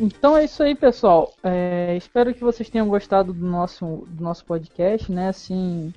Então 0.00 0.36
é 0.36 0.44
isso 0.44 0.62
aí, 0.62 0.74
pessoal. 0.74 1.32
É, 1.42 1.96
espero 1.96 2.34
que 2.34 2.40
vocês 2.40 2.68
tenham 2.68 2.88
gostado 2.88 3.32
do 3.32 3.46
nosso, 3.46 4.04
do 4.08 4.22
nosso 4.22 4.44
podcast, 4.44 5.10
né? 5.10 5.28
Assim, 5.28 5.94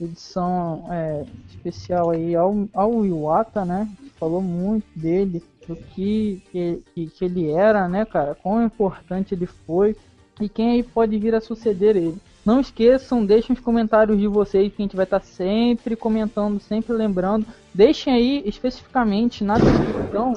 edição 0.00 0.86
é, 0.90 1.24
especial 1.50 2.10
aí 2.10 2.34
ao, 2.34 2.68
ao 2.72 3.04
Iwata, 3.04 3.64
né? 3.64 3.88
Falou 4.18 4.40
muito 4.40 4.86
dele, 4.94 5.42
do 5.66 5.76
que, 5.76 6.42
que, 6.50 7.06
que 7.06 7.24
ele 7.24 7.50
era, 7.50 7.88
né, 7.88 8.04
cara? 8.04 8.34
Quão 8.34 8.64
importante 8.64 9.34
ele 9.34 9.46
foi 9.46 9.96
e 10.44 10.48
quem 10.48 10.72
aí 10.72 10.82
pode 10.82 11.18
vir 11.18 11.34
a 11.34 11.40
suceder 11.40 11.96
ele. 11.96 12.18
Não 12.44 12.58
esqueçam, 12.58 13.24
deixem 13.24 13.54
os 13.54 13.60
comentários 13.60 14.18
de 14.18 14.26
vocês, 14.26 14.72
que 14.72 14.82
a 14.82 14.84
gente 14.84 14.96
vai 14.96 15.04
estar 15.04 15.20
sempre 15.20 15.94
comentando, 15.94 16.58
sempre 16.58 16.92
lembrando. 16.92 17.46
Deixem 17.72 18.12
aí 18.12 18.42
especificamente 18.44 19.44
na 19.44 19.58
descrição 19.58 20.34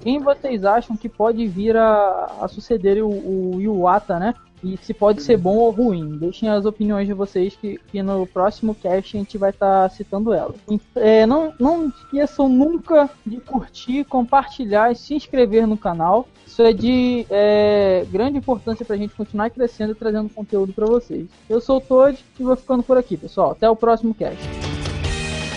quem 0.00 0.20
vocês 0.20 0.64
acham 0.64 0.96
que 0.96 1.08
pode 1.08 1.46
vir 1.48 1.76
a, 1.76 2.36
a 2.40 2.48
suceder 2.48 3.02
o, 3.02 3.08
o 3.56 3.60
Iwata, 3.60 4.18
né? 4.18 4.34
E 4.62 4.76
se 4.78 4.92
pode 4.92 5.22
ser 5.22 5.36
bom 5.36 5.56
ou 5.56 5.70
ruim. 5.70 6.16
Deixem 6.18 6.48
as 6.48 6.64
opiniões 6.64 7.06
de 7.06 7.12
vocês 7.12 7.56
que, 7.56 7.78
que 7.90 8.02
no 8.02 8.26
próximo 8.26 8.74
cast 8.74 9.16
a 9.16 9.20
gente 9.20 9.38
vai 9.38 9.50
estar 9.50 9.88
tá 9.88 9.94
citando 9.94 10.32
elas. 10.32 10.56
É, 10.94 11.26
não, 11.26 11.52
não 11.58 11.88
esqueçam 11.88 12.48
nunca 12.48 13.08
de 13.24 13.38
curtir, 13.38 14.04
compartilhar 14.04 14.92
e 14.92 14.96
se 14.96 15.14
inscrever 15.14 15.66
no 15.66 15.76
canal. 15.76 16.28
Isso 16.46 16.62
é 16.62 16.72
de 16.72 17.26
é, 17.30 18.04
grande 18.10 18.38
importância 18.38 18.84
para 18.84 18.96
a 18.96 18.98
gente 18.98 19.14
continuar 19.14 19.50
crescendo 19.50 19.92
e 19.92 19.94
trazendo 19.94 20.28
conteúdo 20.28 20.72
para 20.72 20.86
vocês. 20.86 21.28
Eu 21.48 21.60
sou 21.60 21.78
o 21.78 21.80
Todd 21.80 22.18
e 22.38 22.42
vou 22.42 22.56
ficando 22.56 22.82
por 22.82 22.98
aqui, 22.98 23.16
pessoal. 23.16 23.52
Até 23.52 23.70
o 23.70 23.76
próximo 23.76 24.14
cast. 24.14 24.69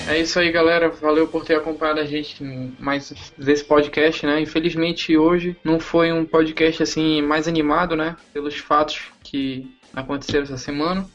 É 0.08 0.20
isso 0.20 0.38
aí, 0.38 0.51
galera. 0.51 0.89
Valeu 0.89 1.28
por 1.28 1.45
ter 1.45 1.56
acompanhado 1.56 1.99
a 1.99 2.06
gente 2.06 2.43
mais 2.80 3.14
desse 3.38 3.64
podcast, 3.64 4.26
né? 4.26 4.41
Infelizmente 4.41 5.18
hoje 5.18 5.56
não 5.64 5.80
foi 5.80 6.12
um 6.12 6.26
podcast 6.26 6.84
assim 6.84 7.22
mais 7.22 7.47
animado, 7.47 7.95
né? 7.95 8.16
Pelos 8.34 8.58
fatos 8.58 9.01
que 9.24 9.74
aconteceram 9.95 10.43
essa 10.43 10.58
semana. 10.58 11.06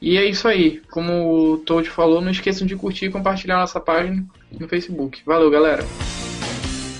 E 0.00 0.18
é 0.18 0.24
isso 0.24 0.48
aí. 0.48 0.82
Como 0.90 1.52
o 1.52 1.58
Toad 1.58 1.88
falou, 1.88 2.20
não 2.20 2.30
esqueçam 2.30 2.66
de 2.66 2.76
curtir 2.76 3.06
e 3.06 3.10
compartilhar 3.10 3.58
nossa 3.58 3.80
página 3.80 4.24
no 4.58 4.68
Facebook. 4.68 5.22
Valeu, 5.24 5.50
galera. 5.50 5.84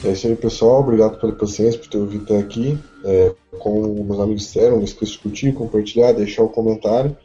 É 0.04 0.12
isso 0.12 0.26
aí, 0.26 0.36
pessoal. 0.36 0.80
Obrigado 0.80 1.18
pela 1.18 1.32
paciência, 1.32 1.80
por 1.80 1.88
ter 1.88 1.98
ouvido 1.98 2.24
até 2.24 2.38
aqui. 2.38 2.78
É, 3.04 3.34
como 3.58 4.04
meus 4.04 4.20
amigos 4.20 4.42
disseram, 4.42 4.76
não 4.76 4.84
esqueça 4.84 5.12
de 5.12 5.18
curtir, 5.18 5.52
compartilhar, 5.52 6.12
deixar 6.12 6.42
o 6.42 6.48
comentário. 6.48 7.16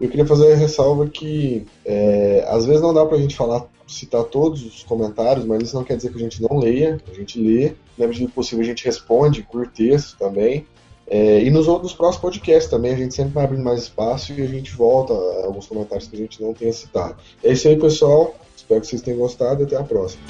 Eu 0.00 0.08
queria 0.08 0.26
fazer 0.26 0.52
a 0.52 0.56
ressalva 0.56 1.06
que 1.08 1.66
é, 1.84 2.44
às 2.48 2.66
vezes 2.66 2.82
não 2.82 2.92
dá 2.92 3.04
pra 3.06 3.18
gente 3.18 3.36
falar, 3.36 3.66
citar 3.86 4.24
todos 4.24 4.64
os 4.64 4.82
comentários, 4.82 5.44
mas 5.44 5.62
isso 5.62 5.76
não 5.76 5.84
quer 5.84 5.96
dizer 5.96 6.10
que 6.10 6.16
a 6.16 6.20
gente 6.20 6.42
não 6.42 6.58
leia, 6.58 7.00
a 7.08 7.14
gente 7.14 7.40
lê, 7.40 7.72
na 7.96 8.06
medida 8.06 8.26
do 8.26 8.32
possível 8.32 8.64
a 8.64 8.68
gente 8.68 8.84
responde 8.84 9.42
por 9.42 9.66
texto 9.68 10.18
também. 10.18 10.66
É, 11.08 11.40
e 11.40 11.50
nos 11.50 11.68
outros 11.68 11.92
próximos 11.92 12.20
podcasts 12.20 12.68
também 12.68 12.92
a 12.92 12.96
gente 12.96 13.14
sempre 13.14 13.32
vai 13.32 13.44
abrindo 13.44 13.62
mais 13.62 13.82
espaço 13.82 14.32
e 14.32 14.42
a 14.42 14.46
gente 14.46 14.72
volta 14.72 15.12
a 15.14 15.46
alguns 15.46 15.66
comentários 15.66 16.08
que 16.08 16.16
a 16.16 16.18
gente 16.18 16.42
não 16.42 16.52
tenha 16.52 16.72
citado. 16.72 17.16
É 17.44 17.52
isso 17.52 17.68
aí, 17.68 17.78
pessoal. 17.78 18.34
Espero 18.56 18.80
que 18.80 18.88
vocês 18.88 19.02
tenham 19.02 19.20
gostado 19.20 19.62
e 19.62 19.66
até 19.66 19.76
a 19.76 19.84
próxima. 19.84 20.24